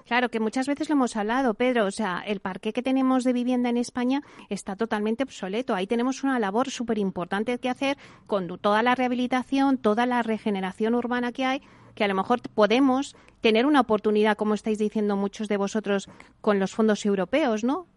Claro, 0.05 0.29
que 0.29 0.39
muchas 0.39 0.67
veces 0.67 0.89
lo 0.89 0.93
hemos 0.93 1.15
hablado, 1.15 1.55
Pedro. 1.55 1.85
O 1.85 1.91
sea, 1.91 2.21
el 2.25 2.39
parque 2.39 2.71
que 2.71 2.83
tenemos 2.83 3.23
de 3.23 3.33
vivienda 3.33 3.69
en 3.69 3.77
España 3.77 4.21
está 4.49 4.75
totalmente 4.75 5.23
obsoleto. 5.23 5.73
Ahí 5.73 5.87
tenemos 5.87 6.23
una 6.23 6.37
labor 6.39 6.69
súper 6.69 6.99
importante 6.99 7.57
que 7.57 7.69
hacer 7.69 7.97
con 8.27 8.47
toda 8.59 8.83
la 8.83 8.93
rehabilitación, 8.93 9.77
toda 9.77 10.05
la 10.05 10.21
regeneración 10.21 10.93
urbana 10.93 11.31
que 11.31 11.45
hay, 11.45 11.61
que 11.95 12.03
a 12.03 12.07
lo 12.07 12.15
mejor 12.15 12.41
podemos 12.53 13.15
tener 13.41 13.65
una 13.65 13.81
oportunidad, 13.81 14.37
como 14.37 14.53
estáis 14.53 14.77
diciendo 14.77 15.15
muchos 15.15 15.47
de 15.47 15.57
vosotros, 15.57 16.09
con 16.41 16.59
los 16.59 16.73
fondos 16.73 17.05
europeos, 17.05 17.63
¿no? 17.63 17.87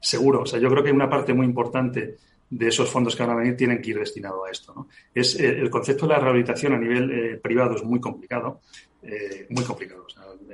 Seguro. 0.00 0.42
O 0.42 0.46
sea, 0.46 0.60
yo 0.60 0.68
creo 0.68 0.84
que 0.84 0.92
una 0.92 1.10
parte 1.10 1.34
muy 1.34 1.46
importante 1.46 2.16
de 2.54 2.68
esos 2.68 2.88
fondos 2.88 3.16
que 3.16 3.22
van 3.24 3.32
a 3.32 3.40
venir 3.40 3.56
tienen 3.56 3.82
que 3.82 3.90
ir 3.90 3.98
destinados 3.98 4.40
a 4.46 4.50
esto. 4.50 4.72
¿no? 4.74 4.88
Es, 5.12 5.38
eh, 5.40 5.48
el 5.48 5.68
concepto 5.70 6.06
de 6.06 6.12
la 6.12 6.20
rehabilitación 6.20 6.72
a 6.74 6.78
nivel 6.78 7.10
eh, 7.10 7.36
privado 7.36 7.74
es 7.74 7.82
muy 7.82 8.00
complicado, 8.00 8.60
eh, 9.02 9.46
muy 9.50 9.64
complicado. 9.64 10.06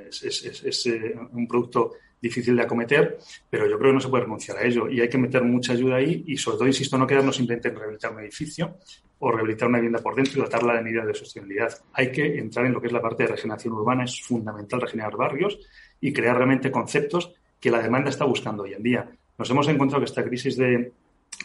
es, 0.09 0.89
un 1.31 1.47
producto 1.47 1.93
difícil 2.19 2.55
de 2.55 2.63
acometer, 2.63 3.19
pero 3.47 3.67
yo 3.67 3.77
creo 3.77 3.91
que 3.91 3.95
no 3.95 3.99
se 3.99 4.09
puede 4.09 4.23
renunciar 4.23 4.57
a 4.57 4.63
ello 4.63 4.89
y 4.89 4.99
hay 4.99 5.09
que 5.09 5.17
meter 5.19 5.43
mucha 5.43 5.73
ayuda 5.73 5.97
ahí 5.97 6.23
y 6.25 6.37
sobre 6.37 6.57
todo, 6.57 6.67
insisto, 6.67 6.97
no 6.97 7.05
quedarnos 7.05 7.35
simplemente 7.35 7.69
en 7.69 7.75
rehabilitar 7.75 8.11
un 8.13 8.19
edificio 8.21 8.77
o 9.19 9.31
rehabilitar 9.31 9.67
una 9.67 9.77
vivienda 9.77 9.99
por 9.99 10.15
dentro 10.15 10.39
y 10.39 10.41
dotarla 10.41 10.75
de 10.75 10.81
medidas 10.81 11.05
de 11.05 11.13
sostenibilidad. 11.13 11.71
Hay 11.93 12.11
que 12.11 12.39
entrar 12.39 12.65
en 12.65 12.73
lo 12.73 12.81
que 12.81 12.87
es 12.87 12.93
la 12.93 13.01
parte 13.01 13.23
de 13.23 13.29
regeneración 13.29 13.75
urbana, 13.75 14.05
es 14.05 14.19
fundamental 14.21 14.81
regenerar 14.81 15.15
barrios 15.15 15.59
y 15.99 16.11
crear 16.11 16.35
realmente 16.35 16.71
conceptos 16.71 17.31
que 17.59 17.69
la 17.69 17.79
demanda 17.79 18.09
está 18.09 18.25
buscando 18.25 18.63
hoy 18.63 18.73
en 18.73 18.81
día. 18.81 19.11
Nos 19.37 19.49
hemos 19.51 19.67
encontrado 19.67 20.01
que 20.01 20.09
esta 20.09 20.23
crisis 20.23 20.57
de, 20.57 20.91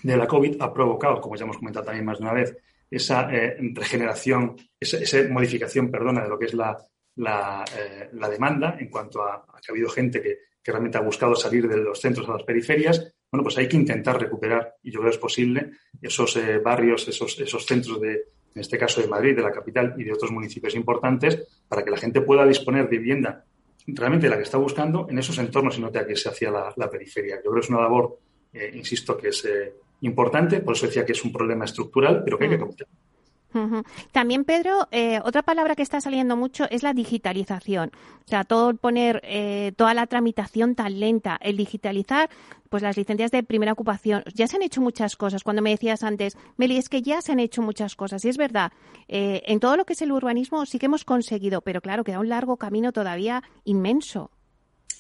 de 0.02 0.16
la 0.16 0.26
COVID 0.26 0.56
ha 0.60 0.72
provocado, 0.72 1.20
como 1.20 1.36
ya 1.36 1.44
hemos 1.44 1.58
comentado 1.58 1.86
también 1.86 2.04
más 2.04 2.18
de 2.18 2.24
una 2.24 2.32
vez, 2.32 2.56
esa 2.90 3.28
eh, 3.34 3.56
regeneración, 3.74 4.56
esa, 4.78 5.28
modificación, 5.28 5.90
perdona, 5.90 6.22
de 6.22 6.28
lo 6.28 6.38
que 6.38 6.46
es 6.46 6.54
la, 6.54 6.76
la, 7.16 7.64
eh, 7.76 8.08
demanda 8.30 8.76
en 8.78 8.88
cuanto 8.88 9.22
a, 9.22 9.44
que 9.60 9.70
ha 9.70 9.72
habido 9.72 9.88
gente 9.88 10.20
que, 10.20 10.38
realmente 10.68 10.98
ha 10.98 11.00
buscado 11.00 11.36
salir 11.36 11.68
de 11.68 11.76
los 11.76 12.00
centros 12.00 12.28
a 12.28 12.32
las 12.32 12.42
periferias. 12.42 13.14
Bueno, 13.30 13.44
pues 13.44 13.56
hay 13.56 13.68
que 13.68 13.76
intentar 13.76 14.20
recuperar, 14.20 14.74
y 14.82 14.90
yo 14.90 14.98
creo 14.98 15.12
que 15.12 15.14
es 15.14 15.20
posible, 15.20 15.70
esos 16.02 16.36
eh, 16.36 16.58
barrios, 16.58 17.06
esos, 17.06 17.38
esos 17.38 17.64
centros 17.64 18.00
de, 18.00 18.14
en 18.52 18.60
este 18.60 18.76
caso 18.76 19.00
de 19.00 19.06
Madrid, 19.06 19.36
de 19.36 19.42
la 19.42 19.52
capital 19.52 19.94
y 19.96 20.02
de 20.02 20.12
otros 20.12 20.32
municipios 20.32 20.74
importantes, 20.74 21.46
para 21.68 21.84
que 21.84 21.92
la 21.92 21.96
gente 21.96 22.20
pueda 22.20 22.44
disponer 22.44 22.88
de 22.88 22.98
vivienda 22.98 23.44
realmente 23.86 24.28
la 24.28 24.38
que 24.38 24.42
está 24.42 24.58
buscando 24.58 25.06
en 25.08 25.20
esos 25.20 25.38
entornos 25.38 25.78
y 25.78 25.82
no 25.82 25.92
tenga 25.92 26.06
que 26.06 26.14
irse 26.14 26.28
hacia 26.28 26.50
la, 26.50 26.74
la 26.74 26.90
periferia. 26.90 27.36
Yo 27.36 27.42
creo 27.42 27.54
que 27.54 27.60
es 27.60 27.70
una 27.70 27.82
labor, 27.82 28.18
insisto, 28.72 29.16
que 29.16 29.28
es 29.28 29.46
importante, 30.00 30.60
por 30.60 30.74
eso 30.74 30.86
decía 30.86 31.04
que 31.04 31.12
es 31.12 31.24
un 31.24 31.32
problema 31.32 31.64
estructural, 31.64 32.22
pero 32.24 32.38
que 32.38 32.44
hay 32.44 32.50
que 32.50 32.58
cometer. 32.58 32.86
También, 34.12 34.44
Pedro, 34.44 34.88
eh, 34.90 35.20
otra 35.24 35.42
palabra 35.42 35.74
que 35.74 35.82
está 35.82 36.00
saliendo 36.00 36.36
mucho 36.36 36.66
es 36.70 36.82
la 36.82 36.92
digitalización. 36.92 37.90
O 38.24 38.28
sea, 38.28 38.44
todo 38.44 38.74
poner 38.74 39.20
eh, 39.24 39.72
toda 39.76 39.94
la 39.94 40.06
tramitación 40.06 40.74
tan 40.74 41.00
lenta, 41.00 41.38
el 41.40 41.56
digitalizar, 41.56 42.28
pues 42.68 42.82
las 42.82 42.96
licencias 42.96 43.30
de 43.30 43.42
primera 43.42 43.72
ocupación. 43.72 44.24
Ya 44.34 44.46
se 44.46 44.56
han 44.56 44.62
hecho 44.62 44.80
muchas 44.80 45.16
cosas. 45.16 45.42
Cuando 45.42 45.62
me 45.62 45.70
decías 45.70 46.02
antes, 46.02 46.36
Meli, 46.56 46.76
es 46.76 46.88
que 46.88 47.02
ya 47.02 47.22
se 47.22 47.32
han 47.32 47.40
hecho 47.40 47.62
muchas 47.62 47.96
cosas. 47.96 48.24
Y 48.24 48.28
es 48.28 48.36
verdad, 48.36 48.72
eh, 49.08 49.42
en 49.46 49.60
todo 49.60 49.76
lo 49.76 49.84
que 49.84 49.94
es 49.94 50.02
el 50.02 50.12
urbanismo 50.12 50.66
sí 50.66 50.78
que 50.78 50.86
hemos 50.86 51.04
conseguido, 51.04 51.62
pero 51.62 51.80
claro, 51.80 52.04
queda 52.04 52.20
un 52.20 52.28
largo 52.28 52.56
camino 52.56 52.92
todavía 52.92 53.42
inmenso. 53.64 54.30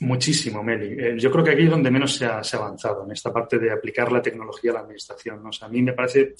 Muchísimo, 0.00 0.62
Meli. 0.62 1.18
yo 1.18 1.30
creo 1.30 1.44
que 1.44 1.52
aquí 1.52 1.62
es 1.62 1.70
donde 1.70 1.90
menos 1.90 2.14
se 2.14 2.26
ha, 2.26 2.42
avanzado, 2.52 3.04
en 3.04 3.12
esta 3.12 3.32
parte 3.32 3.58
de 3.58 3.72
aplicar 3.72 4.12
la 4.12 4.20
tecnología 4.20 4.70
a 4.70 4.74
la 4.74 4.80
administración. 4.80 5.42
¿no? 5.42 5.48
O 5.48 5.52
sea, 5.52 5.68
a 5.68 5.70
mí 5.70 5.82
me 5.82 5.94
parece 5.94 6.34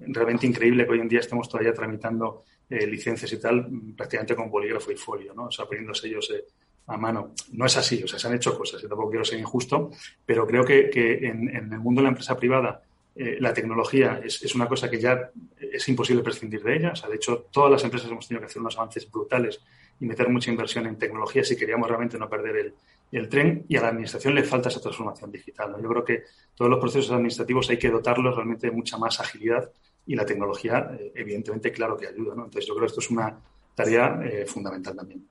realmente 0.00 0.46
increíble 0.46 0.84
que 0.84 0.92
hoy 0.92 1.00
en 1.00 1.08
día 1.08 1.20
estemos 1.20 1.48
todavía 1.48 1.72
tramitando 1.72 2.44
eh, 2.68 2.86
licencias 2.86 3.32
y 3.32 3.40
tal 3.40 3.68
prácticamente 3.96 4.36
con 4.36 4.50
bolígrafo 4.50 4.92
y 4.92 4.96
folio, 4.96 5.34
¿no? 5.34 5.46
O 5.46 5.50
sea, 5.50 5.66
poniendo 5.66 5.92
sellos 5.92 6.30
eh, 6.30 6.44
a 6.86 6.96
mano. 6.96 7.34
No 7.52 7.66
es 7.66 7.76
así, 7.76 8.02
o 8.02 8.08
sea, 8.08 8.18
se 8.18 8.28
han 8.28 8.34
hecho 8.34 8.56
cosas, 8.56 8.80
yo 8.80 8.88
tampoco 8.88 9.10
quiero 9.10 9.24
ser 9.24 9.38
injusto, 9.38 9.90
pero 10.24 10.46
creo 10.46 10.64
que, 10.64 10.88
que 10.88 11.26
en, 11.26 11.48
en, 11.48 11.72
el 11.72 11.78
mundo 11.78 12.00
de 12.00 12.04
la 12.04 12.08
empresa 12.10 12.36
privada 12.36 12.82
eh, 13.14 13.36
la 13.40 13.52
tecnología 13.52 14.20
es, 14.24 14.42
es, 14.42 14.54
una 14.54 14.68
cosa 14.68 14.88
que 14.88 15.00
ya 15.00 15.30
es 15.60 15.88
imposible 15.88 16.22
prescindir 16.22 16.62
de 16.62 16.76
ella. 16.76 16.92
O 16.92 16.96
sea, 16.96 17.08
de 17.08 17.16
hecho, 17.16 17.46
todas 17.50 17.70
las 17.70 17.84
empresas 17.84 18.10
hemos 18.10 18.26
tenido 18.26 18.40
que 18.40 18.46
hacer 18.46 18.62
unos 18.62 18.76
avances 18.78 19.10
brutales 19.10 19.60
y 19.98 20.06
meter 20.06 20.28
mucha 20.28 20.50
inversión 20.50 20.86
en 20.86 20.96
tecnología 20.96 21.44
si 21.44 21.56
queríamos 21.56 21.88
realmente 21.88 22.18
no 22.18 22.28
perder 22.28 22.56
el, 22.56 22.74
el 23.18 23.28
tren 23.28 23.64
y 23.68 23.76
a 23.76 23.82
la 23.82 23.88
administración 23.88 24.34
le 24.34 24.44
falta 24.44 24.68
esa 24.68 24.80
transformación 24.80 25.30
digital. 25.30 25.72
¿no? 25.72 25.80
Yo 25.80 25.88
creo 25.88 26.04
que 26.04 26.24
todos 26.54 26.70
los 26.70 26.80
procesos 26.80 27.10
administrativos 27.10 27.68
hay 27.70 27.78
que 27.78 27.90
dotarlos 27.90 28.34
realmente 28.34 28.68
de 28.68 28.72
mucha 28.72 28.98
más 28.98 29.20
agilidad 29.20 29.70
y 30.06 30.14
la 30.14 30.24
tecnología, 30.24 30.90
eh, 30.98 31.12
evidentemente, 31.14 31.72
claro 31.72 31.96
que 31.96 32.06
ayuda. 32.06 32.32
Entonces, 32.32 32.66
yo 32.66 32.74
creo 32.74 32.86
que 32.86 32.90
esto 32.90 33.00
es 33.00 33.10
una 33.10 33.38
tarea 33.74 34.20
eh, 34.24 34.46
fundamental 34.46 34.96
también. 34.96 35.26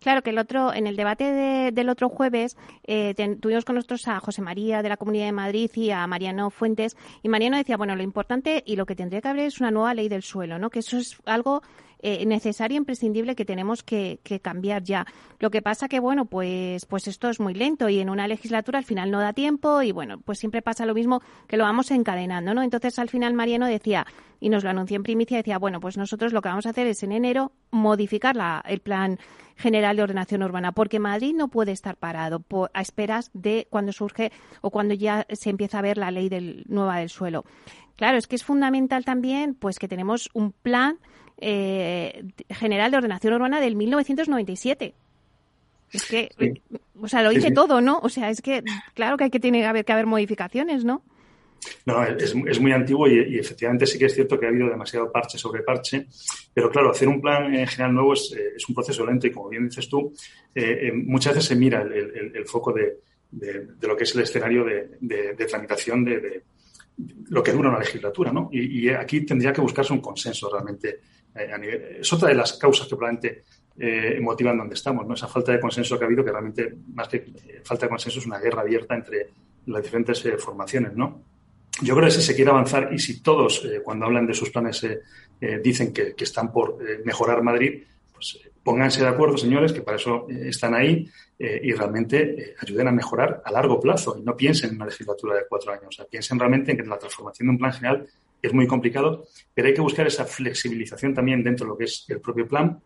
Claro 0.00 0.22
que 0.22 0.30
el 0.30 0.38
otro, 0.38 0.72
en 0.74 0.86
el 0.86 0.96
debate 0.96 1.24
de, 1.24 1.70
del 1.70 1.88
otro 1.88 2.08
jueves, 2.08 2.56
eh, 2.82 3.14
tuvimos 3.40 3.64
con 3.64 3.76
nosotros 3.76 4.08
a 4.08 4.18
José 4.18 4.42
María 4.42 4.82
de 4.82 4.88
la 4.88 4.96
Comunidad 4.96 5.26
de 5.26 5.32
Madrid 5.32 5.70
y 5.74 5.90
a 5.90 6.06
Mariano 6.06 6.50
Fuentes, 6.50 6.96
y 7.22 7.28
Mariano 7.28 7.56
decía, 7.56 7.76
bueno, 7.76 7.94
lo 7.94 8.02
importante 8.02 8.62
y 8.66 8.74
lo 8.76 8.86
que 8.86 8.96
tendría 8.96 9.20
que 9.20 9.28
haber 9.28 9.46
es 9.46 9.60
una 9.60 9.70
nueva 9.70 9.94
ley 9.94 10.08
del 10.08 10.22
suelo, 10.22 10.58
¿no? 10.58 10.68
Que 10.68 10.80
eso 10.80 10.98
es 10.98 11.16
algo 11.26 11.62
eh, 12.02 12.24
necesario, 12.26 12.76
imprescindible 12.76 13.34
que 13.34 13.44
tenemos 13.44 13.82
que, 13.82 14.20
que, 14.22 14.40
cambiar 14.40 14.82
ya. 14.82 15.06
Lo 15.38 15.50
que 15.50 15.62
pasa 15.62 15.88
que, 15.88 16.00
bueno, 16.00 16.24
pues, 16.24 16.86
pues 16.86 17.08
esto 17.08 17.28
es 17.28 17.40
muy 17.40 17.54
lento 17.54 17.88
y 17.88 18.00
en 18.00 18.10
una 18.10 18.28
legislatura 18.28 18.78
al 18.78 18.84
final 18.84 19.10
no 19.10 19.20
da 19.20 19.32
tiempo 19.32 19.82
y, 19.82 19.92
bueno, 19.92 20.18
pues 20.20 20.38
siempre 20.38 20.62
pasa 20.62 20.86
lo 20.86 20.94
mismo 20.94 21.22
que 21.46 21.56
lo 21.56 21.64
vamos 21.64 21.90
encadenando, 21.90 22.54
¿no? 22.54 22.62
Entonces, 22.62 22.98
al 22.98 23.08
final 23.08 23.34
Mariano 23.34 23.66
decía, 23.66 24.06
y 24.40 24.48
nos 24.48 24.64
lo 24.64 24.70
anunció 24.70 24.96
en 24.96 25.02
primicia, 25.02 25.36
decía, 25.36 25.58
bueno, 25.58 25.80
pues 25.80 25.96
nosotros 25.96 26.32
lo 26.32 26.42
que 26.42 26.48
vamos 26.48 26.66
a 26.66 26.70
hacer 26.70 26.86
es 26.86 27.02
en 27.02 27.12
enero 27.12 27.52
modificar 27.70 28.34
la, 28.36 28.62
el 28.66 28.80
plan 28.80 29.18
general 29.56 29.96
de 29.96 30.02
ordenación 30.02 30.42
urbana, 30.42 30.72
porque 30.72 30.98
Madrid 30.98 31.34
no 31.36 31.48
puede 31.48 31.72
estar 31.72 31.96
parado 31.96 32.42
a 32.72 32.80
esperas 32.80 33.30
de 33.34 33.66
cuando 33.70 33.92
surge 33.92 34.32
o 34.62 34.70
cuando 34.70 34.94
ya 34.94 35.26
se 35.30 35.50
empieza 35.50 35.78
a 35.78 35.82
ver 35.82 35.98
la 35.98 36.10
ley 36.10 36.28
del, 36.28 36.64
nueva 36.66 36.98
del 36.98 37.10
suelo. 37.10 37.44
Claro, 38.00 38.16
es 38.16 38.26
que 38.26 38.34
es 38.34 38.44
fundamental 38.44 39.04
también 39.04 39.52
pues 39.52 39.78
que 39.78 39.86
tenemos 39.86 40.30
un 40.32 40.52
plan 40.52 40.98
eh, 41.36 42.24
general 42.48 42.90
de 42.90 42.96
ordenación 42.96 43.34
urbana 43.34 43.60
del 43.60 43.76
1997. 43.76 44.94
Es 45.92 46.06
que, 46.06 46.30
sí. 46.38 46.62
o 46.98 47.08
sea, 47.08 47.22
lo 47.22 47.28
dice 47.28 47.42
sí, 47.42 47.48
sí. 47.48 47.54
todo, 47.54 47.82
¿no? 47.82 47.98
O 47.98 48.08
sea, 48.08 48.30
es 48.30 48.40
que, 48.40 48.62
claro 48.94 49.18
que 49.18 49.24
hay 49.24 49.30
que 49.30 49.38
tiene 49.38 49.60
que 49.60 49.66
haber, 49.66 49.84
que 49.84 49.92
haber 49.92 50.06
modificaciones, 50.06 50.82
¿no? 50.82 51.02
No, 51.84 52.02
es, 52.02 52.34
es 52.34 52.58
muy 52.58 52.72
antiguo 52.72 53.06
y, 53.06 53.34
y, 53.34 53.38
efectivamente 53.38 53.84
sí 53.84 53.98
que 53.98 54.06
es 54.06 54.14
cierto 54.14 54.40
que 54.40 54.46
ha 54.46 54.48
habido 54.48 54.70
demasiado 54.70 55.12
parche 55.12 55.36
sobre 55.36 55.62
parche, 55.62 56.06
pero 56.54 56.70
claro, 56.70 56.92
hacer 56.92 57.06
un 57.06 57.20
plan 57.20 57.54
en 57.54 57.66
general 57.66 57.92
nuevo 57.92 58.14
es, 58.14 58.34
eh, 58.34 58.54
es 58.56 58.66
un 58.66 58.74
proceso 58.74 59.04
lento 59.04 59.26
y 59.26 59.30
como 59.30 59.50
bien 59.50 59.68
dices 59.68 59.90
tú, 59.90 60.10
eh, 60.54 60.88
eh, 60.88 60.92
muchas 60.94 61.34
veces 61.34 61.48
se 61.48 61.54
mira 61.54 61.82
el, 61.82 61.92
el, 61.92 62.32
el 62.34 62.46
foco 62.46 62.72
de, 62.72 63.00
de, 63.30 63.66
de, 63.78 63.86
lo 63.86 63.94
que 63.94 64.04
es 64.04 64.14
el 64.14 64.22
escenario 64.22 64.64
de, 64.64 64.96
de 65.00 65.44
tramitación 65.44 66.02
de, 66.02 66.44
lo 67.28 67.42
que 67.42 67.52
dura 67.52 67.68
una 67.68 67.78
legislatura, 67.78 68.32
¿no? 68.32 68.48
Y, 68.52 68.86
y, 68.86 68.88
aquí 68.90 69.22
tendría 69.22 69.52
que 69.52 69.60
buscarse 69.60 69.92
un 69.92 70.00
consenso 70.00 70.50
realmente. 70.50 71.00
A 71.32 71.56
nivel, 71.56 71.98
es 72.00 72.12
otra 72.12 72.28
de 72.28 72.34
las 72.34 72.54
causas 72.54 72.88
que 72.88 72.96
probablemente 72.96 73.44
eh, 73.78 74.18
motivan 74.20 74.58
donde 74.58 74.74
estamos, 74.74 75.06
¿no? 75.06 75.14
Esa 75.14 75.28
falta 75.28 75.52
de 75.52 75.60
consenso 75.60 75.96
que 75.96 76.04
ha 76.04 76.06
habido, 76.06 76.24
que 76.24 76.32
realmente, 76.32 76.74
más 76.92 77.06
que 77.08 77.32
falta 77.62 77.86
de 77.86 77.90
consenso, 77.90 78.18
es 78.18 78.26
una 78.26 78.38
guerra 78.38 78.62
abierta 78.62 78.96
entre 78.96 79.28
las 79.66 79.82
diferentes 79.82 80.24
eh, 80.26 80.36
formaciones, 80.36 80.94
¿no? 80.94 81.22
Yo 81.82 81.94
creo 81.94 82.06
que 82.06 82.14
si 82.14 82.22
se 82.22 82.34
quiere 82.34 82.50
avanzar 82.50 82.92
y 82.92 82.98
si 82.98 83.22
todos, 83.22 83.64
eh, 83.64 83.80
cuando 83.82 84.06
hablan 84.06 84.26
de 84.26 84.34
sus 84.34 84.50
planes, 84.50 84.82
eh, 84.84 85.00
eh, 85.40 85.60
dicen 85.62 85.92
que, 85.92 86.14
que, 86.14 86.24
están 86.24 86.52
por 86.52 86.78
eh, 86.86 87.00
mejorar 87.04 87.42
Madrid, 87.42 87.82
pues 88.12 88.38
pónganse 88.70 89.00
de 89.02 89.08
acuerdo, 89.08 89.36
señores, 89.36 89.72
que 89.72 89.82
para 89.82 89.96
eso 89.96 90.28
están 90.28 90.74
ahí 90.74 91.04
y 91.36 91.72
realmente 91.72 92.54
ayuden 92.62 92.86
a 92.86 92.92
mejorar 92.92 93.42
a 93.44 93.50
largo 93.50 93.80
plazo 93.80 94.16
y 94.16 94.22
no 94.22 94.36
piensen 94.36 94.70
en 94.70 94.76
una 94.76 94.84
legislatura 94.84 95.34
de 95.34 95.42
cuatro 95.48 95.72
años. 95.72 95.86
O 95.88 95.90
sea, 95.90 96.04
piensen 96.04 96.38
realmente 96.38 96.70
en 96.70 96.76
que 96.76 96.84
la 96.84 96.96
transformación 96.96 97.48
de 97.48 97.50
un 97.50 97.58
plan 97.58 97.72
general 97.72 98.06
es 98.40 98.52
muy 98.52 98.68
complicado, 98.68 99.24
pero 99.52 99.66
hay 99.66 99.74
que 99.74 99.80
buscar 99.80 100.06
esa 100.06 100.24
flexibilización 100.24 101.12
también 101.12 101.42
dentro 101.42 101.66
de 101.66 101.70
lo 101.70 101.76
que 101.76 101.86
es 101.86 102.04
el 102.10 102.20
propio 102.20 102.46
plan 102.46 102.80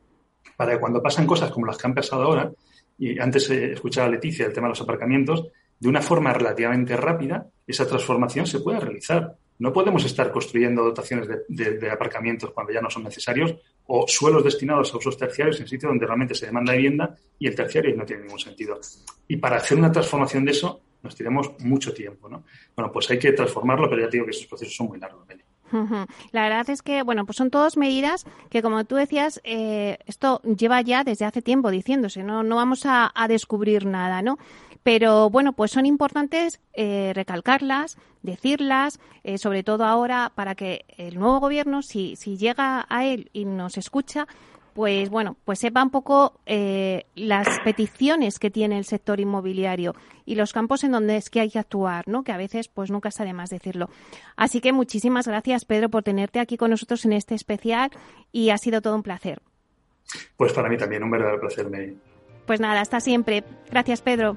para 0.57 0.73
que 0.73 0.81
cuando 0.81 1.03
pasan 1.03 1.27
cosas 1.27 1.51
como 1.51 1.67
las 1.67 1.77
que 1.77 1.87
han 1.87 1.95
pasado 1.95 2.23
ahora, 2.23 2.51
y 2.99 3.19
antes 3.19 3.51
escuchaba 3.51 4.07
a 4.07 4.11
Leticia 4.11 4.47
el 4.47 4.55
tema 4.55 4.69
de 4.69 4.71
los 4.71 4.81
aparcamientos, 4.81 5.49
de 5.79 5.89
una 5.91 6.01
forma 6.01 6.33
relativamente 6.33 6.97
rápida, 6.97 7.47
esa 7.67 7.87
transformación 7.87 8.47
se 8.47 8.61
puede 8.61 8.81
realizar. 8.81 9.37
No 9.59 9.73
podemos 9.73 10.05
estar 10.05 10.31
construyendo 10.33 10.83
dotaciones 10.83 11.29
de, 11.29 11.45
de, 11.49 11.79
de, 11.79 11.91
aparcamientos 11.91 12.51
cuando 12.51 12.73
ya 12.73 12.81
no 12.81 12.91
son 12.91 13.05
necesarios 13.05 13.55
o 13.87 14.07
suelos 14.09 14.43
destinados 14.43 14.93
a 14.93 14.97
usos 14.97 15.17
terciarios 15.17 15.61
en 15.61 15.69
sitios 15.69 15.91
donde 15.91 16.07
realmente 16.07 16.35
se 16.35 16.47
demanda 16.47 16.73
vivienda 16.73 17.17
y 17.39 17.47
el 17.47 17.55
terciario 17.55 17.95
no 17.97 18.05
tiene 18.05 18.23
ningún 18.23 18.41
sentido. 18.41 18.81
Y 19.29 19.37
para 19.37 19.57
hacer 19.57 19.79
una 19.79 19.93
transformación 19.93 20.45
de 20.45 20.51
eso 20.51 20.81
nos 21.03 21.15
tiramos 21.15 21.53
mucho 21.61 21.93
tiempo. 21.93 22.29
¿no? 22.29 22.45
Bueno, 22.75 22.91
pues 22.91 23.09
hay 23.11 23.19
que 23.19 23.33
transformarlo, 23.33 23.89
pero 23.89 24.03
ya 24.03 24.09
te 24.09 24.17
digo 24.17 24.25
que 24.25 24.33
esos 24.33 24.47
procesos 24.47 24.75
son 24.75 24.89
muy 24.89 24.99
largos. 24.99 25.25
La 26.33 26.43
verdad 26.43 26.69
es 26.71 26.83
que, 26.83 27.03
bueno, 27.03 27.27
pues 27.27 27.37
son 27.37 27.51
todas 27.51 27.77
medidas 27.77 28.27
que, 28.49 28.63
como 28.63 28.85
tú 28.85 28.95
decías, 28.97 29.41
eh, 29.45 29.99
esto 30.07 30.41
lleva 30.43 30.81
ya 30.83 31.05
desde 31.05 31.25
hace 31.25 31.43
tiempo 31.43 31.71
diciéndose, 31.71 32.23
no, 32.23 32.43
no 32.43 32.57
vamos 32.57 32.87
a, 32.87 33.11
a 33.15 33.29
descubrir 33.29 33.87
nada, 33.87 34.23
¿no? 34.23 34.39
Pero 34.85 35.31
bueno, 35.31 35.55
pues 35.55 35.73
son 35.73 35.87
importantes 35.87 36.61
eh, 36.75 37.13
recalcarlas, 37.15 37.97
decirlas, 38.23 39.01
eh, 39.25 39.39
sobre 39.39 39.65
todo 39.65 39.85
ahora 39.85 40.31
para 40.35 40.55
que 40.55 40.85
el 40.99 41.19
nuevo 41.19 41.41
gobierno, 41.41 41.83
si, 41.83 42.17
si 42.17 42.37
llega 42.37 42.87
a 42.89 43.05
él 43.07 43.31
y 43.33 43.47
nos 43.47 43.79
escucha, 43.79 44.29
pues 44.75 45.09
bueno, 45.09 45.37
pues 45.47 45.61
sepa 45.61 45.83
un 45.83 45.91
poco 45.91 46.39
eh, 46.45 47.07
las 47.15 47.49
peticiones 47.61 48.39
que 48.39 48.51
tiene 48.51 48.77
el 48.77 48.85
sector 48.85 49.21
inmobiliario 49.21 49.95
y 50.27 50.35
los 50.35 50.53
campos 50.53 50.85
en 50.85 50.93
donde 50.93 51.17
es 51.17 51.31
que 51.31 51.41
hay 51.41 51.49
que 51.49 51.61
actuar, 51.61 52.07
¿no? 52.07 52.23
Que 52.23 52.33
a 52.33 52.37
veces 52.37 52.69
pues 52.69 52.91
nunca 52.91 53.09
está 53.09 53.25
de 53.25 53.33
más 53.33 53.49
decirlo. 53.49 53.89
Así 54.37 54.61
que 54.61 54.73
muchísimas 54.73 55.27
gracias, 55.27 55.65
Pedro, 55.65 55.89
por 55.89 56.03
tenerte 56.03 56.41
aquí 56.41 56.59
con 56.59 56.71
nosotros 56.71 57.07
en 57.07 57.15
este 57.15 57.35
especial 57.35 57.91
y 58.33 58.51
ha 58.51 58.59
sido 58.59 58.83
todo 58.83 58.97
un 58.97 59.03
placer. 59.03 59.41
Pues 60.37 60.53
para 60.53 60.69
mí 60.69 60.77
también 60.77 61.03
un 61.03 61.11
verdadero 61.11 61.41
placer, 61.41 61.71
Mary. 61.71 61.97
Pues 62.47 62.61
nada, 62.61 62.81
hasta 62.81 63.01
siempre. 63.01 63.45
Gracias, 63.71 64.03
Pedro. 64.03 64.37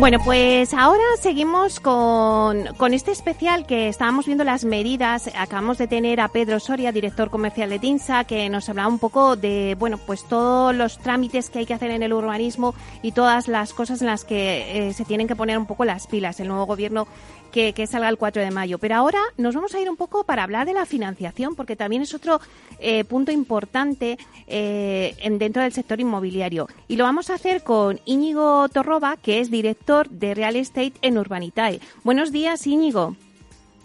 Bueno, 0.00 0.18
pues 0.24 0.72
ahora 0.72 1.02
seguimos 1.20 1.78
con, 1.78 2.64
con, 2.78 2.94
este 2.94 3.10
especial 3.10 3.66
que 3.66 3.88
estábamos 3.88 4.24
viendo 4.24 4.44
las 4.44 4.64
medidas. 4.64 5.30
Acabamos 5.36 5.76
de 5.76 5.88
tener 5.88 6.20
a 6.22 6.28
Pedro 6.28 6.58
Soria, 6.58 6.90
director 6.90 7.28
comercial 7.28 7.68
de 7.68 7.78
TINSA, 7.78 8.24
que 8.24 8.48
nos 8.48 8.70
hablaba 8.70 8.88
un 8.88 8.98
poco 8.98 9.36
de, 9.36 9.76
bueno, 9.78 9.98
pues 9.98 10.24
todos 10.24 10.74
los 10.74 10.96
trámites 10.96 11.50
que 11.50 11.58
hay 11.58 11.66
que 11.66 11.74
hacer 11.74 11.90
en 11.90 12.02
el 12.02 12.14
urbanismo 12.14 12.74
y 13.02 13.12
todas 13.12 13.46
las 13.46 13.74
cosas 13.74 14.00
en 14.00 14.06
las 14.06 14.24
que 14.24 14.88
eh, 14.88 14.94
se 14.94 15.04
tienen 15.04 15.28
que 15.28 15.36
poner 15.36 15.58
un 15.58 15.66
poco 15.66 15.84
las 15.84 16.06
pilas 16.06 16.40
el 16.40 16.48
nuevo 16.48 16.64
gobierno 16.64 17.06
que, 17.50 17.86
salga 17.86 18.08
el 18.08 18.16
4 18.16 18.42
de 18.42 18.50
mayo. 18.50 18.78
Pero 18.78 18.96
ahora 18.96 19.18
nos 19.36 19.54
vamos 19.54 19.74
a 19.74 19.80
ir 19.80 19.90
un 19.90 19.96
poco 19.96 20.24
para 20.24 20.42
hablar 20.42 20.66
de 20.66 20.74
la 20.74 20.86
financiación, 20.86 21.54
porque 21.54 21.76
también 21.76 22.02
es 22.02 22.14
otro 22.14 22.40
eh, 22.78 23.04
punto 23.04 23.32
importante 23.32 24.18
eh, 24.46 25.14
en, 25.18 25.38
dentro 25.38 25.62
del 25.62 25.72
sector 25.72 26.00
inmobiliario. 26.00 26.68
Y 26.88 26.96
lo 26.96 27.04
vamos 27.04 27.30
a 27.30 27.34
hacer 27.34 27.62
con 27.62 28.00
Íñigo 28.04 28.68
Torroba, 28.68 29.16
que 29.16 29.40
es 29.40 29.50
director 29.50 30.08
de 30.08 30.34
Real 30.34 30.56
Estate 30.56 30.94
en 31.02 31.18
Urbanitae. 31.18 31.80
Buenos 32.04 32.32
días, 32.32 32.66
Íñigo. 32.66 33.16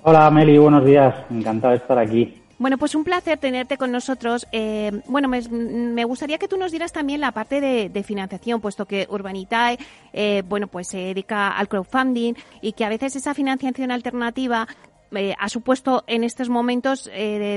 Hola, 0.03 0.29
Meli, 0.29 0.57
buenos 0.57 0.85
días. 0.85 1.15
Encantado 1.31 1.71
de 1.71 1.77
estar 1.77 1.97
aquí. 1.97 2.44
Bueno, 2.57 2.77
pues 2.77 2.95
un 2.95 3.03
placer 3.03 3.37
tenerte 3.37 3.77
con 3.77 3.91
nosotros. 3.91 4.47
Eh, 4.53 5.01
bueno, 5.07 5.27
me, 5.27 6.03
gustaría 6.05 6.37
que 6.37 6.47
tú 6.47 6.57
nos 6.57 6.71
dieras 6.71 6.93
también 6.93 7.19
la 7.19 7.33
parte 7.33 7.59
de, 7.59 8.03
financiación, 8.03 8.61
puesto 8.61 8.85
que 8.85 9.07
Urbanitae, 9.09 9.77
eh, 10.13 10.41
bueno, 10.47 10.67
pues 10.67 10.87
se 10.87 10.97
dedica 10.97 11.49
al 11.49 11.67
crowdfunding 11.67 12.33
y 12.61 12.73
que 12.73 12.85
a 12.85 12.89
veces 12.89 13.15
esa 13.15 13.33
financiación 13.33 13.91
alternativa 13.91 14.67
eh, 15.11 15.35
ha 15.37 15.49
supuesto 15.49 16.03
en 16.07 16.23
estos 16.23 16.47
momentos 16.47 17.09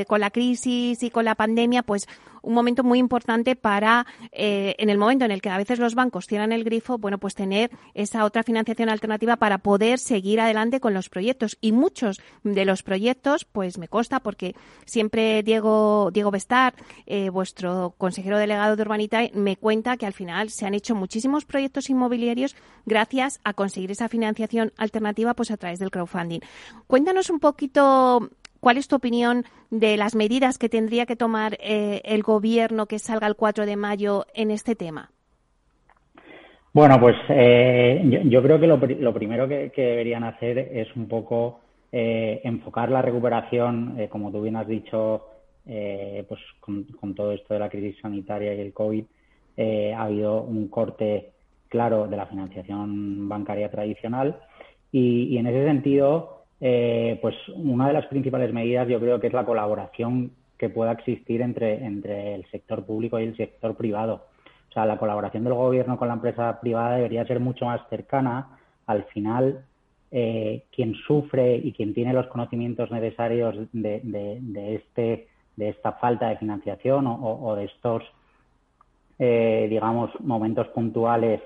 con 0.08 0.20
la 0.20 0.30
crisis 0.30 1.02
y 1.02 1.10
con 1.10 1.24
la 1.24 1.36
pandemia, 1.36 1.82
pues 1.82 2.08
un 2.42 2.54
momento 2.54 2.84
muy 2.84 2.98
importante 2.98 3.56
para, 3.56 4.06
eh, 4.32 4.74
en 4.78 4.90
el 4.90 4.98
momento 4.98 5.24
en 5.24 5.30
el 5.30 5.40
que 5.40 5.50
a 5.50 5.56
veces 5.56 5.78
los 5.78 5.94
bancos 5.94 6.26
cierran 6.26 6.52
el 6.52 6.64
grifo, 6.64 6.98
bueno, 6.98 7.18
pues 7.18 7.34
tener 7.34 7.70
esa 7.94 8.24
otra 8.24 8.42
financiación 8.42 8.88
alternativa 8.88 9.36
para 9.36 9.58
poder 9.58 9.98
seguir 9.98 10.40
adelante 10.40 10.80
con 10.80 10.94
los 10.94 11.08
proyectos. 11.08 11.58
Y 11.60 11.72
muchos 11.72 12.20
de 12.44 12.64
los 12.64 12.82
proyectos, 12.82 13.44
pues 13.44 13.78
me 13.78 13.88
consta, 13.88 14.20
porque 14.20 14.54
siempre 14.84 15.42
Diego, 15.42 16.10
Diego 16.12 16.30
Bestar, 16.30 16.74
eh, 17.06 17.30
vuestro 17.30 17.94
consejero 17.98 18.38
delegado 18.38 18.76
de 18.76 18.82
Urbanita, 18.82 19.22
me 19.34 19.56
cuenta 19.56 19.96
que 19.96 20.06
al 20.06 20.12
final 20.12 20.50
se 20.50 20.66
han 20.66 20.74
hecho 20.74 20.94
muchísimos 20.94 21.44
proyectos 21.44 21.90
inmobiliarios 21.90 22.56
gracias 22.86 23.40
a 23.44 23.52
conseguir 23.54 23.90
esa 23.90 24.08
financiación 24.08 24.72
alternativa 24.76 25.34
pues 25.34 25.50
a 25.50 25.56
través 25.56 25.78
del 25.78 25.90
crowdfunding. 25.90 26.40
Cuéntanos 26.86 27.30
un 27.30 27.40
poquito 27.40 28.30
¿Cuál 28.60 28.76
es 28.76 28.88
tu 28.88 28.96
opinión 28.96 29.44
de 29.70 29.96
las 29.96 30.16
medidas 30.16 30.58
que 30.58 30.68
tendría 30.68 31.06
que 31.06 31.16
tomar 31.16 31.56
eh, 31.60 32.00
el 32.04 32.22
gobierno 32.22 32.86
que 32.86 32.98
salga 32.98 33.26
el 33.26 33.36
4 33.36 33.66
de 33.66 33.76
mayo 33.76 34.26
en 34.34 34.50
este 34.50 34.74
tema? 34.74 35.10
Bueno, 36.72 36.98
pues 37.00 37.16
eh, 37.28 38.22
yo, 38.24 38.42
creo 38.42 38.60
que 38.60 38.66
lo, 38.66 39.14
primero 39.14 39.48
que, 39.48 39.70
deberían 39.74 40.24
hacer 40.24 40.58
es 40.58 40.94
un 40.96 41.08
poco 41.08 41.60
eh, 41.90 42.40
enfocar 42.44 42.90
la 42.90 43.02
recuperación, 43.02 43.96
como 44.10 44.30
tú 44.30 44.42
bien 44.42 44.56
has 44.56 44.66
dicho, 44.66 45.24
pues 45.64 46.40
con, 46.60 47.14
todo 47.14 47.32
esto 47.32 47.54
de 47.54 47.60
la 47.60 47.68
crisis 47.68 48.00
sanitaria 48.00 48.54
y 48.54 48.60
el 48.60 48.72
COVID, 48.72 49.04
ha 49.96 50.02
habido 50.02 50.42
un 50.42 50.68
corte 50.68 51.30
claro 51.68 52.06
de 52.06 52.16
la 52.16 52.26
financiación 52.26 53.28
bancaria 53.28 53.70
tradicional 53.70 54.38
y 54.92 55.36
en 55.36 55.46
ese 55.46 55.64
sentido 55.64 56.37
eh, 56.60 57.18
pues 57.22 57.36
una 57.54 57.86
de 57.88 57.92
las 57.92 58.06
principales 58.06 58.52
medidas 58.52 58.88
yo 58.88 58.98
creo 58.98 59.20
que 59.20 59.28
es 59.28 59.32
la 59.32 59.44
colaboración 59.44 60.32
que 60.56 60.68
pueda 60.68 60.92
existir 60.92 61.40
entre, 61.40 61.84
entre 61.84 62.34
el 62.34 62.44
sector 62.50 62.84
público 62.84 63.18
y 63.20 63.24
el 63.24 63.36
sector 63.36 63.76
privado. 63.76 64.26
O 64.68 64.72
sea, 64.72 64.84
la 64.84 64.98
colaboración 64.98 65.44
del 65.44 65.54
gobierno 65.54 65.96
con 65.96 66.08
la 66.08 66.14
empresa 66.14 66.60
privada 66.60 66.96
debería 66.96 67.26
ser 67.26 67.38
mucho 67.38 67.66
más 67.66 67.80
cercana. 67.88 68.58
Al 68.86 69.04
final, 69.04 69.64
eh, 70.10 70.64
quien 70.74 70.94
sufre 70.94 71.56
y 71.56 71.72
quien 71.72 71.94
tiene 71.94 72.12
los 72.12 72.26
conocimientos 72.26 72.90
necesarios 72.90 73.56
de, 73.72 74.00
de, 74.02 74.74
este, 74.74 75.28
de 75.56 75.68
esta 75.68 75.92
falta 75.92 76.28
de 76.28 76.38
financiación 76.38 77.06
o, 77.06 77.54
de 77.54 77.66
estos, 77.66 78.02
eh, 79.18 79.68
digamos, 79.70 80.10
momentos 80.20 80.66
puntuales 80.68 81.40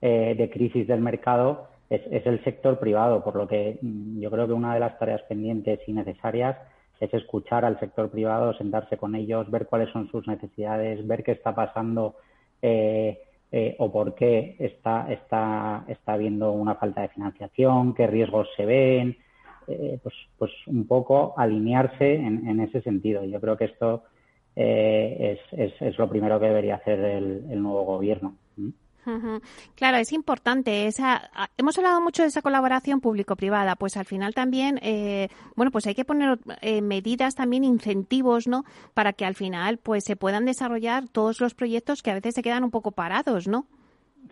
de 0.00 0.50
crisis 0.52 0.86
del 0.86 1.00
mercado, 1.00 1.68
es, 1.90 2.26
el 2.26 2.42
sector 2.44 2.78
privado, 2.78 3.22
por 3.22 3.36
lo 3.36 3.46
que 3.46 3.78
mm, 3.80 4.20
yo 4.20 4.30
creo 4.30 4.46
que 4.46 4.52
una 4.52 4.74
de 4.74 4.80
las 4.80 4.98
tareas 4.98 5.22
pendientes 5.22 5.80
y 5.86 5.92
necesarias 5.92 6.56
es 7.00 7.12
escuchar 7.12 7.64
al 7.64 7.78
sector 7.80 8.10
privado, 8.10 8.54
sentarse 8.54 8.96
con 8.96 9.14
ellos, 9.14 9.50
ver 9.50 9.66
cuáles 9.66 9.90
son 9.90 10.08
sus 10.08 10.26
necesidades, 10.26 11.06
ver 11.06 11.22
qué 11.22 11.32
está 11.32 11.54
pasando 11.54 12.16
eh, 12.62 13.20
eh, 13.52 13.76
o 13.78 13.92
por 13.92 14.14
qué 14.14 14.56
está, 14.58 15.12
está, 15.12 15.84
está 15.88 16.12
habiendo 16.14 16.52
una 16.52 16.74
falta 16.76 17.02
de 17.02 17.08
financiación, 17.08 17.94
qué 17.94 18.06
riesgos 18.06 18.48
se 18.56 18.64
ven, 18.64 19.16
eh, 19.66 19.98
pues, 20.02 20.14
pues 20.38 20.50
un 20.66 20.86
poco 20.86 21.34
alinearse 21.36 22.14
en, 22.14 22.60
ese 22.60 22.80
sentido. 22.82 23.24
Yo 23.24 23.40
creo 23.40 23.56
que 23.56 23.66
esto 23.66 24.04
es, 24.56 25.40
es, 25.52 25.98
lo 25.98 26.08
primero 26.08 26.38
que 26.38 26.46
debería 26.46 26.76
hacer 26.76 26.98
el, 27.00 27.62
nuevo 27.62 27.84
gobierno. 27.84 28.34
Claro, 29.74 29.96
es 29.98 30.12
importante. 30.12 30.86
Esa, 30.86 31.30
hemos 31.58 31.76
hablado 31.78 32.00
mucho 32.00 32.22
de 32.22 32.28
esa 32.28 32.42
colaboración 32.42 33.00
público-privada, 33.00 33.76
pues 33.76 33.96
al 33.96 34.04
final 34.04 34.34
también, 34.34 34.78
eh, 34.82 35.28
bueno, 35.56 35.70
pues 35.70 35.86
hay 35.86 35.94
que 35.94 36.04
poner 36.04 36.38
eh, 36.62 36.80
medidas 36.80 37.34
también, 37.34 37.64
incentivos, 37.64 38.46
¿no? 38.46 38.64
Para 38.94 39.12
que 39.12 39.24
al 39.24 39.34
final, 39.34 39.78
pues 39.78 40.04
se 40.04 40.16
puedan 40.16 40.44
desarrollar 40.44 41.08
todos 41.08 41.40
los 41.40 41.54
proyectos 41.54 42.02
que 42.02 42.10
a 42.10 42.14
veces 42.14 42.34
se 42.34 42.42
quedan 42.42 42.64
un 42.64 42.70
poco 42.70 42.92
parados, 42.92 43.46
¿no? 43.48 43.66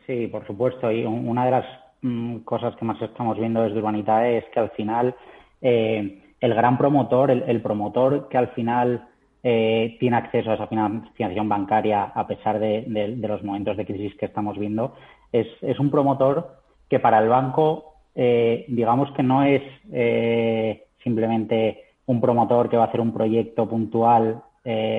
Sí, 0.07 0.27
por 0.29 0.47
supuesto. 0.47 0.91
Y 0.91 1.05
una 1.05 1.45
de 1.45 1.51
las 1.51 1.67
mm, 2.03 2.39
cosas 2.39 2.75
que 2.77 2.85
más 2.85 3.01
estamos 3.03 3.39
viendo 3.39 3.63
desde 3.63 3.79
Urbanitae 3.79 4.39
es 4.39 4.45
que 4.53 4.61
al 4.61 4.71
final 4.71 5.15
eh, 5.61 6.35
el 6.41 6.55
gran 6.55 6.79
promotor, 6.79 7.31
el 7.31 7.63
promotor 7.63 8.29
que 8.29 8.39
al 8.39 8.49
final 8.49 9.09
eh, 9.43 9.97
tiene 9.99 10.17
acceso 10.17 10.51
a 10.51 10.55
esa 10.55 10.69
financiación 10.69 11.49
bancaria 11.49 12.05
a 12.05 12.27
pesar 12.27 12.59
de, 12.59 12.85
los 13.19 13.43
momentos 13.43 13.77
de 13.77 13.87
crisis 13.87 14.15
que 14.17 14.27
estamos 14.27 14.59
viendo, 14.59 14.95
es, 15.33 15.47
un 15.79 15.91
promotor 15.91 16.59
que 16.89 17.01
para 17.01 17.19
el 17.19 17.29
banco, 17.29 17.95
eh, 18.15 18.65
digamos 18.69 19.11
que 19.13 19.23
no 19.23 19.43
es 19.43 19.63
eh, 19.91 20.85
simplemente 21.03 21.85
un 22.07 22.21
promotor 22.21 22.69
que 22.69 22.77
va 22.77 22.85
a 22.85 22.87
hacer 22.87 23.01
un 23.01 23.13
proyecto 23.13 23.69
puntual, 23.69 24.43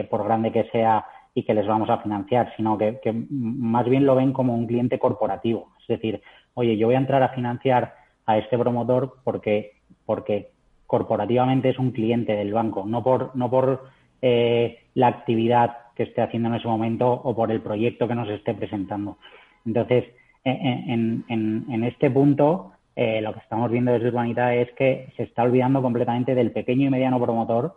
por 0.10 0.26
grande 0.26 0.52
que 0.52 0.66
sea, 0.74 1.06
y 1.36 1.44
que 1.44 1.54
les 1.54 1.66
vamos 1.66 1.90
a 1.90 1.98
financiar, 1.98 2.54
sino 2.56 2.78
que, 2.78 3.00
más 3.30 3.86
bien 3.86 4.06
lo 4.06 4.16
ven 4.16 4.34
como 4.34 4.54
un 4.54 4.68
cliente 4.68 5.00
corporativo. 5.00 5.70
Es 5.82 5.88
decir, 5.88 6.22
oye, 6.54 6.78
yo 6.78 6.88
voy 6.88 6.96
a 6.96 7.00
entrar 7.00 7.24
a 7.24 7.30
financiar 7.30 7.96
a 8.26 8.38
este 8.38 8.58
promotor 8.58 9.16
porque, 9.24 9.72
porque 10.06 10.52
corporativamente 10.86 11.70
es 11.70 11.80
un 11.80 11.92
cliente 11.92 12.36
del 12.36 12.54
banco, 12.54 12.84
no 12.86 13.04
por, 13.04 13.36
no 13.36 13.50
por 13.50 13.84
eh, 14.26 14.80
la 14.94 15.08
actividad 15.08 15.78
que 15.96 16.04
esté 16.04 16.22
haciendo 16.22 16.48
en 16.48 16.56
ese 16.56 16.68
momento 16.68 17.12
o 17.12 17.36
por 17.36 17.52
el 17.52 17.60
proyecto 17.60 18.08
que 18.08 18.16
nos 18.16 18.30
esté 18.30 18.54
presentando. 18.54 19.18
Entonces, 19.66 20.06
en, 20.46 21.84
este 21.84 22.10
punto, 22.10 22.72
eh, 22.96 23.20
lo 23.22 23.34
que 23.34 23.40
estamos 23.40 23.70
viendo 23.70 23.92
desde 23.92 24.08
Urbanita 24.08 24.56
es 24.56 24.72
que 24.74 25.10
se 25.18 25.24
está 25.24 25.44
olvidando 25.44 25.82
completamente 25.82 26.36
del 26.36 26.52
pequeño 26.52 26.88
y 26.88 26.90
mediano 26.90 27.20
promotor 27.20 27.76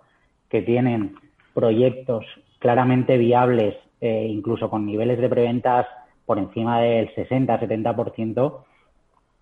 que 0.48 0.62
tienen 0.62 1.16
proyectos 1.52 2.24
claramente 2.60 3.18
viables, 3.18 3.74
eh, 4.00 4.28
incluso 4.30 4.70
con 4.70 4.86
niveles 4.86 5.18
de 5.18 5.28
preventas 5.28 5.86
por 6.26 6.38
encima 6.38 6.80
del 6.80 7.12
60-70%, 7.14 8.64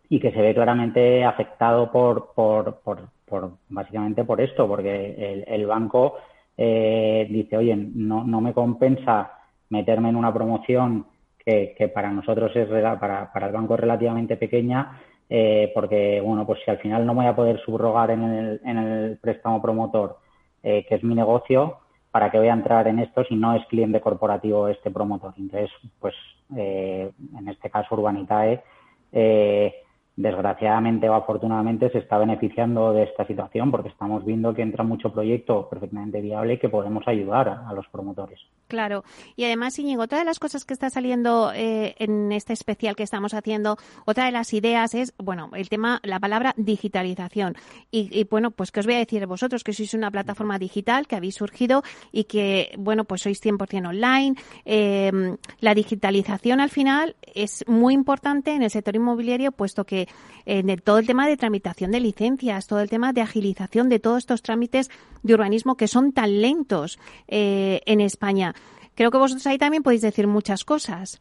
y 0.09 0.21
que 0.21 0.33
se 0.33 0.41
ve 0.41 0.55
claramente 0.55 1.23
afectado 1.23 1.93
por, 1.93 2.33
por, 2.35 2.81
por, 2.81 3.09
por 3.27 3.53
básicamente 3.69 4.25
por 4.25 4.41
esto, 4.41 4.67
porque 4.67 5.45
el, 5.47 5.67
banco 5.67 6.17
eh, 6.57 7.27
dice, 7.31 7.57
oye, 7.57 7.77
no, 7.77 8.25
no 8.25 8.41
me 8.41 8.53
compensa 8.53 9.33
meterme 9.71 10.09
en 10.09 10.17
una 10.17 10.33
promoción 10.33 11.07
que, 11.39 11.75
que 11.77 11.89
para 11.89 12.11
nosotros 12.11 12.55
es 12.55 12.69
para, 12.69 13.33
para 13.33 13.47
el 13.47 13.53
banco 13.53 13.77
relativamente 13.77 14.37
pequeña, 14.37 15.01
eh, 15.29 15.71
porque 15.75 16.21
bueno, 16.21 16.47
pues 16.47 16.61
si 16.65 16.71
al 16.71 16.79
final 16.79 17.07
no 17.07 17.15
voy 17.15 17.27
a 17.27 17.37
poder 17.37 17.61
subrogar 17.61 18.11
en 18.11 18.23
el, 18.23 18.61
en 18.65 18.79
el 18.79 19.19
préstamo 19.19 19.61
promotor, 19.61 20.19
eh, 20.63 20.85
que 20.89 20.95
es 20.95 21.05
mi 21.05 21.15
negocio, 21.15 21.79
para 22.11 22.31
que 22.31 22.39
voy 22.39 22.49
a 22.49 22.55
entrar 22.55 22.87
en 22.87 23.01
esto 23.01 23.25
si 23.25 23.35
no 23.35 23.55
es 23.55 23.67
cliente 23.67 24.01
corporativo 24.01 24.69
este 24.69 24.91
promotor. 24.91 25.35
Entonces, 25.37 25.71
pues 25.99 26.15
eh, 26.57 27.11
en 27.37 27.49
este 27.49 27.71
caso 27.71 27.95
Urbanitae 27.97 28.63
eh, 29.11 29.75
desgraciadamente 30.17 31.09
o 31.09 31.15
afortunadamente 31.15 31.91
se 31.91 31.99
está 31.99 32.19
beneficiando 32.19 32.93
de 32.93 33.03
esta 33.03 33.27
situación 33.27 33.71
porque 33.71 33.89
estamos 33.89 34.25
viendo 34.25 34.55
que 34.55 34.63
entra 34.63 34.85
mucho 34.85 35.13
proyecto 35.13 35.69
perfectamente 35.69 36.21
viable 36.21 36.55
y 36.55 36.59
que 36.59 36.69
podemos 36.69 37.07
ayudar 37.09 37.49
a, 37.49 37.73
los 37.73 37.87
promotores. 37.89 38.39
Claro. 38.69 39.03
Y 39.35 39.45
además, 39.45 39.77
Íñigo, 39.79 40.03
otra 40.03 40.19
de 40.19 40.25
las 40.25 40.39
cosas 40.39 40.65
que 40.65 40.73
está 40.73 40.89
saliendo 40.89 41.53
eh, 41.53 41.97
en 41.99 42.31
este 42.31 42.53
especial 42.53 42.95
que 42.95 43.03
estamos 43.03 43.35
haciendo, 43.35 43.77
otra 44.05 44.27
de 44.27 44.33
las 44.33 44.53
ideas 44.53 44.95
es, 44.95 45.15
bueno, 45.19 45.51
el 45.55 45.69
tema, 45.69 46.01
la 46.05 46.21
palabra 46.21 46.55
digitalización. 46.57 47.57
Y, 47.91 48.25
bueno, 48.25 48.53
pues 48.53 48.71
que 48.71 48.81
os 48.81 48.87
voy 48.87 48.95
a 48.95 48.99
decir 48.99 49.27
vosotros 49.27 49.65
que 49.65 49.73
sois 49.73 49.95
una 49.95 50.11
plataforma 50.11 50.59
digital 50.59 51.09
que 51.09 51.17
habéis 51.17 51.35
surgido 51.35 51.83
y 52.13 52.25
que, 52.25 52.73
bueno, 52.79 53.05
pues 53.05 53.23
sois 53.23 53.43
100% 53.43 53.89
online. 53.89 54.37
Em, 54.65 55.37
la 55.59 55.75
digitalización 55.75 56.61
al 56.61 56.71
final 56.71 57.17
es 57.35 57.65
muy 57.67 57.95
importante 57.95 58.53
en 58.53 58.63
el 58.63 58.71
sector 58.71 58.95
inmobiliario 58.95 59.51
puesto 59.51 59.85
que 59.85 60.04
en 60.47 60.71
eh, 60.71 60.77
todo 60.77 60.99
el 60.99 61.07
tema 61.07 61.27
de 61.27 61.37
tramitación 61.37 61.91
de 61.91 62.01
licencias, 62.01 62.67
todo 62.67 62.81
el 62.81 62.91
tema 62.91 63.13
de 63.13 63.23
agilización 63.23 63.89
de 63.89 63.99
todos 63.99 64.19
estos 64.19 64.43
trámites 64.43 64.91
de 65.23 65.35
urbanismo 65.35 65.77
que 65.77 65.89
son 65.89 66.13
tan 66.13 66.41
lentos 66.41 66.99
eh, 67.29 67.81
en 67.87 68.01
España. 68.01 68.55
Creo 68.95 69.11
que 69.11 69.19
vosotros 69.19 69.47
ahí 69.47 69.59
también 69.59 69.83
podéis 69.83 70.03
decir 70.03 70.27
muchas 70.27 70.65
cosas. 70.65 71.21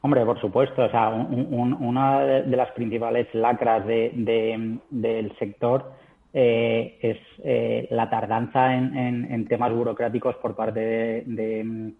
Hombre, 0.00 0.24
por 0.24 0.40
supuesto. 0.40 0.82
O 0.82 0.90
sea, 0.90 1.10
una 1.10 2.20
de 2.22 2.56
las 2.56 2.72
principales 2.72 3.28
lacras 3.34 3.86
del 3.86 5.32
sector 5.38 5.92
eh, 6.32 6.98
es 7.00 7.90
la 7.90 8.10
tardanza 8.10 8.74
en, 8.74 9.46
temas 9.46 9.72
burocráticos 9.72 10.34
por 10.36 10.56
parte 10.56 10.80
de, 10.80 11.92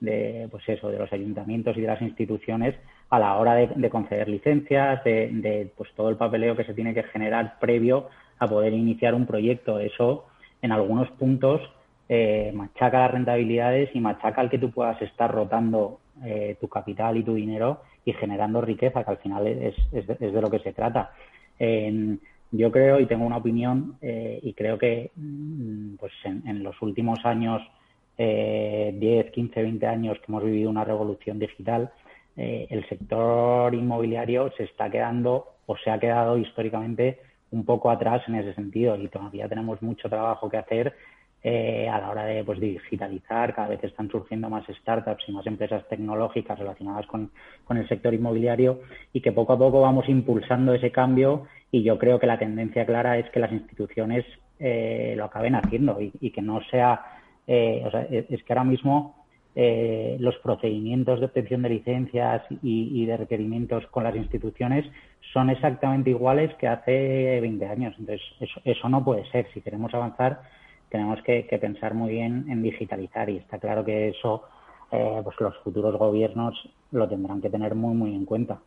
de, 0.00 0.48
pues 0.48 0.68
eso, 0.68 0.90
de 0.90 0.98
los 0.98 1.12
ayuntamientos 1.12 1.76
y 1.76 1.80
de 1.80 1.86
las 1.88 2.02
instituciones 2.02 2.76
a 3.10 3.18
la 3.18 3.36
hora 3.36 3.54
de, 3.54 3.90
conceder 3.90 4.28
licencias, 4.28 5.02
de, 5.04 5.70
pues 5.76 5.90
todo 5.94 6.08
el 6.10 6.16
papeleo 6.16 6.56
que 6.56 6.64
se 6.64 6.74
tiene 6.74 6.94
que 6.94 7.02
generar 7.02 7.58
previo 7.58 8.08
a 8.38 8.46
poder 8.46 8.72
iniciar 8.72 9.14
un 9.14 9.26
proyecto. 9.26 9.80
Eso, 9.80 10.26
en 10.62 10.70
algunos 10.72 11.10
puntos, 11.10 11.60
eh, 12.08 12.52
machaca 12.54 13.00
las 13.00 13.10
rentabilidades 13.10 13.90
y 13.94 14.00
machaca 14.00 14.40
el 14.40 14.48
que 14.48 14.58
tú 14.58 14.70
puedas 14.70 15.00
estar 15.02 15.32
rotando 15.32 15.98
eh, 16.24 16.56
tu 16.60 16.68
capital 16.68 17.16
y 17.16 17.24
tu 17.24 17.34
dinero 17.34 17.82
y 18.04 18.12
generando 18.12 18.60
riqueza, 18.60 19.02
que 19.02 19.10
al 19.10 19.18
final 19.18 19.46
es, 19.46 19.74
es, 19.92 20.06
de, 20.06 20.40
lo 20.40 20.50
que 20.50 20.60
se 20.60 20.72
trata. 20.72 21.10
yo 22.52 22.70
creo 22.72 23.00
y 23.00 23.06
tengo 23.06 23.26
una 23.26 23.36
opinión 23.36 23.96
eh, 24.00 24.38
y 24.42 24.54
creo 24.54 24.78
que 24.78 25.10
mm, 25.16 25.96
pues 25.96 26.12
en 26.24 26.62
los 26.62 26.80
últimos 26.80 27.24
años 27.24 27.62
eh, 28.22 28.94
10, 28.98 29.30
15, 29.30 29.62
20 29.62 29.86
años 29.86 30.18
que 30.18 30.26
hemos 30.28 30.44
vivido 30.44 30.68
una 30.68 30.84
revolución 30.84 31.38
digital, 31.38 31.90
eh, 32.42 32.66
el 32.70 32.88
sector 32.88 33.74
inmobiliario 33.74 34.50
se 34.56 34.64
está 34.64 34.88
quedando 34.88 35.46
o 35.66 35.76
se 35.76 35.90
ha 35.90 36.00
quedado 36.00 36.38
históricamente 36.38 37.18
un 37.50 37.66
poco 37.66 37.90
atrás 37.90 38.22
en 38.28 38.36
ese 38.36 38.54
sentido 38.54 38.96
y 38.96 39.08
todavía 39.08 39.46
tenemos 39.46 39.82
mucho 39.82 40.08
trabajo 40.08 40.48
que 40.48 40.56
hacer 40.56 40.94
eh, 41.42 41.86
a 41.86 42.00
la 42.00 42.08
hora 42.08 42.24
de 42.24 42.42
pues, 42.42 42.58
digitalizar. 42.58 43.54
Cada 43.54 43.68
vez 43.68 43.84
están 43.84 44.08
surgiendo 44.08 44.48
más 44.48 44.64
startups 44.66 45.22
y 45.28 45.32
más 45.32 45.46
empresas 45.46 45.86
tecnológicas 45.88 46.58
relacionadas 46.58 47.06
con, 47.06 47.30
el 47.68 47.88
sector 47.88 48.14
inmobiliario 48.14 48.80
y 49.12 49.20
que 49.20 49.32
poco 49.32 49.52
a 49.52 49.58
poco 49.58 49.82
vamos 49.82 50.08
impulsando 50.08 50.72
ese 50.72 50.90
cambio 50.90 51.46
y 51.70 51.82
yo 51.82 51.98
creo 51.98 52.18
que 52.18 52.26
la 52.26 52.38
tendencia 52.38 52.86
clara 52.86 53.18
es 53.18 53.28
que 53.28 53.40
las 53.40 53.52
instituciones 53.52 54.24
eh, 54.58 55.12
lo 55.14 55.26
acaben 55.26 55.56
haciendo 55.56 55.98
y 56.00 56.30
que 56.30 56.40
no 56.40 56.62
sea 56.70 57.04
eh, 57.52 57.82
o 57.84 57.90
sea, 57.90 58.02
es 58.02 58.42
que 58.44 58.52
ahora 58.52 58.62
mismo 58.62 59.19
eh, 59.56 60.16
los 60.20 60.36
procedimientos 60.36 61.18
de 61.18 61.26
obtención 61.26 61.62
de 61.62 61.70
licencias 61.70 62.42
y, 62.62 63.04
de 63.04 63.16
requerimientos 63.16 63.84
con 63.88 64.04
las 64.04 64.14
instituciones 64.14 64.86
son 65.32 65.50
exactamente 65.50 66.10
iguales 66.10 66.54
que 66.54 66.68
hace 66.68 67.40
20 67.40 67.66
años. 67.66 67.94
Entonces, 67.98 68.22
eso, 68.64 68.88
no 68.88 69.04
puede 69.04 69.28
ser. 69.30 69.46
Si 69.52 69.60
queremos 69.60 69.92
avanzar, 69.92 70.42
tenemos 70.88 71.20
que, 71.22 71.42
pensar 71.60 71.94
muy 71.94 72.12
bien 72.12 72.46
en 72.48 72.62
digitalizar 72.62 73.28
y 73.28 73.38
está 73.38 73.58
claro 73.58 73.84
que 73.84 74.08
eso 74.08 74.44
eh, 74.92 75.20
pues 75.22 75.36
los 75.40 75.56
futuros 75.58 75.96
gobiernos 75.96 76.54
lo 76.92 77.08
tendrán 77.08 77.40
que 77.40 77.50
tener 77.50 77.74
muy, 77.74 77.94
muy 77.94 78.14
en 78.14 78.24
cuenta. 78.24 78.60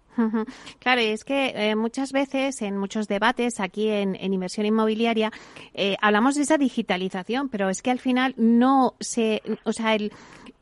Claro, 0.79 1.01
y 1.01 1.05
es 1.05 1.25
que 1.25 1.53
eh, 1.55 1.75
muchas 1.75 2.11
veces 2.11 2.61
en 2.61 2.77
muchos 2.77 3.07
debates 3.07 3.59
aquí 3.59 3.89
en, 3.89 4.15
inversión 4.15 4.65
inmobiliaria 4.65 5.31
eh, 5.73 5.95
hablamos 6.01 6.35
de 6.35 6.43
esa 6.43 6.57
digitalización, 6.57 7.49
pero 7.49 7.67
es 7.69 7.81
que 7.81 7.91
al 7.91 7.99
final 7.99 8.35
no 8.37 8.93
se, 8.99 9.41
o 9.65 9.73
sea, 9.73 9.95
el, 9.95 10.11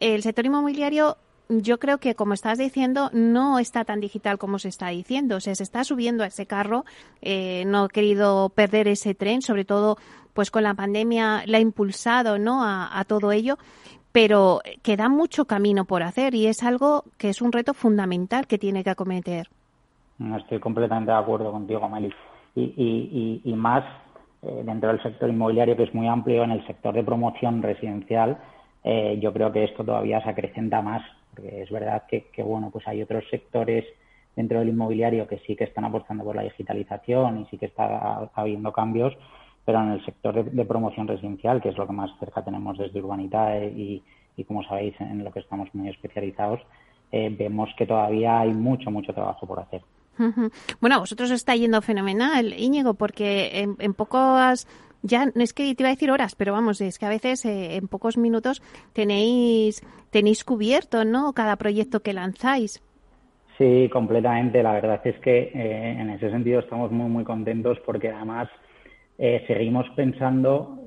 el 0.01 0.21
sector 0.21 0.45
inmobiliario 0.45 1.15
yo 1.47 1.79
creo 1.79 1.97
que, 1.97 2.15
como 2.15 2.33
estás 2.33 2.57
diciendo, 2.57 3.09
no 3.13 3.59
está 3.59 3.85
tan 3.85 3.99
digital 3.99 4.37
como 4.37 4.59
se 4.59 4.69
está 4.69 4.87
diciendo. 4.89 5.37
O 5.37 5.39
sea, 5.39 5.55
se 5.55 5.63
está 5.63 5.83
subiendo 5.83 6.23
a 6.23 6.27
ese 6.27 6.45
carro. 6.45 6.85
Eh, 7.21 7.63
no 7.67 7.85
he 7.85 7.89
querido 7.89 8.49
perder 8.49 8.87
ese 8.87 9.15
tren, 9.15 9.41
sobre 9.41 9.65
todo, 9.65 9.97
pues 10.33 10.49
con 10.49 10.63
la 10.63 10.73
pandemia 10.73 11.43
la 11.45 11.57
ha 11.57 11.61
impulsado, 11.61 12.37
¿no? 12.37 12.63
a 12.63 13.03
todo 13.07 13.31
ello 13.31 13.57
pero 14.11 14.59
queda 14.83 15.09
mucho 15.09 15.45
camino 15.45 15.85
por 15.85 16.03
hacer 16.03 16.35
y 16.35 16.47
es 16.47 16.63
algo 16.63 17.05
que 17.17 17.29
es 17.29 17.41
un 17.41 17.51
reto 17.51 17.73
fundamental 17.73 18.47
que 18.47 18.57
tiene 18.57 18.83
que 18.83 18.89
acometer. 18.89 19.47
Estoy 20.37 20.59
completamente 20.59 21.11
de 21.11 21.17
acuerdo 21.17 21.51
contigo, 21.51 21.87
Meli. 21.89 22.13
Y, 22.53 23.41
y, 23.43 23.53
más 23.53 23.83
eh, 24.41 24.63
dentro 24.65 24.89
del 24.89 25.01
sector 25.01 25.29
inmobiliario, 25.29 25.77
que 25.77 25.83
es 25.83 25.93
muy 25.93 26.07
amplio, 26.07 26.43
en 26.43 26.51
el 26.51 26.67
sector 26.67 26.93
de 26.93 27.03
promoción 27.03 27.61
residencial, 27.61 28.37
eh, 28.83 29.19
yo 29.21 29.31
creo 29.33 29.51
que 29.51 29.63
esto 29.63 29.83
todavía 29.83 30.21
se 30.21 30.29
acrecenta 30.29 30.81
más, 30.81 31.03
porque 31.33 31.61
es 31.61 31.69
verdad 31.69 32.03
que, 32.07 32.43
bueno, 32.43 32.69
pues 32.71 32.87
hay 32.87 33.01
otros 33.01 33.23
sectores 33.29 33.85
dentro 34.35 34.59
del 34.59 34.69
inmobiliario 34.69 35.27
que 35.27 35.39
sí 35.39 35.55
que 35.55 35.65
están 35.65 35.85
apostando 35.85 36.23
por 36.23 36.35
la 36.35 36.43
digitalización 36.43 37.41
y 37.41 37.45
sí 37.47 37.57
que 37.57 37.65
está 37.67 38.29
habiendo 38.33 38.71
cambios, 38.71 39.13
pero 39.65 39.81
en 39.81 39.91
el 39.91 40.05
sector 40.05 40.43
de, 40.43 40.65
promoción 40.65 41.07
residencial, 41.07 41.61
que 41.61 41.69
es 41.69 41.77
lo 41.77 41.85
que 41.85 41.93
más 41.93 42.11
cerca 42.19 42.43
tenemos 42.43 42.77
desde 42.77 42.99
Urbanitae 42.99 43.67
y, 43.67 44.03
como 44.45 44.63
sabéis, 44.63 44.99
en 44.99 45.23
lo 45.23 45.31
que 45.31 45.39
estamos 45.39 45.69
muy 45.73 45.89
especializados, 45.89 46.61
eh, 47.11 47.33
vemos 47.37 47.69
que 47.77 47.85
todavía 47.85 48.39
hay 48.39 48.53
mucho, 48.53 48.89
mucho 48.89 49.13
trabajo 49.13 49.45
por 49.45 49.59
hacer. 49.59 49.81
Bueno, 50.79 50.95
a 50.95 50.99
vosotros 50.99 51.31
os 51.31 51.35
está 51.35 51.55
yendo 51.55 51.81
fenomenal, 51.81 52.53
Íñigo, 52.53 52.93
porque 52.93 53.65
en, 53.79 53.93
pocos 53.93 54.67
ya 55.03 55.25
no 55.25 55.43
es 55.43 55.53
que 55.53 55.73
te 55.75 55.83
iba 55.83 55.89
a 55.89 55.93
decir 55.93 56.11
horas, 56.11 56.35
pero 56.35 56.53
vamos, 56.53 56.81
es 56.81 56.99
que 56.99 57.05
a 57.05 57.09
veces 57.09 57.45
eh, 57.45 57.75
en 57.75 57.87
pocos 57.87 58.17
minutos 58.17 58.61
tenéis 58.93 59.81
tenéis 60.11 60.43
cubierto, 60.43 61.05
¿no? 61.05 61.33
Cada 61.33 61.55
proyecto 61.55 62.01
que 62.01 62.13
lanzáis. 62.13 62.83
Sí, 63.57 63.89
completamente. 63.91 64.61
La 64.63 64.73
verdad 64.73 65.01
es 65.05 65.17
que 65.19 65.51
eh, 65.53 65.91
en 65.99 66.09
ese 66.09 66.29
sentido 66.29 66.59
estamos 66.59 66.91
muy 66.91 67.09
muy 67.09 67.23
contentos 67.23 67.79
porque 67.85 68.09
además 68.09 68.49
eh, 69.17 69.43
seguimos 69.47 69.87
pensando, 69.95 70.79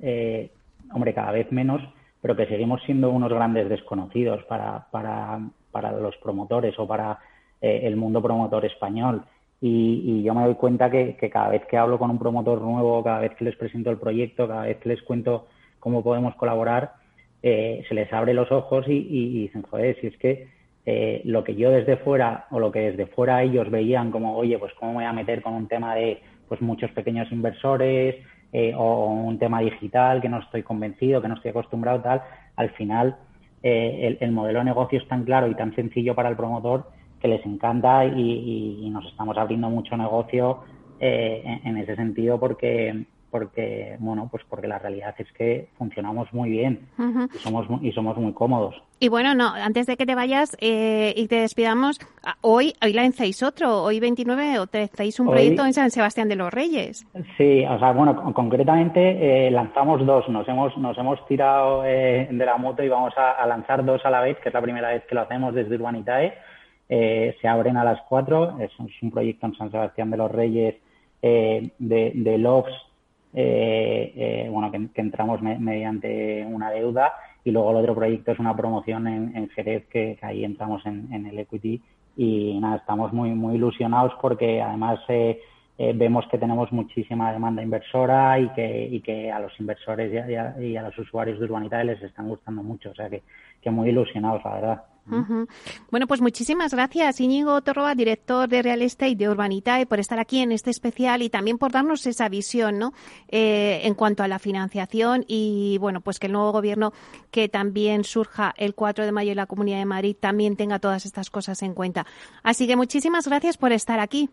hombre, 0.93 1.15
cada 1.15 1.33
vez 1.33 1.51
menos, 1.53 1.83
pero 2.21 2.37
que 2.37 2.47
seguimos 2.47 2.83
siendo 2.85 3.11
unos 3.11 3.33
grandes 3.33 3.69
desconocidos 3.69 4.43
para, 4.45 4.87
para, 4.91 5.41
para 5.71 5.93
los 5.93 6.17
promotores 6.17 6.79
o 6.79 6.87
para 6.87 7.19
el 7.61 7.97
mundo 7.97 8.21
promotor 8.21 8.65
español. 8.67 9.25
Y, 9.67 10.23
yo 10.23 10.35
me 10.35 10.45
doy 10.45 10.55
cuenta 10.57 10.91
que, 10.91 11.17
cada 11.33 11.49
vez 11.49 11.65
que 11.67 11.79
hablo 11.79 11.99
con 11.99 12.11
un 12.11 12.19
promotor 12.19 12.61
nuevo, 12.61 13.03
cada 13.03 13.21
vez 13.21 13.35
que 13.35 13.45
les 13.45 13.57
presento 13.57 13.91
el 13.91 13.97
proyecto, 13.97 14.47
cada 14.47 14.65
vez 14.65 14.77
que 14.79 14.91
les 14.91 15.03
cuento 15.03 15.47
cómo 15.81 16.03
podemos 16.03 16.35
colaborar, 16.35 16.93
se 17.41 17.87
les 17.91 18.12
abre 18.12 18.35
los 18.35 18.51
ojos 18.53 18.87
y, 18.89 18.93
y, 18.93 19.43
dicen, 19.43 19.62
joder, 19.62 19.97
si 20.01 20.09
es 20.09 20.17
que 20.19 20.49
lo 21.25 21.45
que 21.45 21.55
yo 21.55 21.71
desde 21.71 21.97
fuera 21.97 22.47
o 22.51 22.59
lo 22.59 22.71
que 22.71 22.91
desde 22.91 23.07
fuera 23.07 23.43
ellos 23.43 23.71
veían 23.71 24.11
como, 24.11 24.37
oye, 24.37 24.59
pues 24.59 24.73
cómo 24.75 24.93
me 24.93 24.97
voy 24.97 25.05
a 25.05 25.12
meter 25.12 25.41
con 25.41 25.55
un 25.55 25.67
tema 25.67 25.95
de 25.95 26.21
pues 26.49 26.61
muchos 26.61 26.91
pequeños 26.93 27.31
inversores 27.33 28.17
eh, 28.53 28.73
o 28.77 29.07
un 29.07 29.39
tema 29.39 29.61
digital 29.61 30.21
que 30.21 30.29
no 30.29 30.39
estoy 30.39 30.62
convencido, 30.62 31.21
que 31.21 31.27
no 31.27 31.35
estoy 31.35 31.51
acostumbrado 31.51 32.01
tal, 32.01 32.23
al 32.57 32.71
final 32.71 33.17
eh, 33.62 34.17
el, 34.21 34.31
modelo 34.31 34.61
de 34.61 34.67
negocio 34.67 34.99
es 34.99 35.09
tan 35.09 35.25
claro 35.25 35.49
y 35.49 35.57
tan 35.57 35.75
sencillo 35.75 36.15
para 36.15 36.29
el 36.29 36.37
promotor 36.37 36.87
que 37.25 37.29
les 37.29 37.47
encanta 37.47 38.05
y, 38.05 38.87
nos 38.91 39.07
estamos 39.07 39.39
abriendo 39.39 39.70
mucho 39.70 39.97
negocio 39.97 40.59
eh, 41.01 41.43
en, 41.64 41.79
ese 41.79 41.97
sentido 41.97 42.39
porque 42.39 43.07
porque, 43.31 43.97
bueno, 43.99 44.29
pues 44.31 44.45
porque 44.49 44.68
la 44.68 44.79
realidad 44.79 45.12
es 45.18 45.27
que 45.33 45.68
funcionamos 45.77 46.33
muy 46.33 46.51
bien 46.51 46.87
y, 47.35 47.39
somos, 47.39 47.66
y 47.83 47.91
somos 47.91 48.16
muy 48.16 48.33
cómodos. 48.33 48.77
Y 49.01 49.09
bueno, 49.09 49.35
no, 49.35 49.49
antes 49.49 49.87
de 49.87 49.97
que 49.97 50.07
te 50.07 50.14
vayas 50.14 50.57
eh, 50.61 51.12
y 51.16 51.27
te 51.27 51.41
despidamos, 51.41 51.99
hoy, 52.43 52.75
hoy 52.81 52.93
lanzáis 52.93 53.43
otro, 53.43 53.83
hoy 53.83 53.99
29, 53.99 54.61
o 54.61 54.66
hacéis 54.72 55.18
un 55.18 55.29
proyecto 55.29 55.66
en 55.66 55.72
San 55.72 55.91
Sebastián 55.91 56.29
de 56.29 56.37
los 56.37 56.55
Reyes. 56.55 57.05
Sí, 57.37 57.64
o 57.66 57.77
sea, 57.81 57.91
bueno, 57.91 58.33
concretamente 58.33 59.47
eh, 59.47 59.51
lanzamos 59.51 60.07
dos, 60.07 60.29
nos 60.29 60.47
hemos, 60.47 60.79
nos 60.79 60.97
hemos 60.97 61.27
tirado 61.27 61.85
eh, 61.85 62.29
de 62.31 62.47
la 62.47 62.57
moto 62.57 62.85
y 62.85 62.89
vamos 62.89 63.14
a, 63.16 63.45
lanzar 63.47 63.85
dos 63.85 64.01
a 64.05 64.11
la 64.11 64.20
vez, 64.20 64.39
que 64.39 64.51
es 64.51 64.55
la 64.55 64.62
primera 64.62 64.91
vez 64.91 65.05
que 65.07 65.14
lo 65.16 65.22
hacemos 65.22 65.53
desde 65.53 65.75
Urbanitae. 65.75 66.35
Se 66.89 67.49
abren 67.49 67.76
a 67.76 67.85
las 67.85 68.01
cuatro, 68.09 68.59
es, 68.61 68.70
un 68.78 69.11
proyecto 69.11 69.47
en 69.47 69.55
San 69.57 69.70
Sebastián 69.70 70.11
de 70.11 70.16
los 70.16 70.30
Reyes 70.30 70.76
de, 71.22 71.72
de 71.78 72.59
bueno, 74.51 74.70
que, 74.70 75.01
entramos 75.01 75.43
mediante 75.43 76.47
una 76.47 76.70
deuda 76.70 77.12
y 77.45 77.51
luego 77.51 77.70
el 77.70 77.76
otro 77.76 77.95
proyecto 77.95 78.32
es 78.32 78.39
una 78.39 78.57
promoción 78.57 79.07
en, 79.07 79.49
Jerez, 79.51 79.87
que, 79.89 80.18
ahí 80.22 80.45
entramos 80.45 80.85
en, 80.87 81.26
el 81.26 81.39
equity 81.39 81.80
y 82.16 82.59
nada, 82.59 82.76
estamos 82.76 83.12
muy, 83.12 83.30
muy 83.30 83.57
ilusionados 83.57 84.12
porque 84.20 84.62
además 84.62 84.99
eh, 85.09 85.41
eh, 85.76 85.93
vemos 85.95 86.26
que 86.30 86.39
tenemos 86.39 86.72
muchísima 86.72 87.32
demanda 87.32 87.62
inversora 87.62 88.39
y 88.39 88.49
que, 88.51 88.87
y 88.87 89.01
que 89.01 89.30
a 89.30 89.41
los 89.41 89.53
inversores 89.61 90.12
y 90.12 90.76
a, 90.76 90.82
los 90.82 90.99
usuarios 90.99 91.39
de 91.39 91.45
Urbanita 91.45 91.85
les 91.85 92.03
están 92.03 92.28
gustando 92.28 92.62
mucho. 92.62 92.91
O 92.91 92.95
sea 92.95 93.11
que, 93.11 93.22
que 93.61 93.70
muy 93.70 93.91
ilusionados, 93.91 94.43
la 94.45 94.55
verdad. 94.55 94.85
Bueno, 95.90 96.07
pues 96.07 96.20
muchísimas 96.20 96.72
gracias, 96.72 97.20
Íñigo 97.20 97.61
Torroa, 97.61 97.94
director 97.94 98.48
de 98.48 98.62
Real 98.62 98.82
Estate 98.82 99.16
de 99.16 99.28
Urbanitae, 99.28 99.86
por 99.86 100.00
estar 100.00 100.18
aquí 100.18 100.40
en 100.40 100.52
este 100.52 100.70
especial 100.70 101.22
y 101.22 101.30
también 101.30 101.59
por 101.59 101.72
darnos 101.72 102.07
esa 102.07 102.28
visión 102.28 102.78
¿no? 102.78 102.92
Eh, 103.28 103.80
en 103.84 103.94
cuanto 103.94 104.22
a 104.22 104.28
la 104.28 104.38
financiación 104.38 105.24
y, 105.28 105.78
bueno, 105.78 106.00
pues 106.00 106.18
que 106.18 106.26
el 106.26 106.32
nuevo 106.32 106.52
gobierno 106.52 106.92
que 107.30 107.48
también 107.48 108.05
surja 108.05 108.55
el 108.57 108.74
4 108.74 109.05
de 109.05 109.12
mayo 109.12 109.30
en 109.32 109.36
la 109.36 109.46
Comunidad 109.46 109.78
de 109.78 109.84
Madrid 109.84 110.16
también 110.18 110.57
tenga 110.57 110.78
todas 110.78 111.05
estas 111.07 111.30
cosas 111.30 111.62
en 111.62 111.74
cuenta. 111.74 112.07
Así 112.42 112.66
que 112.66 112.76
muchísimas 112.76 113.26
gracias 113.26 113.57
por 113.57 113.72
estar 113.72 114.00
aquí. 114.00 114.30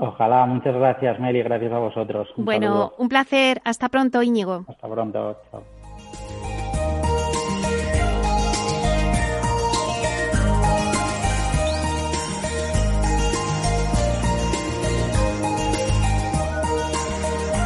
Ojalá, 0.00 0.46
muchas 0.46 0.74
gracias, 0.74 1.20
Meli, 1.20 1.42
gracias 1.42 1.72
a 1.72 1.78
vosotros. 1.78 2.28
bueno, 2.36 2.92
un 2.98 3.08
placer. 3.08 3.60
Hasta 3.64 3.88
pronto, 3.88 4.22
Íñigo. 4.22 4.64
Hasta 4.68 4.88
pronto. 4.88 5.36
Chao. 5.50 5.62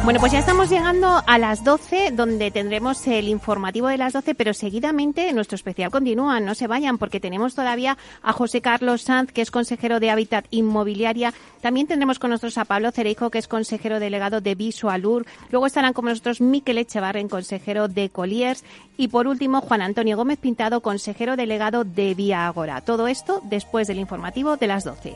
Bueno, 0.03 0.19
pues 0.19 0.31
ya 0.31 0.39
estamos 0.39 0.67
llegando 0.67 1.21
a 1.27 1.37
las 1.37 1.63
12, 1.63 2.09
donde 2.11 2.49
tendremos 2.49 3.05
el 3.05 3.27
informativo 3.27 3.87
de 3.87 3.99
las 3.99 4.13
12, 4.13 4.33
pero 4.33 4.51
seguidamente 4.51 5.31
nuestro 5.31 5.55
especial 5.55 5.91
continúa. 5.91 6.39
No 6.39 6.55
se 6.55 6.65
vayan, 6.65 6.97
porque 6.97 7.19
tenemos 7.19 7.53
todavía 7.53 7.99
a 8.23 8.33
José 8.33 8.61
Carlos 8.61 9.03
Sanz, 9.03 9.31
que 9.31 9.43
es 9.43 9.51
consejero 9.51 9.99
de 9.99 10.09
Hábitat 10.09 10.47
Inmobiliaria. 10.49 11.35
También 11.61 11.85
tendremos 11.85 12.17
con 12.17 12.31
nosotros 12.31 12.57
a 12.57 12.65
Pablo 12.65 12.89
Cereijo, 12.89 13.29
que 13.29 13.37
es 13.37 13.47
consejero 13.47 13.99
delegado 13.99 14.41
de 14.41 14.55
Visualur. 14.55 15.27
Luego 15.51 15.67
estarán 15.67 15.93
con 15.93 16.05
nosotros 16.05 16.41
Miquel 16.41 16.79
Echevarren, 16.79 17.29
consejero 17.29 17.87
de 17.87 18.09
Colliers. 18.09 18.63
Y 18.97 19.09
por 19.09 19.27
último, 19.27 19.61
Juan 19.61 19.83
Antonio 19.83 20.17
Gómez 20.17 20.39
Pintado, 20.39 20.81
consejero 20.81 21.35
delegado 21.35 21.83
de 21.83 22.15
Vía 22.15 22.47
Agora. 22.47 22.81
Todo 22.81 23.07
esto 23.07 23.39
después 23.43 23.87
del 23.87 23.99
informativo 23.99 24.57
de 24.57 24.67
las 24.67 24.83
12. 24.83 25.15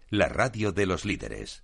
la 0.11 0.27
radio 0.27 0.73
de 0.73 0.85
los 0.85 1.05
líderes. 1.05 1.63